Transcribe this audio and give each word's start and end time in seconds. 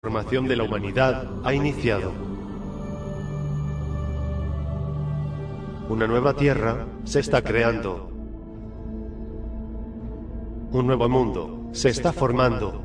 La 0.00 0.10
formación 0.12 0.46
de 0.46 0.54
la 0.54 0.62
humanidad 0.62 1.28
ha 1.42 1.52
iniciado. 1.52 2.12
Una 5.88 6.06
nueva 6.06 6.34
tierra 6.34 6.86
se 7.02 7.18
está 7.18 7.42
creando. 7.42 8.08
Un 10.70 10.86
nuevo 10.86 11.08
mundo 11.08 11.70
se 11.72 11.88
está 11.88 12.12
formando. 12.12 12.80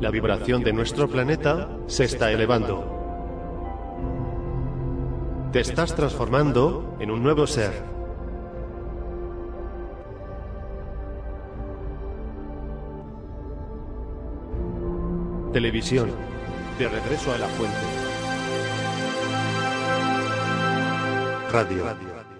La 0.00 0.12
vibración 0.12 0.62
de 0.62 0.72
nuestro 0.72 1.08
planeta 1.08 1.76
se 1.88 2.04
está 2.04 2.30
elevando. 2.30 2.84
Te 5.50 5.58
estás 5.58 5.96
transformando 5.96 6.94
en 7.00 7.10
un 7.10 7.20
nuevo 7.20 7.48
ser. 7.48 7.99
Televisión. 15.52 16.12
De 16.78 16.88
regreso 16.88 17.32
a 17.32 17.38
la 17.38 17.48
fuente. 17.48 17.76
Radio. 21.50 21.84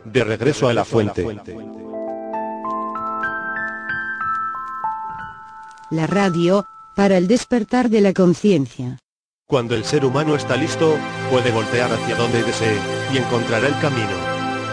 De 0.04 0.24
regreso 0.24 0.68
a 0.68 0.74
la 0.74 0.84
fuente. 0.84 1.26
La 5.90 6.06
radio, 6.06 6.64
para 6.94 7.16
el 7.16 7.26
despertar 7.26 7.90
de 7.90 8.00
la 8.00 8.12
conciencia. 8.12 8.98
Cuando 9.48 9.74
el 9.74 9.84
ser 9.84 10.04
humano 10.04 10.36
está 10.36 10.54
listo, 10.54 10.96
puede 11.32 11.50
voltear 11.50 11.92
hacia 11.92 12.14
donde 12.14 12.44
desee 12.44 12.78
y 13.12 13.18
encontrará 13.18 13.66
el 13.66 13.78
camino. 13.80 14.16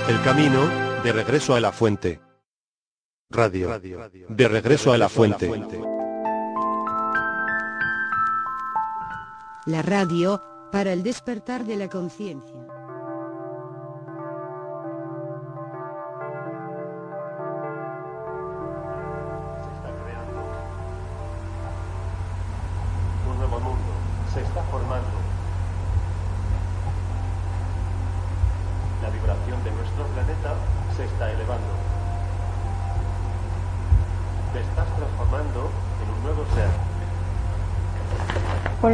El 0.08 0.22
camino 0.22 1.02
de 1.04 1.12
regreso 1.12 1.56
a 1.56 1.60
la 1.60 1.72
fuente. 1.72 2.22
Radio. 3.32 3.82
De 4.30 4.48
regreso 4.48 4.94
a 4.94 5.00
la 5.00 5.10
fuente. 5.10 5.50
La 9.68 9.82
radio, 9.82 10.42
para 10.72 10.94
el 10.94 11.04
despertar 11.04 11.66
de 11.66 11.76
la 11.76 11.90
conciencia. 11.90 12.67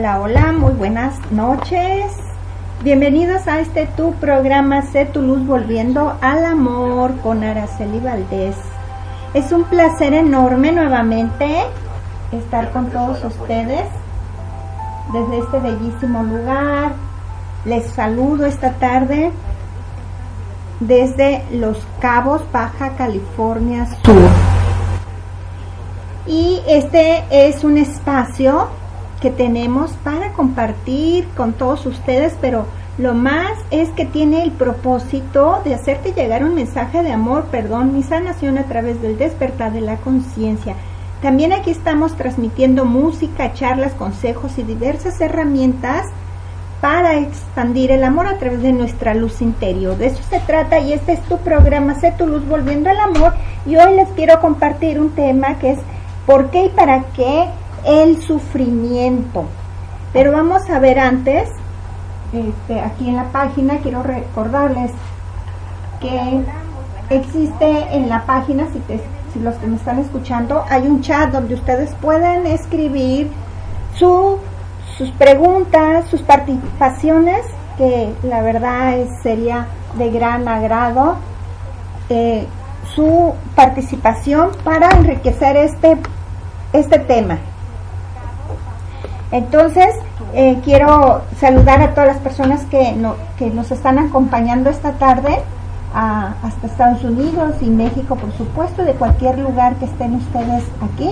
Hola, 0.04 0.20
hola, 0.20 0.52
muy 0.52 0.74
buenas 0.74 1.16
noches. 1.32 2.12
Bienvenidos 2.84 3.48
a 3.48 3.62
este 3.62 3.86
tu 3.86 4.12
programa 4.16 4.82
Sé 4.82 5.06
tu 5.06 5.22
luz 5.22 5.48
volviendo 5.48 6.18
al 6.20 6.44
amor 6.44 7.18
con 7.22 7.42
Araceli 7.42 8.02
Valdés. 8.02 8.58
Es 9.34 9.54
un 9.54 9.64
placer 9.64 10.14
enorme 10.14 10.74
nuevamente 10.74 11.48
estar 12.34 12.74
con 12.74 12.90
todos 12.90 13.24
ustedes 13.24 13.86
desde 15.14 15.38
este 15.38 15.60
bellísimo 15.60 16.22
lugar. 16.24 16.92
Les 17.64 17.86
saludo 17.94 18.46
esta 18.46 18.74
tarde 18.74 19.32
desde 20.82 21.46
Los 21.50 21.78
Cabos, 22.02 22.42
Baja 22.52 22.90
California 22.98 23.86
Sur. 24.04 24.30
Y 26.28 26.62
este 26.68 27.24
es 27.32 27.64
un 27.64 27.78
espacio 27.78 28.68
que 29.24 29.32
tenemos 29.32 29.92
para 30.04 30.34
compartir 30.34 31.26
con 31.38 31.54
todos 31.54 31.86
ustedes, 31.86 32.36
pero 32.42 32.66
lo 32.98 33.14
más 33.14 33.54
es 33.72 33.88
que 33.92 34.06
tiene 34.06 34.44
el 34.44 34.52
propósito 34.52 35.62
de 35.64 35.74
hacerte 35.74 36.12
llegar 36.12 36.44
un 36.44 36.56
mensaje 36.56 37.02
de 37.04 37.14
amor, 37.14 37.46
perdón, 37.46 37.96
mi 37.96 38.04
sanación 38.04 38.58
a 38.58 38.66
través 38.66 39.02
del 39.02 39.18
despertar 39.18 39.72
de 39.72 39.80
la 39.80 39.96
conciencia. 39.96 40.76
También 41.22 41.54
aquí 41.54 41.72
estamos 41.72 42.18
transmitiendo 42.18 42.84
música, 42.84 43.54
charlas, 43.54 43.94
consejos 43.94 44.58
y 44.58 44.64
diversas 44.64 45.22
herramientas 45.22 46.06
para 46.82 47.18
expandir 47.18 47.92
el 47.92 48.04
amor 48.04 48.28
a 48.28 48.38
través 48.40 48.62
de 48.62 48.74
nuestra 48.74 49.14
luz 49.14 49.42
interior. 49.42 49.96
De 49.96 50.08
eso 50.08 50.22
se 50.30 50.42
trata 50.42 50.80
y 50.80 50.92
este 50.92 51.14
es 51.14 51.22
tu 51.22 51.38
programa, 51.38 51.96
Sé 51.96 52.12
tu 52.12 52.28
luz 52.28 52.46
volviendo 52.46 52.90
al 52.90 53.00
amor. 53.00 53.34
Y 53.66 53.78
hoy 53.78 53.96
les 53.96 54.10
quiero 54.10 54.42
compartir 54.42 55.00
un 55.00 55.12
tema 55.12 55.58
que 55.60 55.72
es 55.72 55.80
¿por 56.26 56.52
qué 56.52 56.66
y 56.66 56.70
para 56.70 57.04
qué 57.16 57.48
el 57.86 58.22
sufrimiento? 58.22 59.46
Pero 60.12 60.32
vamos 60.32 60.70
a 60.70 60.80
ver 60.80 61.00
antes, 61.00 61.50
este, 62.32 62.80
aquí 62.80 63.10
en 63.10 63.16
la 63.16 63.26
página 63.26 63.78
quiero 63.78 64.04
recordarles 64.04 64.92
que 66.00 66.44
existe 67.10 67.96
en 67.96 68.10
la 68.10 68.26
página, 68.26 68.68
si, 68.72 68.82
si 69.34 69.40
los 69.40 69.56
que 69.56 69.68
me 69.68 69.76
están 69.76 70.00
escuchando, 70.00 70.64
hay 70.70 70.88
un 70.88 71.02
chat 71.02 71.32
donde 71.32 71.56
ustedes 71.56 71.94
pueden 72.02 72.46
escribir 72.48 73.32
su 73.96 74.40
sus 74.98 75.10
preguntas, 75.12 76.06
sus 76.10 76.22
participaciones, 76.22 77.46
que 77.78 78.14
la 78.24 78.42
verdad 78.42 78.94
sería 79.24 79.68
de 79.98 80.12
gran 80.12 80.48
agrado 80.48 81.16
eh, 82.10 82.46
su 82.96 83.34
participación 83.56 84.52
para 84.64 84.90
enriquecer 84.92 85.58
este, 85.58 85.98
este 86.74 87.00
tema. 87.00 87.40
Entonces, 89.34 89.96
eh, 90.36 90.60
quiero 90.64 91.24
saludar 91.40 91.82
a 91.82 91.96
todas 91.96 92.08
las 92.08 92.18
personas 92.18 92.64
que, 92.66 92.94
no, 92.94 93.16
que 93.38 93.50
nos 93.50 93.72
están 93.72 93.98
acompañando 93.98 94.70
esta 94.70 94.94
tarde, 94.94 95.40
hasta 95.94 96.68
Estados 96.68 97.04
Unidos 97.04 97.56
y 97.62 97.66
México, 97.66 98.16
por 98.16 98.32
supuesto, 98.34 98.84
de 98.84 98.94
cualquier 98.94 99.38
lugar 99.40 99.76
que 99.76 99.86
estén 99.86 100.16
ustedes 100.16 100.64
aquí 100.82 101.10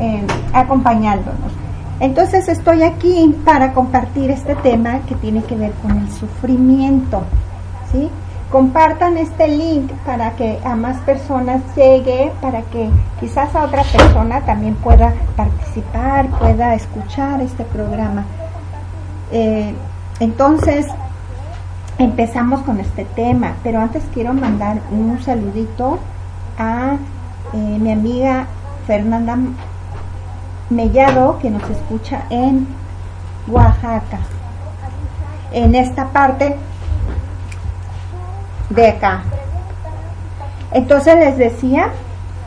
eh, 0.00 0.26
acompañándonos. 0.52 1.52
Entonces 2.00 2.48
estoy 2.48 2.82
aquí 2.82 3.34
para 3.44 3.72
compartir 3.72 4.30
este 4.30 4.54
tema 4.56 5.00
que 5.08 5.14
tiene 5.14 5.42
que 5.42 5.56
ver 5.56 5.72
con 5.82 5.92
el 5.98 6.10
sufrimiento. 6.10 7.22
¿sí? 7.92 8.10
Compartan 8.52 9.16
este 9.16 9.48
link 9.48 9.90
para 10.04 10.32
que 10.36 10.58
a 10.62 10.76
más 10.76 10.98
personas 10.98 11.62
llegue, 11.74 12.30
para 12.42 12.60
que 12.60 12.90
quizás 13.18 13.54
a 13.56 13.64
otra 13.64 13.82
persona 13.82 14.42
también 14.42 14.74
pueda 14.74 15.14
participar, 15.36 16.26
pueda 16.38 16.74
escuchar 16.74 17.40
este 17.40 17.64
programa. 17.64 18.26
Eh, 19.32 19.74
entonces, 20.20 20.86
empezamos 21.96 22.60
con 22.60 22.78
este 22.78 23.06
tema, 23.06 23.54
pero 23.62 23.80
antes 23.80 24.02
quiero 24.12 24.34
mandar 24.34 24.82
un 24.90 25.18
saludito 25.22 25.98
a 26.58 26.96
eh, 27.54 27.56
mi 27.56 27.90
amiga 27.90 28.48
Fernanda 28.86 29.38
Mellado 30.68 31.38
que 31.38 31.48
nos 31.48 31.62
escucha 31.70 32.24
en 32.28 32.66
Oaxaca, 33.48 34.18
en 35.52 35.74
esta 35.74 36.08
parte 36.08 36.58
de 38.70 38.88
acá. 38.88 39.22
Entonces 40.72 41.16
les 41.16 41.36
decía 41.36 41.90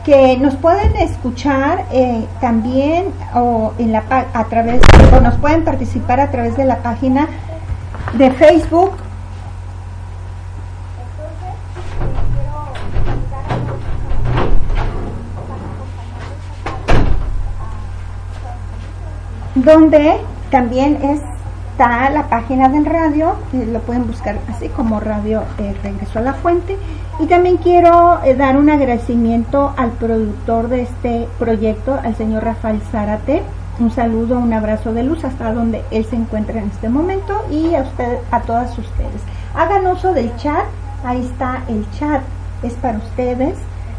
que 0.04 0.36
nos 0.36 0.54
pueden 0.54 0.94
escuchar 0.96 1.84
eh, 1.90 2.26
también 2.40 3.06
o 3.34 3.72
en 3.78 3.92
la 3.92 4.04
a 4.32 4.44
través 4.44 4.80
o 5.16 5.20
nos 5.20 5.36
pueden 5.36 5.64
participar 5.64 6.20
a 6.20 6.30
través 6.30 6.56
de 6.56 6.64
la 6.64 6.76
página 6.78 7.28
de 8.14 8.30
Facebook 8.30 8.92
donde 19.56 20.20
también 20.50 20.98
está 21.76 22.08
la 22.08 22.30
página 22.30 22.70
del 22.70 22.86
radio, 22.86 23.36
que 23.52 23.66
lo 23.66 23.80
pueden 23.80 24.06
buscar 24.06 24.38
así 24.48 24.70
como 24.70 24.98
Radio 24.98 25.42
eh, 25.58 25.74
Regreso 25.82 26.20
a 26.20 26.22
la 26.22 26.32
Fuente. 26.32 26.78
Y 27.20 27.26
también 27.26 27.58
quiero 27.58 28.18
eh, 28.24 28.34
dar 28.34 28.56
un 28.56 28.70
agradecimiento 28.70 29.74
al 29.76 29.90
productor 29.90 30.68
de 30.68 30.80
este 30.80 31.28
proyecto, 31.38 32.00
al 32.02 32.16
señor 32.16 32.44
Rafael 32.44 32.80
Zárate. 32.90 33.42
Un 33.78 33.90
saludo, 33.90 34.38
un 34.38 34.54
abrazo 34.54 34.94
de 34.94 35.02
luz 35.02 35.22
hasta 35.24 35.52
donde 35.52 35.82
él 35.90 36.06
se 36.06 36.16
encuentra 36.16 36.62
en 36.62 36.68
este 36.68 36.88
momento 36.88 37.44
y 37.50 37.74
a 37.74 37.82
usted, 37.82 38.20
a 38.30 38.40
todas 38.40 38.70
ustedes. 38.78 39.20
Hagan 39.54 39.86
uso 39.86 40.14
del 40.14 40.34
chat, 40.36 40.64
ahí 41.04 41.20
está 41.26 41.62
el 41.68 41.86
chat, 41.98 42.22
es 42.62 42.72
para 42.72 42.96
ustedes. 42.96 43.58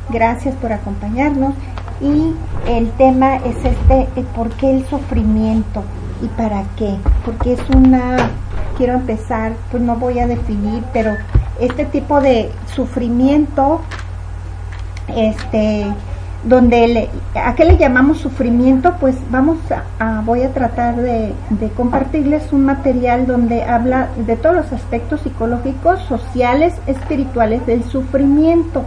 Gracias 0.10 0.56
por 0.56 0.74
acompañarnos 0.74 1.54
y 2.02 2.34
el 2.68 2.90
tema 2.94 3.36
es 3.36 3.56
este, 3.64 4.08
¿por 4.36 4.50
qué 4.54 4.78
el 4.78 4.88
sufrimiento? 4.88 5.84
¿Y 6.22 6.28
para 6.30 6.64
qué? 6.78 6.96
Porque 7.26 7.54
es 7.54 7.70
una, 7.76 8.18
quiero 8.78 8.94
empezar, 8.94 9.54
pues 9.72 9.84
no 9.84 9.96
voy 9.96 10.20
a 10.20 10.28
definir, 10.28 10.84
pero 10.94 11.16
este 11.60 11.86
tipo 11.86 12.22
de 12.22 12.52
sufrimiento, 12.74 13.82
este, 15.16 15.86
donde 16.44 17.10
a 17.36 17.56
qué 17.56 17.66
le 17.66 17.78
llamamos 17.78 18.20
sufrimiento, 18.20 18.96
pues 19.00 19.16
vamos 19.30 19.58
a, 20.00 20.22
voy 20.22 20.44
a 20.44 20.54
tratar 20.54 20.96
de, 20.96 21.34
compartirles 21.76 22.54
un 22.54 22.66
material 22.66 23.28
donde 23.28 23.64
habla 23.64 24.10
de 24.26 24.36
todos 24.36 24.56
los 24.56 24.74
aspectos 24.74 25.22
psicológicos, 25.22 26.00
sociales, 26.04 26.74
espirituales 26.88 27.66
del 27.66 27.84
sufrimiento. 27.84 28.86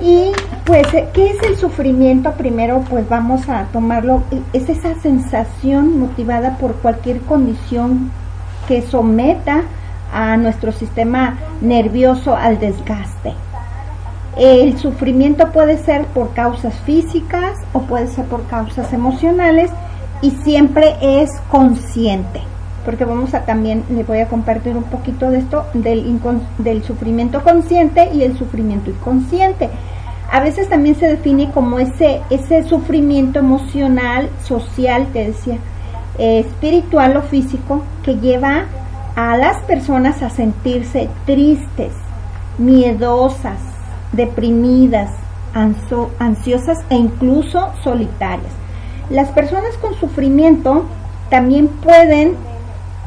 Y 0.00 0.32
pues, 0.64 0.86
¿qué 1.12 1.30
es 1.30 1.42
el 1.42 1.56
sufrimiento? 1.56 2.32
Primero, 2.32 2.84
pues 2.88 3.08
vamos 3.08 3.48
a 3.48 3.64
tomarlo, 3.72 4.22
es 4.52 4.68
esa 4.68 4.94
sensación 5.00 5.98
motivada 5.98 6.56
por 6.58 6.74
cualquier 6.76 7.20
condición 7.20 8.10
que 8.68 8.82
someta 8.82 9.62
a 10.12 10.36
nuestro 10.36 10.72
sistema 10.72 11.38
nervioso 11.60 12.36
al 12.36 12.58
desgaste. 12.60 13.34
El 14.36 14.78
sufrimiento 14.78 15.50
puede 15.50 15.78
ser 15.78 16.04
por 16.06 16.32
causas 16.32 16.74
físicas 16.80 17.56
o 17.72 17.80
puede 17.82 18.06
ser 18.06 18.26
por 18.26 18.46
causas 18.46 18.92
emocionales 18.92 19.70
y 20.22 20.30
siempre 20.30 20.96
es 21.00 21.30
consciente, 21.50 22.40
porque 22.88 23.04
vamos 23.04 23.34
a 23.34 23.44
también, 23.44 23.84
le 23.90 24.02
voy 24.02 24.20
a 24.20 24.28
compartir 24.28 24.74
un 24.74 24.84
poquito 24.84 25.30
de 25.30 25.40
esto, 25.40 25.66
del, 25.74 26.18
del 26.56 26.82
sufrimiento 26.82 27.44
consciente 27.44 28.08
y 28.14 28.22
el 28.22 28.38
sufrimiento 28.38 28.88
inconsciente. 28.88 29.68
A 30.32 30.40
veces 30.40 30.70
también 30.70 30.94
se 30.94 31.06
define 31.06 31.50
como 31.50 31.78
ese, 31.78 32.22
ese 32.30 32.62
sufrimiento 32.62 33.40
emocional, 33.40 34.30
social, 34.42 35.06
te 35.12 35.26
decía, 35.26 35.58
eh, 36.16 36.38
espiritual 36.38 37.14
o 37.18 37.20
físico, 37.24 37.82
que 38.02 38.14
lleva 38.14 38.64
a 39.16 39.36
las 39.36 39.62
personas 39.64 40.22
a 40.22 40.30
sentirse 40.30 41.10
tristes, 41.26 41.92
miedosas, 42.56 43.60
deprimidas, 44.12 45.10
ansiosas 45.52 46.78
e 46.88 46.94
incluso 46.94 47.70
solitarias. 47.84 48.52
Las 49.10 49.28
personas 49.28 49.76
con 49.76 49.94
sufrimiento 49.96 50.86
también 51.28 51.68
pueden 51.68 52.47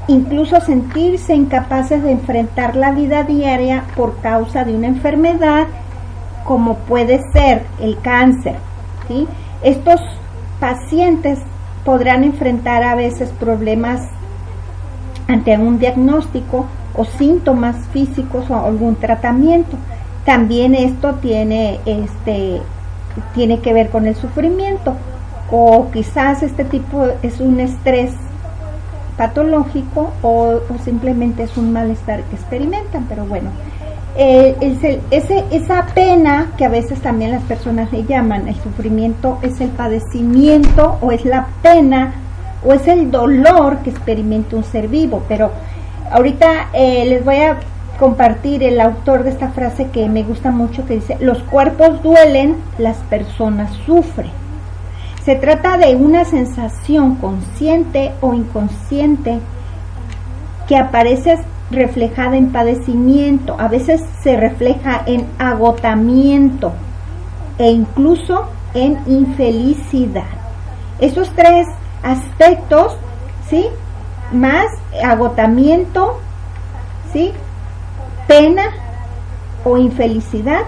incluso 0.07 0.59
sentirse 0.61 1.35
incapaces 1.35 2.03
de 2.03 2.11
enfrentar 2.11 2.75
la 2.75 2.91
vida 2.91 3.23
diaria 3.23 3.85
por 3.95 4.19
causa 4.21 4.63
de 4.63 4.75
una 4.75 4.87
enfermedad 4.87 5.67
como 6.43 6.75
puede 6.75 7.21
ser 7.33 7.63
el 7.79 7.99
cáncer. 8.01 8.55
Estos 9.63 9.99
pacientes 10.59 11.39
podrán 11.83 12.23
enfrentar 12.23 12.83
a 12.83 12.95
veces 12.95 13.29
problemas 13.31 14.01
ante 15.27 15.57
un 15.57 15.79
diagnóstico 15.79 16.65
o 16.95 17.05
síntomas 17.05 17.75
físicos 17.91 18.49
o 18.49 18.55
algún 18.55 18.95
tratamiento. 18.95 19.77
También 20.25 20.75
esto 20.75 21.15
tiene, 21.15 21.79
este, 21.85 22.61
tiene 23.33 23.59
que 23.59 23.73
ver 23.73 23.89
con 23.89 24.07
el 24.07 24.15
sufrimiento 24.15 24.95
o 25.51 25.89
quizás 25.91 26.43
este 26.43 26.63
tipo 26.63 27.07
es 27.21 27.39
un 27.39 27.59
estrés 27.59 28.13
patológico 29.21 30.09
o, 30.23 30.61
simplemente 30.83 31.43
es 31.43 31.55
un 31.55 31.71
malestar 31.71 32.23
que 32.23 32.35
experimentan, 32.35 33.05
pero 33.07 33.23
bueno, 33.23 33.51
eh, 34.17 34.55
ese, 34.61 34.99
esa 35.51 35.85
pena 35.93 36.53
que 36.57 36.65
a 36.65 36.69
veces 36.69 36.99
también 37.01 37.29
las 37.29 37.43
personas 37.43 37.91
le 37.91 38.03
llaman 38.03 38.47
el 38.47 38.55
sufrimiento 38.55 39.37
es 39.43 39.61
el 39.61 39.69
padecimiento 39.69 40.97
o 41.01 41.11
es 41.11 41.23
la 41.23 41.49
pena 41.61 42.15
o 42.65 42.73
es 42.73 42.87
el 42.87 43.11
dolor 43.11 43.77
que 43.83 43.91
experimenta 43.91 44.55
un 44.55 44.63
ser 44.63 44.87
vivo, 44.87 45.21
pero 45.29 45.51
ahorita 46.09 46.69
eh, 46.73 47.05
les 47.05 47.23
voy 47.23 47.35
a 47.35 47.59
compartir 47.99 48.63
el 48.63 48.81
autor 48.81 49.23
de 49.23 49.29
esta 49.29 49.49
frase 49.49 49.91
que 49.91 50.09
me 50.09 50.23
gusta 50.23 50.49
mucho 50.49 50.83
que 50.87 50.95
dice, 50.95 51.17
los 51.19 51.43
cuerpos 51.43 52.01
duelen, 52.01 52.55
las 52.79 52.97
personas 53.11 53.71
sufren. 53.85 54.40
Se 55.25 55.35
trata 55.35 55.77
de 55.77 55.95
una 55.95 56.25
sensación 56.25 57.15
consciente 57.15 58.11
o 58.21 58.33
inconsciente 58.33 59.39
que 60.67 60.77
aparece 60.77 61.37
reflejada 61.69 62.37
en 62.37 62.51
padecimiento, 62.51 63.55
a 63.59 63.67
veces 63.67 64.01
se 64.23 64.35
refleja 64.35 65.03
en 65.05 65.27
agotamiento 65.37 66.73
e 67.57 67.69
incluso 67.69 68.47
en 68.73 68.97
infelicidad. 69.05 70.23
Esos 70.99 71.29
tres 71.35 71.67
aspectos, 72.03 72.97
¿sí? 73.49 73.67
Más 74.31 74.65
agotamiento, 75.03 76.19
¿sí? 77.13 77.31
pena 78.27 78.63
o 79.65 79.77
infelicidad 79.77 80.61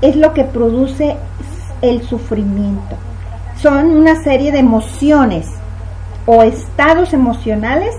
es 0.00 0.16
lo 0.16 0.34
que 0.34 0.44
produce 0.44 1.16
el 1.80 2.02
sufrimiento. 2.02 2.96
Son 3.62 3.96
una 3.96 4.20
serie 4.24 4.50
de 4.50 4.58
emociones 4.58 5.46
o 6.26 6.42
estados 6.42 7.12
emocionales, 7.12 7.94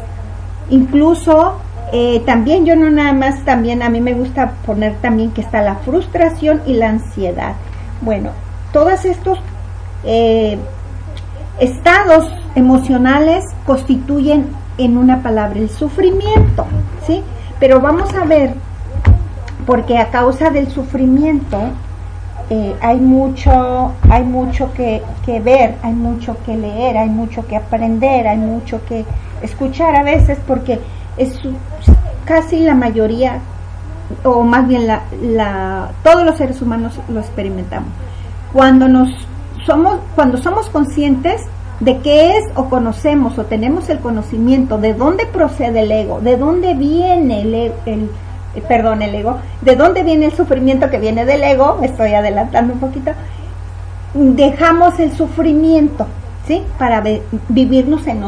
incluso 0.69 1.54
eh, 1.94 2.21
también 2.25 2.65
yo 2.65 2.75
no 2.75 2.89
nada 2.89 3.13
más, 3.13 3.45
también 3.45 3.81
a 3.81 3.88
mí 3.88 4.01
me 4.01 4.13
gusta 4.13 4.56
poner 4.65 4.95
también 4.98 5.31
que 5.31 5.39
está 5.39 5.62
la 5.62 5.75
frustración 5.75 6.62
y 6.65 6.74
la 6.74 6.89
ansiedad. 6.89 7.54
Bueno, 8.01 8.31
todos 8.74 9.06
estos 9.06 9.39
eh, 10.04 10.57
estados 11.60 12.30
emocionales 12.56 13.45
constituyen 13.65 14.48
en 14.77 14.98
una 14.98 15.24
palabra 15.24 15.60
el 15.60 15.69
sufrimiento, 15.69 16.65
¿sí? 17.07 17.24
Pero 17.62 17.80
vamos 17.80 18.13
a 18.15 18.25
ver, 18.25 18.56
porque 19.65 19.98
a 19.98 20.10
causa 20.10 20.50
del 20.50 20.69
sufrimiento 20.69 21.60
eh, 22.50 22.75
hay 22.81 23.00
mucho, 23.00 23.94
hay 24.10 24.24
mucho 24.24 24.72
que, 24.74 25.01
ver, 25.25 25.75
hay 25.81 25.94
mucho 25.94 26.38
que 26.45 26.56
leer, 26.56 26.98
hay 26.98 27.10
mucho 27.10 27.45
que 27.48 27.56
aprender, 27.56 28.28
hay 28.28 28.38
mucho 28.38 28.84
que 28.86 29.06
escuchar 29.42 29.95
a 29.95 30.04
veces, 30.04 30.38
porque 30.48 30.80
es 31.18 31.40
casi 32.25 32.60
la 32.60 32.75
mayoría, 32.75 33.40
o 34.24 34.44
más 34.44 34.68
bien 34.68 34.88
la, 34.88 35.04
la, 35.22 35.92
todos 36.04 36.25
los 36.25 36.38
seres 36.38 36.62
humanos 36.62 37.00
lo 37.10 37.19
experimentamos. 37.19 37.90
Cuando 38.51 38.88
nos 38.88 39.10
somos, 39.66 40.00
cuando 40.16 40.38
somos 40.38 40.69
conscientes 40.69 41.42
de 41.80 41.98
qué 42.00 42.38
es 42.38 42.44
o 42.56 42.69
conocemos 42.69 43.38
o 43.38 43.46
tenemos 43.46 43.89
el 43.89 44.00
conocimiento 44.00 44.78
de 44.78 44.94
dónde 44.94 45.25
procede 45.25 45.81
el 45.81 45.92
ego, 45.92 46.22
de 46.22 46.38
dónde 46.38 46.74
viene 46.75 47.42
el, 47.42 47.74
el, 47.86 48.10
perdón, 48.61 49.01
el 49.01 49.15
ego, 49.15 49.38
de 49.61 49.75
dónde 49.75 50.03
viene 50.03 50.25
el 50.25 50.33
sufrimiento 50.33 50.89
que 50.89 51.00
viene 51.00 51.25
del 51.25 51.44
ego, 51.44 51.79
estoy 51.81 52.13
adelantando 52.13 52.73
un 52.73 52.79
poquito, 52.79 53.11
dejamos 54.13 55.00
el 55.00 55.11
sufrimiento, 55.13 56.05
¿sí? 56.47 56.63
Para 56.77 57.03
vivirnos 57.50 58.05
en, 58.07 58.24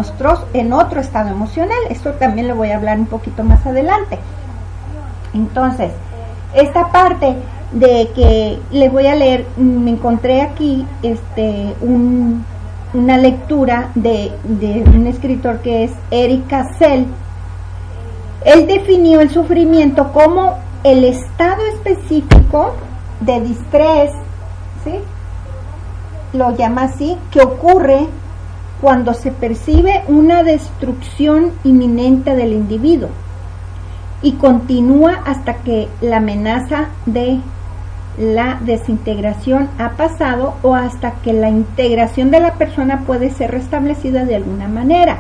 en 0.54 0.74
otro 0.74 1.00
estado 1.00 1.30
emocional. 1.30 1.78
Esto 1.90 2.14
también 2.14 2.48
lo 2.48 2.56
voy 2.56 2.72
a 2.72 2.78
hablar 2.78 2.98
un 2.98 3.06
poquito 3.06 3.44
más 3.44 3.66
adelante. 3.66 4.18
Entonces, 5.34 5.92
esta 6.54 6.92
parte 6.92 7.36
de 7.72 8.10
que 8.16 8.60
les 8.72 8.92
voy 8.92 9.08
a 9.08 9.16
leer, 9.16 9.46
me 9.58 9.92
encontré 9.92 10.42
aquí 10.42 10.86
este 11.04 11.76
un 11.82 12.46
una 12.96 13.18
lectura 13.18 13.92
de, 13.96 14.32
un 14.94 15.08
escritor 15.08 15.60
que 15.60 15.84
es 15.84 15.92
Eric 16.12 16.48
Cassell. 16.48 17.06
Él 18.46 18.68
definió 18.68 19.22
el 19.22 19.32
sufrimiento 19.32 20.14
como 20.14 20.60
el 20.84 21.04
estado 21.04 21.66
específico 21.74 22.76
de 23.20 23.42
distrés, 23.42 24.12
¿sí? 24.84 24.94
lo 26.34 26.56
llama 26.56 26.84
así, 26.84 27.18
que 27.32 27.42
ocurre 27.42 28.08
cuando 28.82 29.14
se 29.14 29.32
percibe 29.32 30.04
una 30.08 30.44
destrucción 30.44 31.54
inminente 31.64 32.36
del 32.36 32.54
individuo 32.54 33.10
y 34.22 34.34
continúa 34.34 35.22
hasta 35.26 35.56
que 35.56 35.88
la 36.02 36.18
amenaza 36.18 36.90
de 37.06 37.40
la 38.18 38.60
desintegración 38.62 39.70
ha 39.78 39.92
pasado 39.92 40.56
o 40.62 40.76
hasta 40.76 41.12
que 41.16 41.34
la 41.34 41.50
integración 41.50 42.32
de 42.32 42.40
la 42.40 42.54
persona 42.54 43.02
puede 43.06 43.30
ser 43.30 43.52
restablecida 43.52 44.24
de 44.26 44.36
alguna 44.36 44.68
manera. 44.68 45.18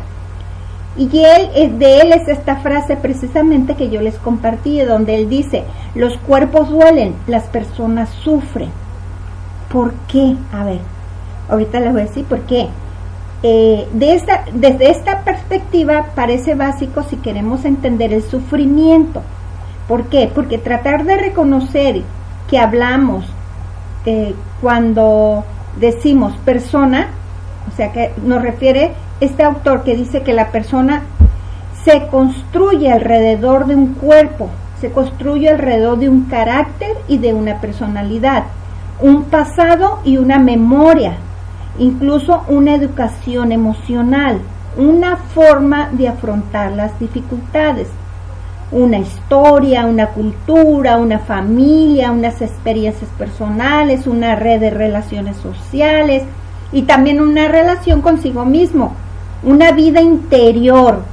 Y 0.97 1.09
él, 1.19 1.77
de 1.77 1.99
él 2.01 2.13
es 2.13 2.27
esta 2.27 2.57
frase 2.57 2.95
precisamente 2.95 3.75
que 3.75 3.89
yo 3.89 4.01
les 4.01 4.17
compartí, 4.17 4.79
donde 4.81 5.15
él 5.15 5.29
dice, 5.29 5.63
los 5.93 6.17
cuerpos 6.19 6.69
duelen, 6.69 7.15
las 7.27 7.43
personas 7.43 8.09
sufren. 8.09 8.69
¿Por 9.71 9.93
qué? 10.07 10.35
A 10.53 10.63
ver, 10.63 10.79
ahorita 11.49 11.81
les 11.81 11.91
voy 11.91 12.01
a 12.01 12.05
decir 12.05 12.23
por 12.25 12.41
qué. 12.41 12.67
Eh, 13.43 13.87
de 13.93 14.15
esta, 14.15 14.45
desde 14.53 14.89
esta 14.89 15.21
perspectiva 15.21 16.07
parece 16.15 16.55
básico 16.55 17.03
si 17.03 17.17
queremos 17.17 17.65
entender 17.65 18.13
el 18.13 18.23
sufrimiento. 18.23 19.21
¿Por 19.87 20.05
qué? 20.05 20.31
Porque 20.33 20.57
tratar 20.57 21.03
de 21.03 21.17
reconocer 21.17 22.01
que 22.49 22.57
hablamos 22.57 23.25
eh, 24.05 24.33
cuando 24.61 25.43
decimos 25.79 26.35
persona, 26.45 27.09
o 27.71 27.75
sea 27.75 27.91
que 27.91 28.13
nos 28.23 28.41
refiere 28.41 28.93
este 29.19 29.43
autor 29.43 29.83
que 29.83 29.95
dice 29.95 30.23
que 30.23 30.33
la 30.33 30.51
persona 30.51 31.03
se 31.83 32.07
construye 32.07 32.91
alrededor 32.91 33.67
de 33.67 33.75
un 33.75 33.93
cuerpo, 33.93 34.49
se 34.81 34.91
construye 34.91 35.49
alrededor 35.49 35.99
de 35.99 36.09
un 36.09 36.25
carácter 36.25 36.97
y 37.07 37.17
de 37.17 37.33
una 37.33 37.61
personalidad. 37.61 38.43
un 39.01 39.25
pasado 39.25 39.99
y 40.05 40.15
una 40.15 40.39
memoria, 40.39 41.17
incluso 41.77 42.43
una 42.47 42.75
educación 42.75 43.51
emocional, 43.51 44.39
una 44.77 45.17
forma 45.17 45.89
de 45.91 46.07
afrontar 46.07 46.71
las 46.71 46.97
dificultades, 46.97 47.89
una 48.71 48.97
historia, 48.97 49.85
una 49.85 50.07
cultura, 50.07 50.97
una 50.97 51.19
familia, 51.19 52.11
unas 52.11 52.41
experiencias 52.41 53.09
personales, 53.17 54.07
una 54.07 54.35
red 54.35 54.61
de 54.61 54.69
relaciones 54.69 55.35
sociales 55.37 56.23
y 56.71 56.83
también 56.83 57.21
una 57.21 57.47
relación 57.47 58.01
consigo 58.01 58.45
mismo, 58.45 58.93
una 59.43 59.71
vida 59.71 60.01
interior, 60.01 61.03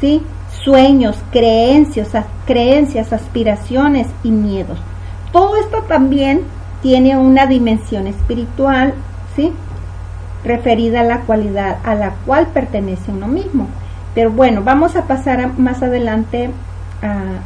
¿sí? 0.00 0.22
sueños, 0.64 1.16
creencias, 1.30 2.08
creencias, 2.46 3.12
aspiraciones 3.12 4.08
y 4.22 4.30
miedos. 4.30 4.78
Todo 5.32 5.56
esto 5.56 5.82
también 5.82 6.42
tiene 6.82 7.16
una 7.16 7.46
dimensión 7.46 8.06
espiritual, 8.06 8.94
¿sí? 9.34 9.52
referida 10.44 11.00
a 11.00 11.04
la 11.04 11.20
cualidad 11.20 11.78
a 11.84 11.94
la 11.94 12.14
cual 12.24 12.46
pertenece 12.48 13.10
uno 13.10 13.26
mismo. 13.26 13.68
Pero 14.14 14.30
bueno, 14.30 14.62
vamos 14.64 14.96
a 14.96 15.04
pasar 15.04 15.58
más 15.58 15.82
adelante 15.82 16.50
a, 17.02 17.36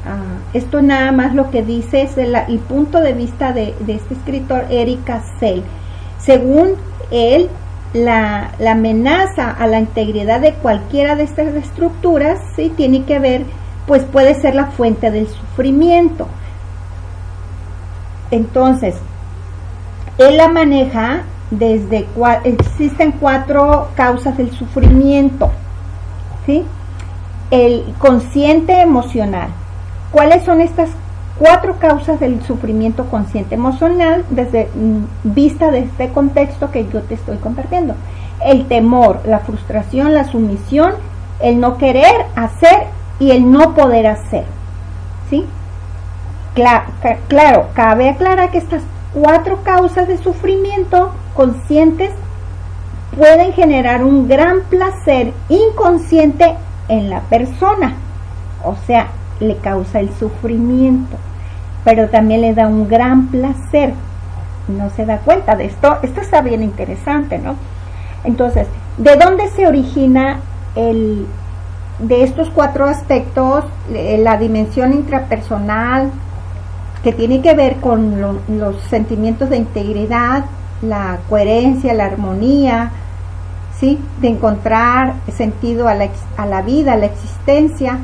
esto 0.52 0.82
nada 0.82 1.12
más 1.12 1.34
lo 1.34 1.50
que 1.50 1.62
dice 1.62 2.02
es 2.02 2.16
el, 2.16 2.34
punto 2.60 3.00
de 3.00 3.12
vista 3.12 3.52
de, 3.52 3.74
este 3.88 4.14
escritor 4.14 4.66
Erika 4.70 5.22
Sell. 5.38 5.62
Según 6.18 6.74
él, 7.10 7.48
la, 7.92 8.52
amenaza 8.68 9.50
a 9.50 9.66
la 9.66 9.80
integridad 9.80 10.40
de 10.40 10.54
cualquiera 10.54 11.16
de 11.16 11.24
estas 11.24 11.54
estructuras 11.54 12.38
sí 12.54 12.72
tiene 12.76 13.04
que 13.04 13.18
ver, 13.18 13.44
pues 13.86 14.04
puede 14.04 14.34
ser 14.34 14.54
la 14.54 14.66
fuente 14.66 15.10
del 15.10 15.28
sufrimiento. 15.28 16.28
Entonces, 18.30 18.94
él 20.18 20.36
la 20.36 20.48
maneja 20.48 21.22
desde 21.50 22.06
existen 22.44 23.12
cuatro 23.12 23.88
causas 23.96 24.36
del 24.36 24.52
sufrimiento, 24.52 25.50
¿sí? 26.46 26.64
El 27.50 27.92
consciente 27.98 28.80
emocional. 28.80 29.48
¿Cuáles 30.12 30.44
son 30.44 30.60
estas 30.60 30.90
cuatro 31.40 31.78
causas 31.78 32.20
del 32.20 32.42
sufrimiento 32.42 33.06
consciente 33.06 33.54
emocional 33.54 34.26
desde 34.28 34.68
mm, 34.74 35.32
vista 35.34 35.70
de 35.70 35.80
este 35.80 36.10
contexto 36.10 36.70
que 36.70 36.86
yo 36.92 37.00
te 37.00 37.14
estoy 37.14 37.38
compartiendo? 37.38 37.94
El 38.44 38.68
temor, 38.68 39.22
la 39.24 39.38
frustración, 39.38 40.12
la 40.12 40.24
sumisión, 40.24 40.92
el 41.40 41.58
no 41.58 41.78
querer 41.78 42.26
hacer 42.36 42.88
y 43.18 43.30
el 43.30 43.50
no 43.50 43.74
poder 43.74 44.06
hacer, 44.06 44.44
¿sí? 45.30 45.46
claro, 47.28 47.68
cabe 47.72 48.10
aclarar 48.10 48.50
que 48.50 48.58
estas 48.58 48.82
cuatro 49.14 49.62
causas 49.62 50.06
de 50.08 50.18
sufrimiento 50.18 51.12
conscientes 51.34 52.10
pueden 53.16 53.54
generar 53.54 54.04
un 54.04 54.28
gran 54.28 54.60
placer 54.68 55.32
inconsciente 55.48 56.54
en 56.88 57.08
la 57.08 57.20
persona, 57.20 57.94
o 58.62 58.76
sea, 58.86 59.08
le 59.40 59.56
causa 59.56 60.00
el 60.00 60.12
sufrimiento, 60.14 61.16
pero 61.84 62.08
también 62.08 62.42
le 62.42 62.54
da 62.54 62.66
un 62.66 62.88
gran 62.88 63.28
placer. 63.28 63.94
No 64.68 64.90
se 64.90 65.04
da 65.06 65.18
cuenta 65.18 65.56
de 65.56 65.66
esto, 65.66 65.98
esto 66.02 66.20
está 66.20 66.42
bien 66.42 66.62
interesante, 66.62 67.38
¿no? 67.38 67.56
Entonces, 68.24 68.66
¿de 68.98 69.16
dónde 69.16 69.48
se 69.48 69.66
origina 69.66 70.40
el 70.76 71.26
de 72.00 72.22
estos 72.22 72.48
cuatro 72.50 72.86
aspectos, 72.86 73.64
eh, 73.92 74.18
la 74.22 74.36
dimensión 74.36 74.92
intrapersonal, 74.92 76.10
que 77.02 77.12
tiene 77.12 77.40
que 77.40 77.54
ver 77.54 77.76
con 77.76 78.20
los 78.20 78.80
sentimientos 78.88 79.50
de 79.50 79.56
integridad, 79.56 80.44
la 80.82 81.18
coherencia, 81.28 81.94
la 81.94 82.06
armonía, 82.06 82.90
¿sí? 83.78 83.98
de 84.20 84.28
encontrar 84.28 85.14
sentido 85.34 85.88
a 85.88 85.94
la, 85.94 86.08
a 86.36 86.46
la 86.46 86.62
vida, 86.62 86.94
a 86.94 86.96
la 86.96 87.06
existencia. 87.06 87.98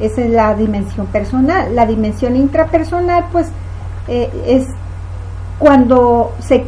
Esa 0.00 0.22
es 0.22 0.30
la 0.30 0.54
dimensión 0.54 1.06
personal. 1.06 1.74
La 1.74 1.86
dimensión 1.86 2.36
intrapersonal, 2.36 3.26
pues, 3.30 3.48
eh, 4.08 4.30
es 4.46 4.66
cuando 5.58 6.32
se, 6.40 6.64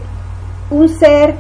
un 0.71 0.89
ser 0.89 1.35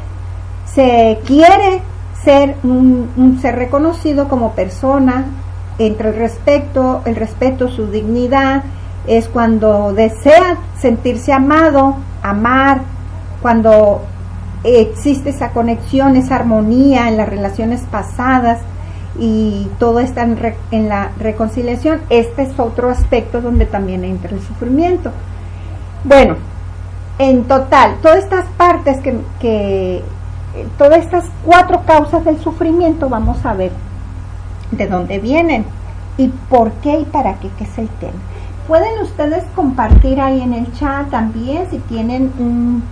se 0.64 1.18
quiere 1.26 1.82
ser 2.24 2.56
un, 2.62 3.10
un, 3.16 3.40
ser 3.40 3.56
reconocido 3.56 4.28
como 4.28 4.52
persona 4.52 5.26
entre 5.78 6.10
el 6.10 6.16
respeto, 6.16 7.02
el 7.04 7.16
respeto, 7.16 7.68
su 7.68 7.88
dignidad, 7.88 8.62
es 9.06 9.28
cuando 9.28 9.92
desea 9.92 10.56
sentirse 10.78 11.32
amado, 11.32 11.96
amar, 12.22 12.82
cuando 13.42 14.02
existe 14.64 15.30
esa 15.30 15.50
conexión, 15.50 16.16
esa 16.16 16.36
armonía 16.36 17.08
en 17.08 17.16
las 17.16 17.28
relaciones 17.28 17.82
pasadas 17.90 18.60
y 19.18 19.68
todo 19.78 20.00
está 20.00 20.22
en, 20.22 20.88
la 20.88 21.10
reconciliación. 21.18 22.00
Este 22.08 22.42
es 22.42 22.58
otro 22.58 22.90
aspecto 22.90 23.40
donde 23.40 23.66
también 23.66 24.04
entra 24.04 24.30
el 24.30 24.40
sufrimiento. 24.40 25.10
Bueno, 26.04 26.36
en 27.18 27.44
total, 27.44 27.96
todas 28.02 28.18
estas 28.18 28.46
partes 28.56 28.98
que, 29.00 29.18
que 29.40 30.02
todas 30.78 31.00
estas 31.00 31.24
cuatro 31.44 31.82
causas 31.86 32.24
del 32.24 32.38
sufrimiento, 32.40 33.08
vamos 33.08 33.44
a 33.44 33.54
ver 33.54 33.72
de 34.70 34.86
dónde 34.86 35.18
vienen 35.18 35.64
y 36.16 36.28
por 36.48 36.72
qué 36.72 37.00
y 37.00 37.04
para 37.04 37.34
qué, 37.34 37.48
que 37.58 37.64
es 37.64 37.78
el 37.78 37.88
tema. 37.88 38.12
Pueden 38.66 39.00
ustedes 39.02 39.44
compartir 39.54 40.20
ahí 40.20 40.40
en 40.40 40.54
el 40.54 40.72
chat 40.74 41.10
también 41.10 41.66
si 41.70 41.78
tienen 41.78 42.32
un, 42.38 42.82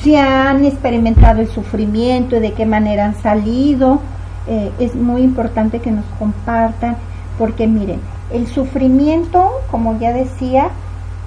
si 0.00 0.16
han 0.16 0.64
experimentado 0.64 1.40
el 1.40 1.48
sufrimiento 1.48 2.36
y 2.36 2.40
de 2.40 2.52
qué 2.52 2.66
manera 2.66 3.06
han 3.06 3.14
salido. 3.22 4.00
Eh, 4.48 4.72
es 4.78 4.94
muy 4.94 5.22
importante 5.22 5.80
que 5.80 5.90
nos 5.90 6.04
compartan 6.18 6.96
porque 7.38 7.66
miren, 7.66 8.00
el 8.30 8.46
sufrimiento, 8.46 9.50
como 9.70 9.98
ya 9.98 10.12
decía, 10.12 10.68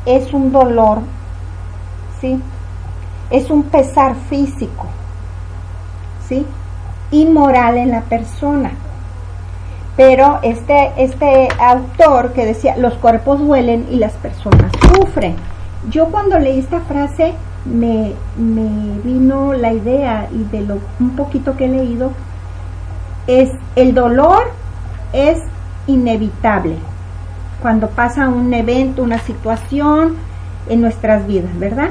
es 0.05 0.33
un 0.33 0.51
dolor, 0.51 0.99
¿sí? 2.19 2.41
Es 3.29 3.49
un 3.49 3.63
pesar 3.63 4.15
físico, 4.29 4.85
¿sí? 6.27 6.45
Y 7.11 7.25
moral 7.25 7.77
en 7.77 7.91
la 7.91 8.01
persona 8.01 8.71
pero 9.99 10.39
este, 10.43 10.93
este 10.95 11.49
autor 11.59 12.31
que 12.31 12.45
decía, 12.45 12.77
los 12.77 12.93
cuerpos 12.93 13.41
duelen 13.41 13.85
y 13.91 13.97
las 13.97 14.13
personas 14.13 14.71
sufren. 14.95 15.35
Yo 15.89 16.05
cuando 16.05 16.39
leí 16.39 16.59
esta 16.59 16.79
frase 16.79 17.33
me, 17.65 18.13
vino 19.03 19.51
la 19.51 19.73
idea 19.73 20.29
y 20.31 20.45
de 20.55 20.61
lo 20.61 20.77
un 21.01 21.17
poquito 21.17 21.57
que 21.57 21.65
he 21.65 21.67
leído, 21.67 22.11
es 23.29 23.51
el 23.75 23.93
dolor 23.93 24.51
es 25.13 25.39
inevitable 25.87 26.75
cuando 27.61 27.89
pasa 27.89 28.27
un 28.27 28.53
evento, 28.53 29.03
una 29.03 29.19
situación 29.19 30.15
en 30.67 30.81
nuestras 30.81 31.27
vidas, 31.27 31.57
¿verdad? 31.59 31.89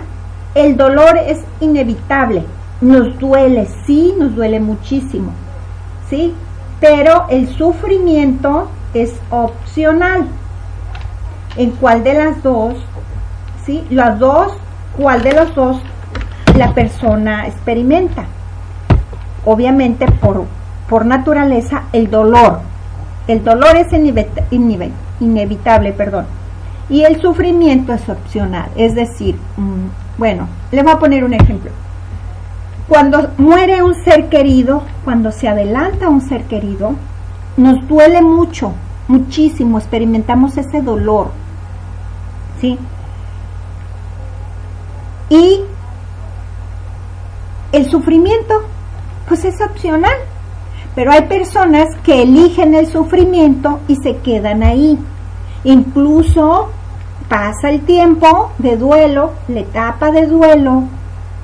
El 0.54 0.76
dolor 0.76 1.16
es 1.16 1.40
inevitable, 1.60 2.44
nos 2.80 3.18
duele, 3.18 3.68
sí, 3.86 4.14
nos 4.18 4.34
duele 4.34 4.60
muchísimo, 4.60 5.32
¿sí? 6.08 6.34
pero 6.80 7.26
el 7.28 7.48
sufrimiento 7.48 8.68
es 8.94 9.14
opcional. 9.30 10.26
¿En 11.56 11.70
cuál 11.72 12.04
de 12.04 12.14
las 12.14 12.42
dos? 12.42 12.74
¿Sí? 13.64 13.84
Las 13.90 14.18
dos, 14.18 14.52
¿cuál 14.96 15.22
de 15.22 15.32
los 15.32 15.54
dos 15.54 15.80
la 16.56 16.72
persona 16.72 17.46
experimenta? 17.46 18.26
Obviamente 19.44 20.06
por, 20.06 20.44
por 20.88 21.06
naturaleza 21.06 21.84
el 21.92 22.10
dolor. 22.10 22.60
El 23.26 23.44
dolor 23.44 23.76
es 23.76 23.92
inevitable, 25.20 25.92
perdón. 25.92 26.26
Y 26.88 27.02
el 27.02 27.20
sufrimiento 27.20 27.92
es 27.92 28.08
opcional. 28.08 28.70
Es 28.74 28.94
decir, 28.94 29.36
mm, 29.56 30.18
bueno, 30.18 30.48
le 30.72 30.82
voy 30.82 30.92
a 30.92 30.98
poner 30.98 31.24
un 31.24 31.34
ejemplo. 31.34 31.70
Cuando 32.88 33.30
muere 33.36 33.82
un 33.82 33.94
ser 34.02 34.30
querido, 34.30 34.82
cuando 35.04 35.30
se 35.30 35.46
adelanta 35.46 36.08
un 36.08 36.22
ser 36.22 36.44
querido, 36.44 36.94
nos 37.58 37.86
duele 37.86 38.22
mucho, 38.22 38.72
muchísimo, 39.08 39.78
experimentamos 39.78 40.56
ese 40.56 40.80
dolor. 40.80 41.30
¿Sí? 42.60 42.78
Y 45.28 45.60
el 47.72 47.90
sufrimiento, 47.90 48.62
pues 49.28 49.44
es 49.44 49.60
opcional. 49.60 50.16
Pero 50.98 51.12
hay 51.12 51.22
personas 51.28 51.86
que 52.02 52.22
eligen 52.22 52.74
el 52.74 52.88
sufrimiento 52.88 53.78
y 53.86 53.94
se 53.94 54.16
quedan 54.16 54.64
ahí. 54.64 54.98
Incluso 55.62 56.70
pasa 57.28 57.70
el 57.70 57.82
tiempo 57.82 58.50
de 58.58 58.76
duelo, 58.76 59.30
la 59.46 59.60
etapa 59.60 60.10
de 60.10 60.26
duelo, 60.26 60.82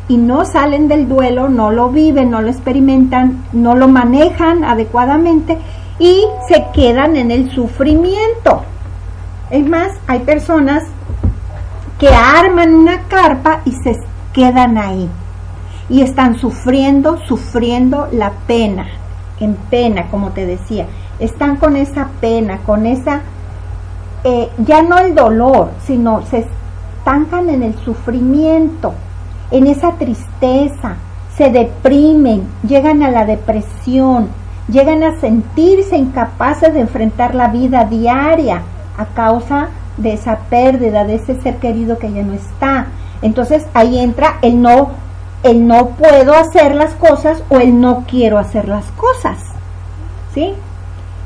y 0.09 0.17
no 0.17 0.45
salen 0.45 0.89
del 0.89 1.09
duelo, 1.09 1.49
no 1.49 1.71
lo 1.71 1.91
viven, 1.91 2.33
no 2.33 2.43
lo 2.43 2.49
experimentan, 2.49 3.45
no 3.53 3.77
lo 3.77 3.87
manejan 3.87 4.65
adecuadamente 4.65 5.57
y 6.01 6.25
se 6.49 6.67
quedan 6.75 7.15
en 7.15 7.31
el 7.31 7.53
sufrimiento. 7.53 8.65
Es 9.51 9.65
más, 9.65 9.93
hay 10.09 10.19
personas 10.19 10.83
que 12.01 12.09
arman 12.09 12.75
una 12.75 13.03
carpa 13.03 13.61
y 13.65 13.71
se 13.71 13.97
quedan 14.33 14.79
ahí 14.79 15.09
y 15.89 16.01
están 16.01 16.41
sufriendo, 16.41 17.19
sufriendo 17.29 18.09
la 18.11 18.33
pena, 18.49 18.89
en 19.41 19.55
pena, 19.71 20.09
como 20.11 20.31
te 20.31 20.47
decía, 20.47 20.87
están 21.19 21.57
con 21.57 21.77
esa 21.77 22.09
pena, 22.21 22.59
con 22.59 22.87
esa, 22.87 23.23
eh, 24.25 24.49
ya 24.59 24.83
no 24.83 24.99
el 24.99 25.15
dolor, 25.15 25.71
sino 25.85 26.23
se 26.27 26.47
estancan 26.99 27.51
en 27.51 27.63
el 27.63 27.75
sufrimiento, 27.85 28.95
en 29.51 29.67
esa 29.67 29.93
tristeza, 29.93 30.97
se 31.37 31.51
deprimen, 31.51 32.47
llegan 32.67 33.03
a 33.03 33.11
la 33.11 33.25
depresión, 33.25 34.29
llegan 34.69 35.03
a 35.03 35.21
sentirse 35.21 35.97
incapaces 35.97 36.73
de 36.73 36.81
enfrentar 36.81 37.35
la 37.35 37.49
vida 37.49 37.85
diaria 37.85 38.63
a 38.97 39.05
causa 39.07 39.69
de 39.97 40.15
esa 40.15 40.39
pérdida, 40.51 41.05
de 41.05 41.17
ese 41.17 41.41
ser 41.41 41.57
querido 41.57 41.99
que 41.99 42.13
ya 42.13 42.23
no 42.23 42.33
está. 42.33 42.87
Entonces 43.23 43.67
ahí 43.75 43.99
entra 43.99 44.39
el 44.43 44.61
no, 44.61 44.91
el 45.45 45.67
no 45.67 45.91
puedo 45.91 46.35
hacer 46.35 46.75
las 46.75 46.95
cosas 46.95 47.43
o 47.51 47.59
el 47.59 47.81
no 47.81 48.05
quiero 48.09 48.39
hacer 48.39 48.67
las 48.67 48.87
cosas. 48.93 49.39
¿Sí? 50.33 50.55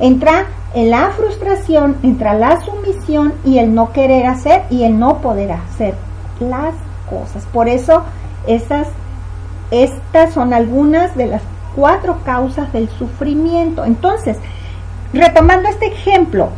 Entra 0.00 0.46
en 0.75 0.90
la 0.90 1.10
frustración, 1.10 1.96
entra 2.02 2.34
la 2.34 2.60
sumisión 2.60 3.32
y 3.44 3.58
el 3.58 3.75
no 3.75 3.92
querer 3.92 4.26
hacer 4.26 4.64
y 4.70 4.82
el 4.82 4.98
no 4.98 5.18
poder 5.18 5.52
hacer 5.52 5.94
las 6.40 6.75
cosas. 7.08 7.46
Por 7.46 7.68
eso 7.68 8.02
esas, 8.46 8.88
estas 9.70 10.34
son 10.34 10.52
algunas 10.52 11.16
de 11.16 11.26
las 11.26 11.42
cuatro 11.75 12.18
causas 12.25 12.72
del 12.72 12.88
sufrimiento. 12.90 13.84
Entonces, 13.84 14.37
retomando 15.12 15.68
este 15.68 15.87
ejemplo, 15.87 16.50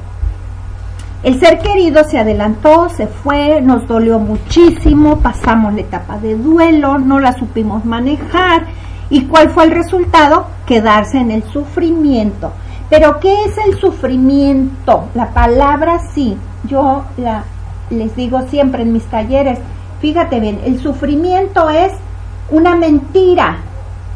el 1.22 1.38
ser 1.38 1.58
querido 1.58 2.02
se 2.04 2.18
adelantó, 2.18 2.88
se 2.88 3.06
fue, 3.06 3.60
nos 3.60 3.86
dolió 3.86 4.18
muchísimo, 4.18 5.18
pasamos 5.18 5.74
la 5.74 5.82
etapa 5.82 6.16
de 6.18 6.34
duelo, 6.34 6.96
no 6.98 7.20
la 7.20 7.34
supimos 7.34 7.84
manejar. 7.84 8.64
¿Y 9.10 9.26
cuál 9.26 9.50
fue 9.50 9.64
el 9.64 9.72
resultado? 9.72 10.46
Quedarse 10.64 11.18
en 11.18 11.30
el 11.30 11.42
sufrimiento. 11.42 12.52
Pero 12.88 13.20
¿qué 13.20 13.34
es 13.44 13.58
el 13.66 13.78
sufrimiento? 13.78 15.10
La 15.14 15.30
palabra 15.30 15.98
sí, 16.14 16.38
yo 16.64 17.04
la, 17.18 17.44
les 17.90 18.16
digo 18.16 18.40
siempre 18.48 18.82
en 18.82 18.94
mis 18.94 19.04
talleres, 19.04 19.58
fíjate 20.00 20.40
bien, 20.40 20.60
el 20.64 20.80
sufrimiento 20.80 21.68
es 21.68 21.92
una 22.50 22.76
mentira, 22.76 23.58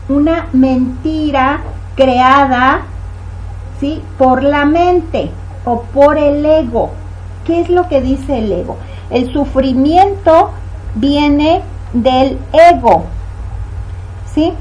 una 0.09 0.47
mentira 0.55 1.61
creada 1.97 2.81
¿sí? 3.79 4.03
por 4.17 4.43
la 4.43 4.65
mente 4.65 5.31
o 5.65 5.83
por 5.83 6.19
el 6.19 6.45
ego. 6.45 6.91
¿Qué 7.45 7.61
es 7.61 7.69
lo 7.69 7.89
que 7.89 8.01
dice 8.01 8.39
el 8.39 8.53
ego? 8.53 8.77
El 9.11 9.33
sufrimiento 9.33 10.51
viene 10.95 11.63
del 11.93 12.39
ego, 12.53 13.05
¿sí? 14.35 14.53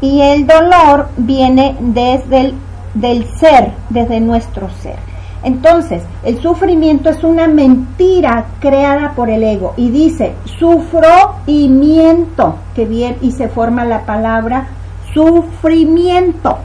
Y 0.00 0.20
el 0.20 0.46
dolor 0.46 1.08
viene 1.16 1.76
desde 1.80 2.40
el 2.40 2.54
del 2.94 3.26
ser, 3.38 3.72
desde 3.88 4.20
nuestro 4.20 4.68
ser. 4.70 4.96
Entonces, 5.42 6.02
el 6.22 6.40
sufrimiento 6.40 7.08
es 7.10 7.24
una 7.24 7.48
mentira 7.48 8.44
creada 8.60 9.12
por 9.12 9.28
el 9.28 9.42
ego 9.42 9.74
y 9.76 9.90
dice 9.90 10.34
sufro 10.58 11.36
y 11.46 11.68
miento, 11.68 12.56
que 12.74 12.84
bien, 12.84 13.16
y 13.20 13.32
se 13.32 13.48
forma 13.48 13.84
la 13.84 14.02
palabra 14.02 14.68
sufrimiento. 15.12 16.58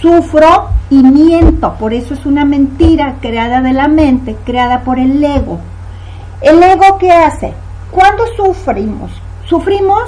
Sufro 0.00 0.70
y 0.90 1.02
miento, 1.04 1.74
por 1.74 1.94
eso 1.94 2.14
es 2.14 2.26
una 2.26 2.44
mentira 2.44 3.14
creada 3.20 3.62
de 3.62 3.72
la 3.72 3.86
mente, 3.86 4.36
creada 4.44 4.80
por 4.80 4.98
el 4.98 5.22
ego. 5.22 5.60
¿El 6.40 6.60
ego 6.60 6.98
qué 6.98 7.12
hace? 7.12 7.54
¿Cuándo 7.92 8.24
sufrimos? 8.36 9.12
Sufrimos 9.46 10.02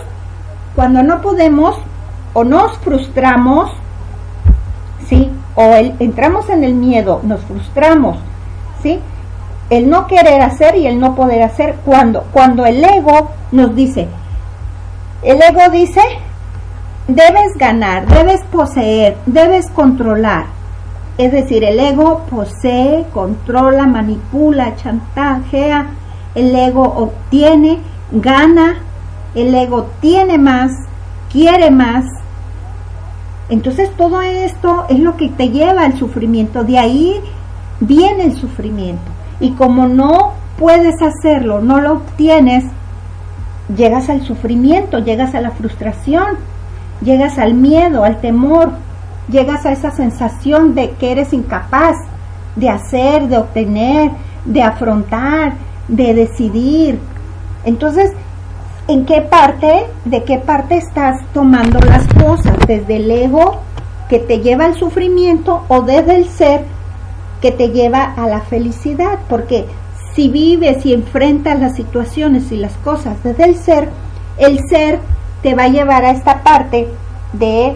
cuando 0.75 1.05
no 1.05 1.21
podemos 1.21 1.77
o 2.35 2.43
nos 2.43 2.77
frustramos, 2.79 3.71
¿sí? 5.07 5.31
O 5.55 5.75
el, 5.75 5.95
entramos 6.01 6.49
en 6.49 6.65
el 6.65 6.75
miedo, 6.75 7.21
nos 7.23 7.41
frustramos, 7.43 8.19
¿sí? 8.83 8.99
El 9.71 9.89
no 9.89 10.09
querer 10.09 10.43
hacer 10.43 10.77
y 10.77 10.87
el 10.89 10.99
no 10.99 11.15
poder 11.15 11.43
hacer, 11.43 11.77
cuando 11.85 12.25
Cuando 12.33 12.67
el 12.67 12.83
ego 12.83 13.31
nos 13.53 13.75
dice, 13.77 14.09
el 15.23 15.41
ego 15.41 15.71
dice, 15.71 16.01
debes 17.07 17.57
ganar, 17.57 18.07
debes 18.07 18.41
poseer, 18.51 19.17
debes 19.27 19.71
controlar. 19.71 20.62
Es 21.19 21.31
decir, 21.31 21.63
el 21.65 21.79
ego 21.79 22.25
posee, 22.31 23.05
controla, 23.13 23.87
manipula, 23.87 24.77
chantajea, 24.77 25.87
el 26.35 26.55
ego 26.55 26.83
obtiene, 26.83 27.79
gana, 28.13 28.77
el 29.35 29.55
ego 29.55 29.89
tiene 30.01 30.39
más, 30.39 30.73
quiere 31.31 31.71
más. 31.71 32.07
Entonces 33.51 33.91
todo 33.97 34.23
esto 34.23 34.87
es 34.89 34.99
lo 34.99 35.17
que 35.17 35.29
te 35.29 35.51
lleva 35.51 35.83
al 35.83 35.99
sufrimiento, 35.99 36.65
de 36.65 36.79
ahí 36.79 37.21
viene 37.81 38.25
el 38.25 38.35
sufrimiento. 38.35 39.11
Y 39.41 39.51
como 39.53 39.89
no 39.89 40.33
puedes 40.59 41.03
hacerlo, 41.03 41.61
no 41.61 41.81
lo 41.81 41.93
obtienes, 41.95 42.65
llegas 43.77 44.09
al 44.09 44.23
sufrimiento, 44.23 44.99
llegas 44.99 45.35
a 45.35 45.41
la 45.41 45.51
frustración, 45.51 46.39
llegas 47.03 47.39
al 47.39 47.55
miedo, 47.55 48.05
al 48.05 48.21
temor, 48.21 48.73
llegas 49.29 49.65
a 49.67 49.73
esa 49.73 49.91
sensación 49.91 50.75
de 50.75 50.91
que 50.93 51.13
eres 51.13 51.33
incapaz 51.33 51.97
de 52.57 52.69
hacer, 52.69 53.29
de 53.29 53.39
obtener, 53.39 54.11
de 54.45 54.63
afrontar, 54.63 55.55
de 55.89 56.15
decidir. 56.15 56.99
Entonces, 57.65 58.13
¿en 58.89 59.05
qué 59.07 59.21
parte, 59.23 59.87
de 60.05 60.25
qué 60.25 60.39
parte 60.39 60.77
estás 60.77 61.21
tomando 61.33 61.79
las 61.81 62.07
cosas? 62.15 62.57
¿Desde 62.67 62.97
el 62.97 63.11
ego 63.11 63.61
que 64.09 64.19
te 64.19 64.41
lleva 64.41 64.67
al 64.67 64.75
sufrimiento 64.75 65.65
o 65.69 65.83
desde 65.83 66.17
el 66.17 66.29
ser 66.29 66.65
que 67.41 67.53
te 67.53 67.69
lleva 67.69 68.05
a 68.05 68.27
la 68.27 68.41
felicidad? 68.41 69.19
Porque 69.29 69.67
si 70.15 70.29
vives 70.29 70.85
y 70.85 70.93
enfrentas 70.93 71.59
las 71.59 71.75
situaciones 71.75 72.53
y 72.53 72.57
las 72.57 72.75
cosas 72.79 73.23
desde 73.23 73.45
el 73.45 73.57
ser, 73.57 73.89
el 74.37 74.61
ser 74.69 75.01
te 75.43 75.55
va 75.55 75.65
a 75.65 75.69
llevar 75.69 76.05
a 76.05 76.11
esta 76.11 76.43
parte 76.43 76.89
de, 77.33 77.75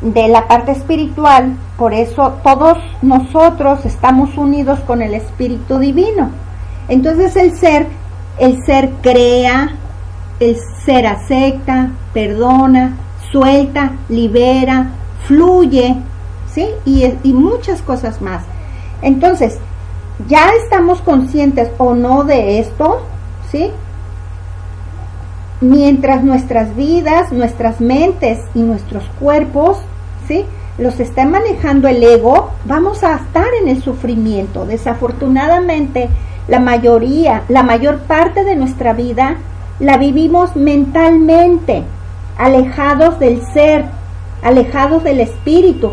de 0.00 0.28
la 0.28 0.46
parte 0.46 0.72
espiritual, 0.72 1.56
por 1.76 1.92
eso 1.92 2.34
todos 2.42 2.78
nosotros 3.02 3.84
estamos 3.84 4.36
unidos 4.36 4.78
con 4.80 5.02
el 5.02 5.14
Espíritu 5.14 5.78
Divino. 5.78 6.30
Entonces 6.88 7.36
el 7.36 7.56
ser, 7.56 7.86
el 8.38 8.62
ser 8.64 8.90
crea, 9.02 9.76
el 10.40 10.56
ser 10.84 11.06
acepta, 11.06 11.90
perdona, 12.14 12.96
suelta, 13.32 13.92
libera, 14.08 14.90
fluye, 15.26 15.96
¿sí? 16.52 16.68
Y, 16.84 17.04
y 17.22 17.32
muchas 17.32 17.82
cosas 17.82 18.22
más. 18.22 18.44
Entonces, 19.02 19.58
ya 20.26 20.50
estamos 20.64 21.00
conscientes 21.02 21.70
o 21.78 21.94
no 21.94 22.24
de 22.24 22.58
esto, 22.58 23.02
¿sí? 23.50 23.70
Mientras 25.60 26.22
nuestras 26.22 26.74
vidas, 26.76 27.32
nuestras 27.32 27.80
mentes 27.80 28.38
y 28.54 28.60
nuestros 28.60 29.04
cuerpos, 29.18 29.78
¿sí? 30.26 30.44
los 30.78 31.00
está 31.00 31.24
manejando 31.24 31.88
el 31.88 32.02
ego, 32.02 32.50
vamos 32.64 33.02
a 33.02 33.16
estar 33.16 33.48
en 33.60 33.68
el 33.68 33.82
sufrimiento. 33.82 34.64
Desafortunadamente, 34.64 36.08
la 36.46 36.60
mayoría, 36.60 37.42
la 37.48 37.62
mayor 37.62 37.98
parte 38.00 38.44
de 38.44 38.54
nuestra 38.54 38.92
vida 38.92 39.36
la 39.80 39.96
vivimos 39.96 40.54
mentalmente, 40.56 41.82
alejados 42.36 43.18
del 43.18 43.42
ser, 43.52 43.86
alejados 44.42 45.02
del 45.02 45.20
espíritu, 45.20 45.92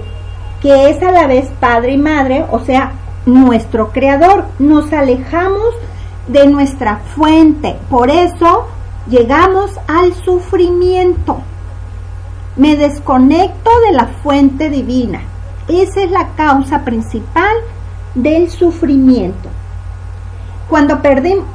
que 0.61 0.89
es 0.89 1.01
a 1.01 1.11
la 1.11 1.27
vez 1.27 1.49
padre 1.59 1.93
y 1.93 1.97
madre, 1.97 2.45
o 2.51 2.59
sea, 2.59 2.93
nuestro 3.25 3.91
creador. 3.91 4.45
Nos 4.59 4.93
alejamos 4.93 5.73
de 6.27 6.47
nuestra 6.47 6.97
fuente. 7.15 7.75
Por 7.89 8.09
eso 8.09 8.67
llegamos 9.07 9.71
al 9.87 10.13
sufrimiento. 10.13 11.39
Me 12.55 12.75
desconecto 12.75 13.69
de 13.87 13.93
la 13.93 14.07
fuente 14.23 14.69
divina. 14.69 15.21
Esa 15.67 16.01
es 16.01 16.11
la 16.11 16.29
causa 16.35 16.83
principal 16.83 17.55
del 18.13 18.49
sufrimiento. 18.49 19.49
Cuando, 20.69 20.99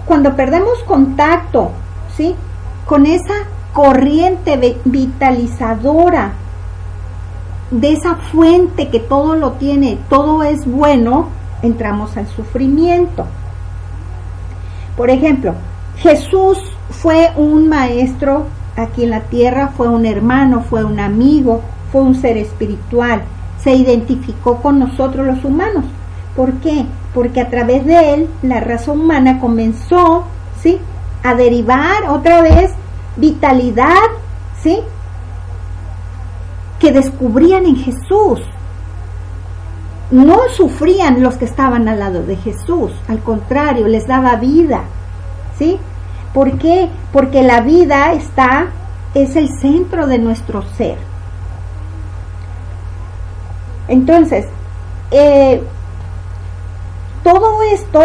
cuando 0.04 0.36
perdemos 0.36 0.78
contacto 0.84 1.70
¿sí? 2.16 2.34
con 2.86 3.06
esa 3.06 3.34
corriente 3.72 4.78
vitalizadora 4.84 6.32
de 7.70 7.92
esa 7.92 8.16
fuente 8.16 8.88
que 8.88 8.98
todo 8.98 9.36
lo 9.36 9.52
tiene, 9.52 9.98
todo 10.08 10.42
es 10.42 10.66
bueno, 10.66 11.28
entramos 11.62 12.16
al 12.16 12.26
sufrimiento. 12.28 13.26
Por 14.96 15.08
ejemplo, 15.08 15.54
Jesús 15.98 16.58
fue 16.90 17.30
un 17.36 17.68
maestro 17.68 18.46
aquí 18.76 19.04
en 19.04 19.10
la 19.10 19.22
tierra, 19.22 19.72
fue 19.76 19.88
un 19.88 20.06
hermano, 20.06 20.62
fue 20.68 20.84
un 20.84 21.00
amigo, 21.00 21.62
fue 21.92 22.02
un 22.02 22.14
ser 22.14 22.36
espiritual, 22.36 23.22
se 23.62 23.72
identificó 23.74 24.56
con 24.56 24.78
nosotros 24.78 25.26
los 25.26 25.44
humanos. 25.44 25.84
¿Por 26.36 26.52
qué? 26.54 26.86
Porque 27.14 27.40
a 27.40 27.50
través 27.50 27.84
de 27.84 28.14
él 28.14 28.28
la 28.42 28.60
raza 28.60 28.92
humana 28.92 29.40
comenzó, 29.40 30.24
¿sí? 30.62 30.78
a 31.22 31.34
derivar 31.34 32.08
otra 32.08 32.40
vez 32.42 32.72
vitalidad, 33.16 34.08
¿sí? 34.62 34.80
Que 36.78 36.92
descubrían 36.92 37.66
en 37.66 37.76
Jesús. 37.76 38.40
No 40.10 40.38
sufrían 40.56 41.22
los 41.22 41.36
que 41.36 41.44
estaban 41.44 41.88
al 41.88 42.00
lado 42.00 42.24
de 42.24 42.36
Jesús, 42.36 42.90
al 43.06 43.20
contrario, 43.20 43.86
les 43.86 44.06
daba 44.06 44.36
vida, 44.36 44.82
¿sí? 45.56 45.78
¿Por 46.34 46.58
qué? 46.58 46.88
Porque 47.12 47.42
la 47.42 47.60
vida 47.60 48.12
está, 48.12 48.68
es 49.14 49.36
el 49.36 49.48
centro 49.60 50.06
de 50.06 50.18
nuestro 50.18 50.62
ser. 50.76 50.96
Entonces, 53.88 54.46
eh, 55.10 55.62
todo 57.24 57.62
esto, 57.64 58.00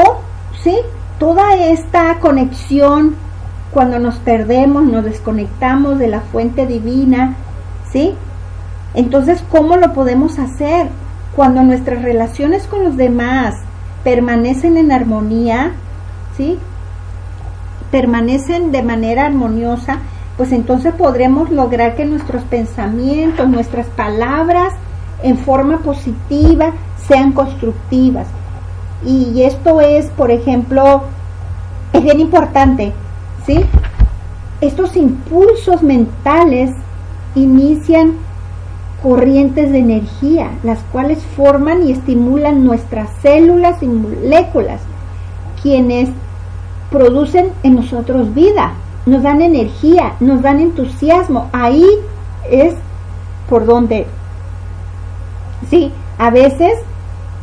¿sí? 0.64 0.76
Toda 1.20 1.56
esta 1.56 2.20
conexión, 2.20 3.16
cuando 3.72 4.00
nos 4.00 4.16
perdemos, 4.16 4.84
nos 4.84 5.06
desconectamos 5.06 6.00
de 6.00 6.08
la 6.08 6.22
fuente 6.22 6.66
divina, 6.66 7.36
¿sí? 7.92 8.16
Entonces, 8.96 9.44
¿cómo 9.52 9.78
lo 9.78 9.94
podemos 9.94 10.40
hacer? 10.40 10.88
Cuando 11.36 11.62
nuestras 11.62 12.02
relaciones 12.02 12.66
con 12.66 12.84
los 12.84 12.98
demás 12.98 13.56
permanecen 14.04 14.78
en 14.78 14.92
armonía, 14.92 15.74
¿sí? 16.36 16.58
Permanecen 17.92 18.72
de 18.72 18.84
manera 18.84 19.26
armoniosa, 19.26 20.00
pues 20.38 20.52
entonces 20.52 20.94
podremos 20.94 21.50
lograr 21.50 21.96
que 21.96 22.06
nuestros 22.06 22.44
pensamientos, 22.44 23.48
nuestras 23.48 23.88
palabras, 23.88 24.74
en 25.24 25.38
forma 25.38 25.80
positiva, 25.80 26.74
sean 27.08 27.32
constructivas. 27.32 28.28
Y 29.06 29.44
esto 29.44 29.82
es, 29.82 30.08
por 30.08 30.32
ejemplo, 30.32 31.04
es 31.94 32.04
bien 32.04 32.20
importante, 32.20 32.94
¿sí? 33.46 33.62
Estos 34.62 34.96
impulsos 34.96 35.84
mentales 35.84 36.72
inician 37.36 38.14
corrientes 39.04 39.72
de 39.72 39.80
energía, 39.80 40.50
las 40.64 40.80
cuales 40.92 41.20
forman 41.36 41.88
y 41.88 41.92
estimulan 41.92 42.66
nuestras 42.66 43.10
células 43.22 43.84
y 43.84 43.88
moléculas, 43.88 44.82
quienes 45.62 46.10
producen 46.96 47.52
en 47.64 47.76
nosotros 47.76 48.34
vida, 48.34 48.72
nos 49.06 49.22
dan 49.22 49.42
energía, 49.42 50.14
nos 50.22 50.42
dan 50.42 50.62
entusiasmo. 50.62 51.50
Ahí 51.52 51.86
es 52.50 52.74
por 53.50 53.66
donde 53.66 54.08
Sí, 55.70 55.92
a 56.18 56.30
veces 56.30 56.74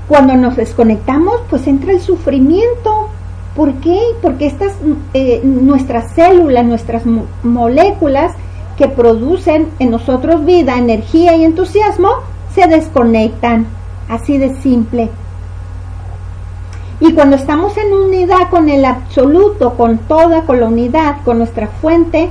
cuando 0.08 0.36
nos 0.36 0.56
desconectamos, 0.56 1.40
pues 1.50 1.66
entra 1.66 1.92
el 1.92 2.00
sufrimiento. 2.00 3.08
¿Por 3.54 3.74
qué? 3.74 3.98
Porque 4.20 4.46
estas, 4.46 4.72
eh, 5.14 5.40
nuestras 5.44 6.14
células, 6.14 6.64
nuestras 6.64 7.02
moléculas 7.42 8.32
que 8.78 8.88
producen 8.88 9.68
en 9.78 9.90
nosotros 9.90 10.44
vida, 10.44 10.78
energía 10.78 11.36
y 11.36 11.44
entusiasmo, 11.44 12.08
se 12.54 12.66
desconectan. 12.66 13.66
Así 14.08 14.38
de 14.38 14.54
simple. 14.56 15.10
Y 17.02 17.14
cuando 17.14 17.34
estamos 17.34 17.76
en 17.76 17.92
unidad 17.92 18.48
con 18.48 18.68
el 18.68 18.84
absoluto, 18.84 19.74
con 19.74 19.98
toda, 19.98 20.42
con 20.42 20.60
la 20.60 20.68
unidad, 20.68 21.16
con 21.24 21.38
nuestra 21.38 21.66
fuente, 21.66 22.30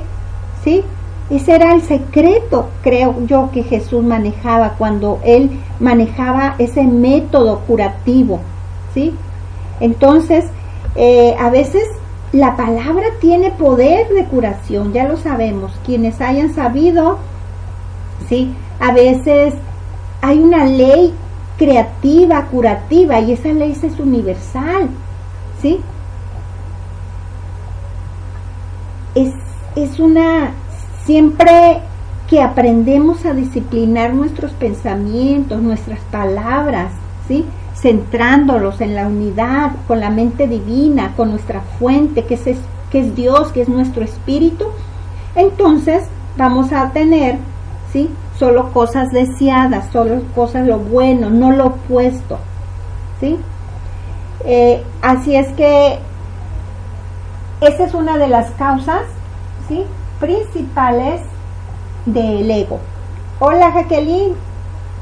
¿sí? 0.64 0.82
Ese 1.28 1.56
era 1.56 1.74
el 1.74 1.82
secreto, 1.82 2.70
creo 2.80 3.16
yo, 3.26 3.50
que 3.52 3.64
Jesús 3.64 4.02
manejaba 4.02 4.76
cuando 4.78 5.20
él 5.24 5.50
manejaba 5.78 6.54
ese 6.58 6.84
método 6.84 7.58
curativo, 7.66 8.40
¿sí? 8.94 9.14
Entonces, 9.78 10.46
eh, 10.94 11.36
a 11.38 11.50
veces 11.50 11.82
la 12.32 12.56
palabra 12.56 13.04
tiene 13.20 13.50
poder 13.50 14.08
de 14.08 14.24
curación, 14.24 14.94
ya 14.94 15.06
lo 15.06 15.18
sabemos. 15.18 15.70
Quienes 15.84 16.18
hayan 16.22 16.54
sabido, 16.54 17.18
¿sí? 18.26 18.54
A 18.80 18.92
veces 18.92 19.52
hay 20.22 20.38
una 20.38 20.64
ley 20.64 21.12
creativa, 21.62 22.46
curativa, 22.46 23.20
y 23.20 23.32
esa 23.32 23.52
ley 23.52 23.72
es 23.72 24.00
universal, 24.00 24.88
¿sí? 25.60 25.80
Es, 29.14 29.34
es 29.76 30.00
una 30.00 30.52
Siempre 31.04 31.80
que 32.28 32.40
aprendemos 32.40 33.26
a 33.26 33.34
disciplinar 33.34 34.14
nuestros 34.14 34.52
pensamientos, 34.52 35.60
nuestras 35.60 35.98
palabras, 36.12 36.92
¿sí? 37.26 37.44
centrándolos 37.74 38.80
en 38.80 38.94
la 38.94 39.08
unidad, 39.08 39.72
con 39.88 39.98
la 39.98 40.10
mente 40.10 40.46
divina, 40.46 41.14
con 41.16 41.30
nuestra 41.30 41.60
fuente, 41.78 42.24
que 42.24 42.34
es, 42.34 42.44
que 42.90 43.00
es 43.00 43.16
Dios, 43.16 43.50
que 43.50 43.62
es 43.62 43.68
nuestro 43.68 44.04
espíritu, 44.04 44.66
entonces 45.34 46.04
vamos 46.36 46.72
a 46.72 46.90
tener 46.90 47.38
¿sí? 47.92 48.08
Solo 48.38 48.72
cosas 48.72 49.10
deseadas, 49.10 49.90
solo 49.92 50.22
cosas 50.34 50.66
lo 50.66 50.78
bueno, 50.78 51.30
no 51.30 51.52
lo 51.52 51.66
opuesto. 51.66 52.38
¿sí? 53.20 53.38
Eh, 54.44 54.82
así 55.00 55.36
es 55.36 55.48
que 55.52 55.98
esa 57.60 57.84
es 57.84 57.94
una 57.94 58.18
de 58.18 58.28
las 58.28 58.50
causas 58.52 59.02
¿sí? 59.68 59.84
principales 60.18 61.20
del 62.06 62.50
ego. 62.50 62.80
Hola 63.38 63.72
Jacqueline, 63.72 64.34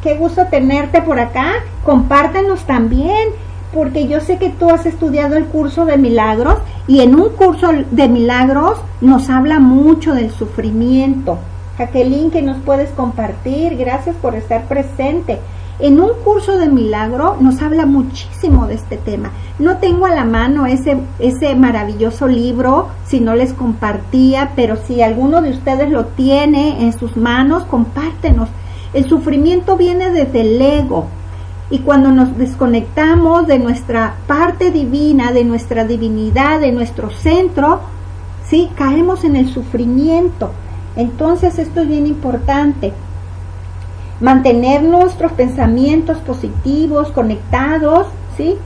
qué 0.03 0.17
gusto 0.17 0.47
tenerte 0.47 1.03
por 1.03 1.19
acá. 1.19 1.53
Compártenos 1.85 2.65
también, 2.65 3.31
porque 3.73 4.09
yo 4.09 4.21
sé 4.21 4.39
que 4.39 4.51
tú 4.51 4.71
has 4.71 4.85
estudiado 4.85 5.37
el 5.37 5.47
curso 5.47 5.85
de 5.87 5.97
milagros 5.97 6.59
y 6.87 7.01
en 7.01 7.15
un 7.15 7.31
curso 7.31 7.69
de 7.91 8.09
milagros 8.09 8.79
nos 9.01 9.31
habla 9.31 9.61
mucho 9.61 10.15
del 10.15 10.31
sufrimiento. 10.31 11.39
Jacqueline, 11.81 12.31
que 12.31 12.43
nos 12.43 12.59
puedes 12.59 12.91
compartir, 12.91 13.75
gracias 13.79 14.15
por 14.17 14.35
estar 14.35 14.65
presente. 14.65 15.39
En 15.79 15.99
un 15.99 16.11
curso 16.23 16.59
de 16.59 16.69
milagro 16.69 17.39
nos 17.41 17.63
habla 17.63 17.87
muchísimo 17.87 18.67
de 18.67 18.75
este 18.75 18.99
tema. 18.99 19.31
No 19.59 19.79
tengo 19.79 20.05
a 20.05 20.15
la 20.15 20.27
mano 20.27 20.67
ese, 20.67 20.99
ese 21.19 21.55
maravilloso 21.55 22.29
libro, 22.29 22.89
si 23.07 23.21
no 23.21 23.35
les 23.35 23.55
compartía, 23.55 24.53
pero 24.55 24.77
si 24.77 25.01
alguno 25.01 25.41
de 25.41 25.53
ustedes 25.53 25.91
lo 25.91 26.05
tiene 26.05 26.85
en 26.85 26.93
sus 26.93 27.17
manos, 27.17 27.63
compártenos. 27.63 28.51
El 28.93 29.09
sufrimiento 29.09 29.79
viene 29.79 30.11
desde 30.11 30.43
el 30.43 30.61
ego. 30.61 31.07
Y 31.71 31.79
cuando 31.79 32.11
nos 32.11 32.37
desconectamos 32.37 33.47
de 33.47 33.59
nuestra 33.59 34.17
parte 34.27 34.71
divina, 34.71 35.33
de 35.33 35.45
nuestra 35.45 35.87
divinidad, 35.87 36.61
de 36.61 36.73
nuestro 36.73 37.09
centro, 37.09 37.81
sí, 38.45 38.69
caemos 38.77 39.25
en 39.25 39.37
el 39.37 39.49
sufrimiento. 39.49 40.51
Entonces 40.97 41.59
esto 41.59 41.81
es 41.81 41.89
bien 41.89 42.07
importante 42.07 42.93
mantener 44.21 44.83
nuestros 44.83 45.33
pensamientos 45.33 46.19
positivos, 46.19 47.11
conectados, 47.11 48.07
¿sí? 48.37 48.57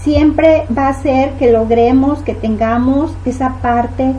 Siempre 0.00 0.66
va 0.76 0.88
a 0.88 1.02
ser 1.02 1.32
que 1.32 1.52
logremos, 1.52 2.20
que 2.20 2.34
tengamos 2.34 3.12
esa 3.24 3.56
parte 3.60 4.14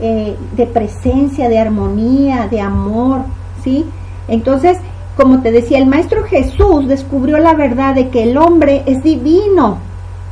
eh, 0.00 0.36
de 0.56 0.66
presencia, 0.66 1.48
de 1.48 1.58
armonía, 1.58 2.48
de 2.48 2.60
amor, 2.60 3.22
¿sí? 3.62 3.84
Entonces, 4.28 4.78
como 5.16 5.40
te 5.40 5.50
decía, 5.50 5.78
el 5.78 5.86
Maestro 5.86 6.24
Jesús 6.24 6.86
descubrió 6.86 7.38
la 7.38 7.54
verdad 7.54 7.94
de 7.94 8.08
que 8.08 8.22
el 8.22 8.36
hombre 8.36 8.82
es 8.86 9.02
divino. 9.02 9.78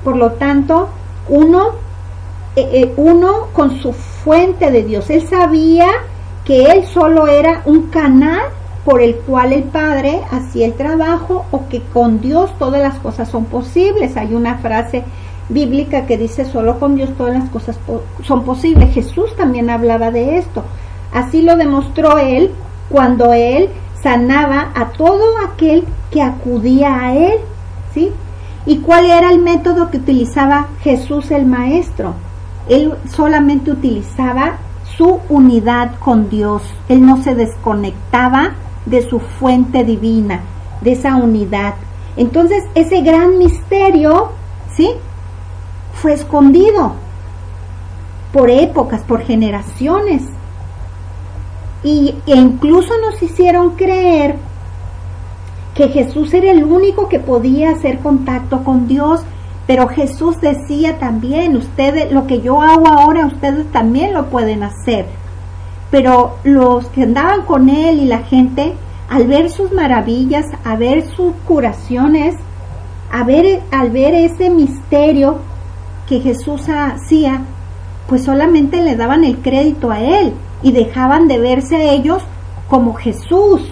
Por 0.05 0.17
lo 0.17 0.33
tanto, 0.33 0.91
uno, 1.29 1.71
eh, 2.57 2.69
eh, 2.73 2.95
uno 2.97 3.49
con 3.53 3.81
su 3.81 3.93
fuente 3.93 4.71
de 4.71 4.85
Dios, 4.85 5.11
él 5.11 5.27
sabía 5.27 5.89
que 6.45 6.67
él 6.67 6.85
solo 6.87 7.27
era 7.27 7.63
un 7.65 7.89
canal 7.89 8.43
por 8.85 9.01
el 9.01 9.17
cual 9.17 9.53
el 9.53 9.65
Padre 9.65 10.21
hacía 10.31 10.67
el 10.67 10.75
trabajo 10.75 11.47
o 11.51 11.69
que 11.69 11.81
con 11.81 12.21
Dios 12.21 12.51
todas 12.59 12.83
las 12.83 12.99
cosas 12.99 13.29
son 13.29 13.47
posibles. 13.47 14.17
Hay 14.17 14.35
una 14.35 14.59
frase 14.59 15.05
bíblica 15.49 16.07
que 16.07 16.19
dice 16.19 16.45
solo 16.45 16.79
con 16.79 16.97
Dios 16.97 17.11
todas 17.17 17.35
las 17.35 17.49
cosas 17.49 17.79
son 18.23 18.45
posibles. 18.45 18.93
Jesús 18.93 19.35
también 19.37 19.71
hablaba 19.71 20.11
de 20.11 20.37
esto. 20.37 20.65
Así 21.13 21.43
lo 21.43 21.57
demostró 21.57 22.19
él 22.19 22.51
cuando 22.91 23.33
él 23.33 23.71
sanaba 24.03 24.71
a 24.75 24.91
todo 24.91 25.39
aquel 25.47 25.85
que 26.11 26.21
acudía 26.21 27.01
a 27.01 27.15
él, 27.15 27.35
¿sí? 27.95 28.13
¿Y 28.67 28.79
cuál 28.79 29.07
era 29.07 29.31
el 29.31 29.41
método 29.41 29.91
que 29.91 29.99
utilizaba 29.99 30.69
Jesús 30.83 31.31
el 31.31 31.47
Maestro? 31.47 32.15
Él 32.69 32.95
solamente 33.15 33.71
utilizaba 33.71 34.59
su 34.97 35.21
unidad 35.29 35.99
con 35.99 36.29
Dios. 36.29 36.63
Él 36.89 37.05
no 37.05 37.23
se 37.23 37.35
desconectaba 37.35 38.55
de 38.87 39.09
su 39.09 39.21
fuente 39.21 39.85
divina, 39.85 40.41
de 40.81 40.93
esa 40.93 41.17
unidad. 41.17 41.75
Entonces, 42.17 42.65
ese 42.75 43.01
gran 43.03 43.39
misterio, 43.39 44.31
¿sí? 44.77 44.91
Fue 45.95 46.13
escondido 46.13 46.95
por 48.33 48.51
épocas, 48.51 49.03
por 49.03 49.23
generaciones. 49.23 50.23
Y, 51.83 52.15
e 52.27 52.37
incluso 52.37 52.93
nos 53.01 53.23
hicieron 53.23 53.71
creer 53.71 54.37
que 55.75 55.89
Jesús 55.89 56.33
era 56.33 56.51
el 56.51 56.65
único 56.65 57.09
que 57.09 57.19
podía 57.19 57.71
hacer 57.71 57.99
contacto 57.99 58.63
con 58.65 58.87
Dios, 58.87 59.23
Pero 59.67 59.89
Jesús 59.89 60.41
decía 60.41 60.99
también, 60.99 61.57
ustedes, 61.57 62.13
lo 62.13 62.27
que 62.27 62.41
yo 62.41 62.61
hago 62.61 62.89
ahora, 62.89 63.27
ustedes 63.27 63.71
también 63.73 64.13
lo 64.13 64.27
pueden 64.27 64.63
hacer. 64.63 65.07
Pero 65.91 66.37
los 66.45 66.87
que 66.89 67.05
andaban 67.05 67.43
con 67.43 67.69
él 67.69 68.01
y 68.01 68.07
la 68.07 68.19
gente, 68.19 68.75
al 69.09 69.27
ver 69.27 69.51
sus 69.51 69.73
maravillas, 69.73 70.45
a 70.65 70.77
ver 70.77 71.07
sus 71.07 71.33
curaciones, 71.47 72.35
a 73.11 73.25
ver, 73.25 73.63
al 73.71 73.91
ver 73.91 74.15
ese 74.15 74.51
misterio 74.51 75.39
que 76.09 76.21
Jesús 76.21 76.69
hacía, 76.69 77.43
pues 78.09 78.25
solamente 78.25 78.83
le 78.83 78.97
daban 78.97 79.25
el 79.25 79.39
crédito 79.39 79.91
a 79.91 80.01
él 80.01 80.35
y 80.63 80.73
dejaban 80.73 81.27
de 81.27 81.39
verse 81.39 81.77
a 81.77 81.93
ellos 81.93 82.23
como 82.69 82.95
Jesús. 82.95 83.63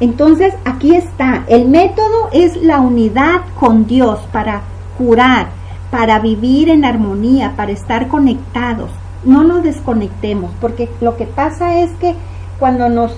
Entonces 0.00 0.54
aquí 0.64 0.96
está, 0.96 1.44
el 1.46 1.68
método 1.68 2.30
es 2.32 2.56
la 2.56 2.80
unidad 2.80 3.42
con 3.58 3.86
Dios 3.86 4.18
para 4.32 4.62
curar, 4.96 5.48
para 5.90 6.18
vivir 6.18 6.70
en 6.70 6.84
armonía, 6.84 7.52
para 7.56 7.72
estar 7.72 8.08
conectados. 8.08 8.90
No 9.24 9.44
nos 9.44 9.62
desconectemos, 9.62 10.50
porque 10.60 10.88
lo 11.02 11.16
que 11.16 11.26
pasa 11.26 11.80
es 11.80 11.90
que 11.92 12.14
cuando 12.58 12.88
nos, 12.88 13.14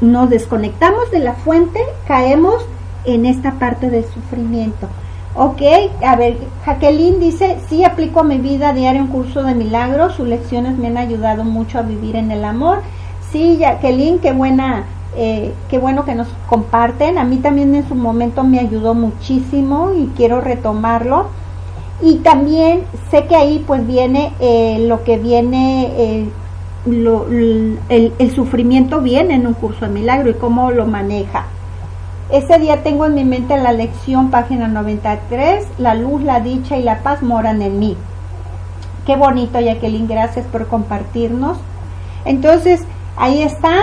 nos 0.00 0.30
desconectamos 0.30 1.10
de 1.10 1.20
la 1.20 1.32
fuente, 1.32 1.80
caemos 2.06 2.64
en 3.04 3.26
esta 3.26 3.52
parte 3.52 3.90
del 3.90 4.04
sufrimiento. 4.04 4.88
Ok, 5.34 5.62
a 6.04 6.14
ver, 6.16 6.36
Jacqueline 6.66 7.18
dice, 7.18 7.56
sí 7.68 7.84
aplico 7.84 8.20
a 8.20 8.24
mi 8.24 8.36
vida 8.36 8.74
diario 8.74 9.00
un 9.00 9.08
curso 9.08 9.42
de 9.42 9.54
milagros, 9.54 10.14
sus 10.14 10.28
lecciones 10.28 10.76
me 10.76 10.88
han 10.88 10.98
ayudado 10.98 11.42
mucho 11.42 11.78
a 11.78 11.82
vivir 11.82 12.16
en 12.16 12.30
el 12.30 12.44
amor. 12.44 12.82
Sí, 13.30 13.56
Jacqueline, 13.58 14.18
qué 14.18 14.32
buena, 14.32 14.84
eh, 15.14 15.52
qué 15.68 15.78
bueno 15.78 16.04
que 16.04 16.14
nos 16.14 16.28
comparten. 16.48 17.18
A 17.18 17.24
mí 17.24 17.36
también 17.38 17.74
en 17.74 17.86
su 17.86 17.94
momento 17.94 18.44
me 18.44 18.58
ayudó 18.58 18.94
muchísimo 18.94 19.92
y 19.92 20.06
quiero 20.16 20.40
retomarlo. 20.40 21.26
Y 22.00 22.16
también 22.16 22.82
sé 23.10 23.26
que 23.26 23.36
ahí 23.36 23.62
pues 23.66 23.86
viene 23.86 24.32
eh, 24.40 24.84
lo 24.88 25.04
que 25.04 25.18
viene, 25.18 25.92
eh, 25.96 26.28
el, 26.88 28.34
sufrimiento 28.34 29.00
viene 29.00 29.34
en 29.34 29.46
un 29.46 29.54
curso 29.54 29.84
de 29.84 29.92
milagro 29.92 30.30
y 30.30 30.34
cómo 30.34 30.70
lo 30.72 30.86
maneja. 30.86 31.46
Ese 32.30 32.58
día 32.58 32.82
tengo 32.82 33.04
en 33.04 33.14
mi 33.14 33.24
mente 33.24 33.56
la 33.58 33.72
lección, 33.72 34.30
página 34.30 34.66
93, 34.66 35.66
la 35.78 35.94
luz, 35.94 36.22
la 36.22 36.40
dicha 36.40 36.76
y 36.76 36.82
la 36.82 37.02
paz 37.02 37.22
moran 37.22 37.60
en 37.62 37.78
mí. 37.78 37.96
Qué 39.06 39.16
bonito, 39.16 39.60
Jacqueline, 39.60 40.08
gracias 40.08 40.46
por 40.46 40.66
compartirnos. 40.66 41.58
Entonces, 42.24 42.80
ahí 43.16 43.42
está 43.42 43.74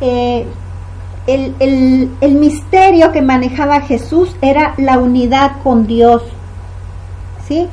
eh, 0.00 0.46
el, 1.26 1.54
el, 1.58 2.10
el 2.20 2.34
misterio 2.34 3.12
que 3.12 3.22
manejaba 3.22 3.82
Jesús, 3.82 4.34
era 4.40 4.74
la 4.78 4.98
unidad 4.98 5.52
con 5.62 5.86
Dios. 5.86 6.22
¿Sí? 7.46 7.68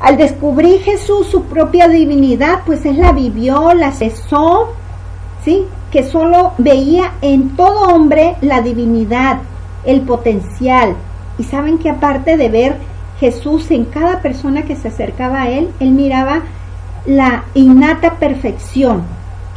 Al 0.00 0.16
descubrir 0.16 0.80
Jesús 0.80 1.26
su 1.26 1.44
propia 1.44 1.86
divinidad, 1.86 2.60
pues 2.64 2.86
él 2.86 3.00
la 3.00 3.12
vivió, 3.12 3.74
la 3.74 3.92
cesó, 3.92 4.70
¿sí? 5.44 5.66
Que 5.92 6.04
solo 6.04 6.52
veía 6.56 7.12
en 7.20 7.54
todo 7.54 7.94
hombre 7.94 8.36
la 8.40 8.62
divinidad, 8.62 9.40
el 9.84 10.00
potencial. 10.00 10.94
Y 11.38 11.44
saben 11.44 11.78
que 11.78 11.90
aparte 11.90 12.38
de 12.38 12.48
ver 12.48 12.76
Jesús 13.18 13.70
en 13.70 13.84
cada 13.84 14.22
persona 14.22 14.62
que 14.62 14.76
se 14.76 14.88
acercaba 14.88 15.42
a 15.42 15.50
él, 15.50 15.68
él 15.80 15.90
miraba 15.90 16.42
la 17.04 17.44
innata 17.54 18.14
perfección. 18.14 19.02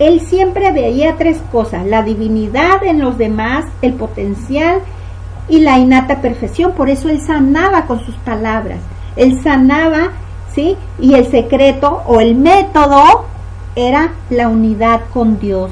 Él 0.03 0.19
siempre 0.19 0.73
veía 0.73 1.15
tres 1.17 1.41
cosas, 1.49 1.85
la 1.85 2.03
divinidad 2.03 2.83
en 2.83 2.99
los 2.99 3.17
demás, 3.17 3.63
el 3.81 3.93
potencial 3.93 4.81
y 5.47 5.59
la 5.59 5.79
innata 5.79 6.21
perfección. 6.21 6.73
Por 6.73 6.89
eso 6.89 7.07
él 7.07 7.21
sanaba 7.21 7.85
con 7.85 8.03
sus 8.05 8.15
palabras. 8.17 8.79
Él 9.15 9.41
sanaba, 9.41 10.09
¿sí? 10.53 10.75
Y 10.99 11.13
el 11.13 11.27
secreto 11.31 12.03
o 12.05 12.19
el 12.19 12.35
método 12.35 13.27
era 13.77 14.11
la 14.29 14.49
unidad 14.49 15.03
con 15.13 15.39
Dios. 15.39 15.71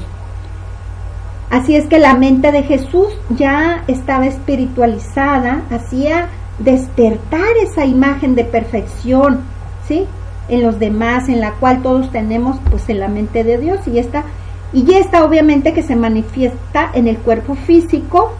Así 1.50 1.76
es 1.76 1.86
que 1.86 1.98
la 1.98 2.14
mente 2.14 2.52
de 2.52 2.62
Jesús 2.62 3.08
ya 3.28 3.84
estaba 3.86 4.26
espiritualizada, 4.26 5.60
hacía 5.70 6.28
despertar 6.58 7.54
esa 7.62 7.84
imagen 7.84 8.34
de 8.34 8.44
perfección, 8.44 9.40
¿sí? 9.86 10.06
En 10.48 10.62
los 10.62 10.78
demás, 10.78 11.28
en 11.28 11.40
la 11.40 11.52
cual 11.52 11.82
todos 11.82 12.10
tenemos 12.10 12.56
pues 12.70 12.88
en 12.88 13.00
la 13.00 13.08
mente 13.08 13.44
de 13.44 13.58
Dios. 13.58 13.86
Y 13.86 13.98
esta 13.98 14.24
y 14.72 14.94
esta 14.94 15.24
obviamente 15.24 15.74
que 15.74 15.82
se 15.82 15.96
manifiesta 15.96 16.90
en 16.94 17.06
el 17.06 17.18
cuerpo 17.18 17.54
físico 17.54 18.32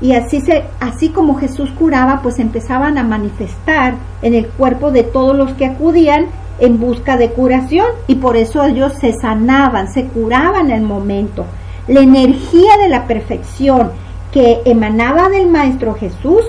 y 0.00 0.12
así 0.12 0.40
se 0.40 0.64
así 0.80 1.08
como 1.08 1.36
Jesús 1.36 1.70
curaba, 1.70 2.20
pues 2.22 2.38
empezaban 2.38 2.98
a 2.98 3.02
manifestar 3.02 3.94
en 4.22 4.34
el 4.34 4.46
cuerpo 4.46 4.90
de 4.90 5.02
todos 5.02 5.36
los 5.36 5.52
que 5.52 5.66
acudían 5.66 6.26
en 6.60 6.78
busca 6.78 7.16
de 7.16 7.30
curación. 7.30 7.86
Y 8.06 8.16
por 8.16 8.36
eso 8.36 8.64
ellos 8.64 8.92
se 8.94 9.12
sanaban, 9.12 9.92
se 9.92 10.04
curaban 10.04 10.70
en 10.70 10.76
el 10.76 10.82
momento. 10.82 11.46
La 11.88 12.00
energía 12.00 12.76
de 12.76 12.88
la 12.88 13.06
perfección 13.06 13.90
que 14.32 14.60
emanaba 14.66 15.28
del 15.30 15.48
Maestro 15.48 15.94
Jesús 15.94 16.42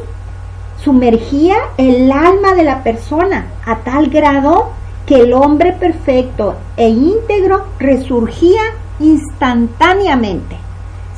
sumergía 0.84 1.56
el 1.78 2.12
alma 2.12 2.54
de 2.54 2.64
la 2.64 2.84
persona 2.84 3.48
a 3.66 3.78
tal 3.78 4.10
grado 4.10 4.72
que 5.06 5.22
el 5.22 5.34
hombre 5.34 5.74
perfecto 5.74 6.56
e 6.78 6.90
íntegro 6.90 7.66
resurgía 7.80 8.62
instantáneamente. 9.00 10.58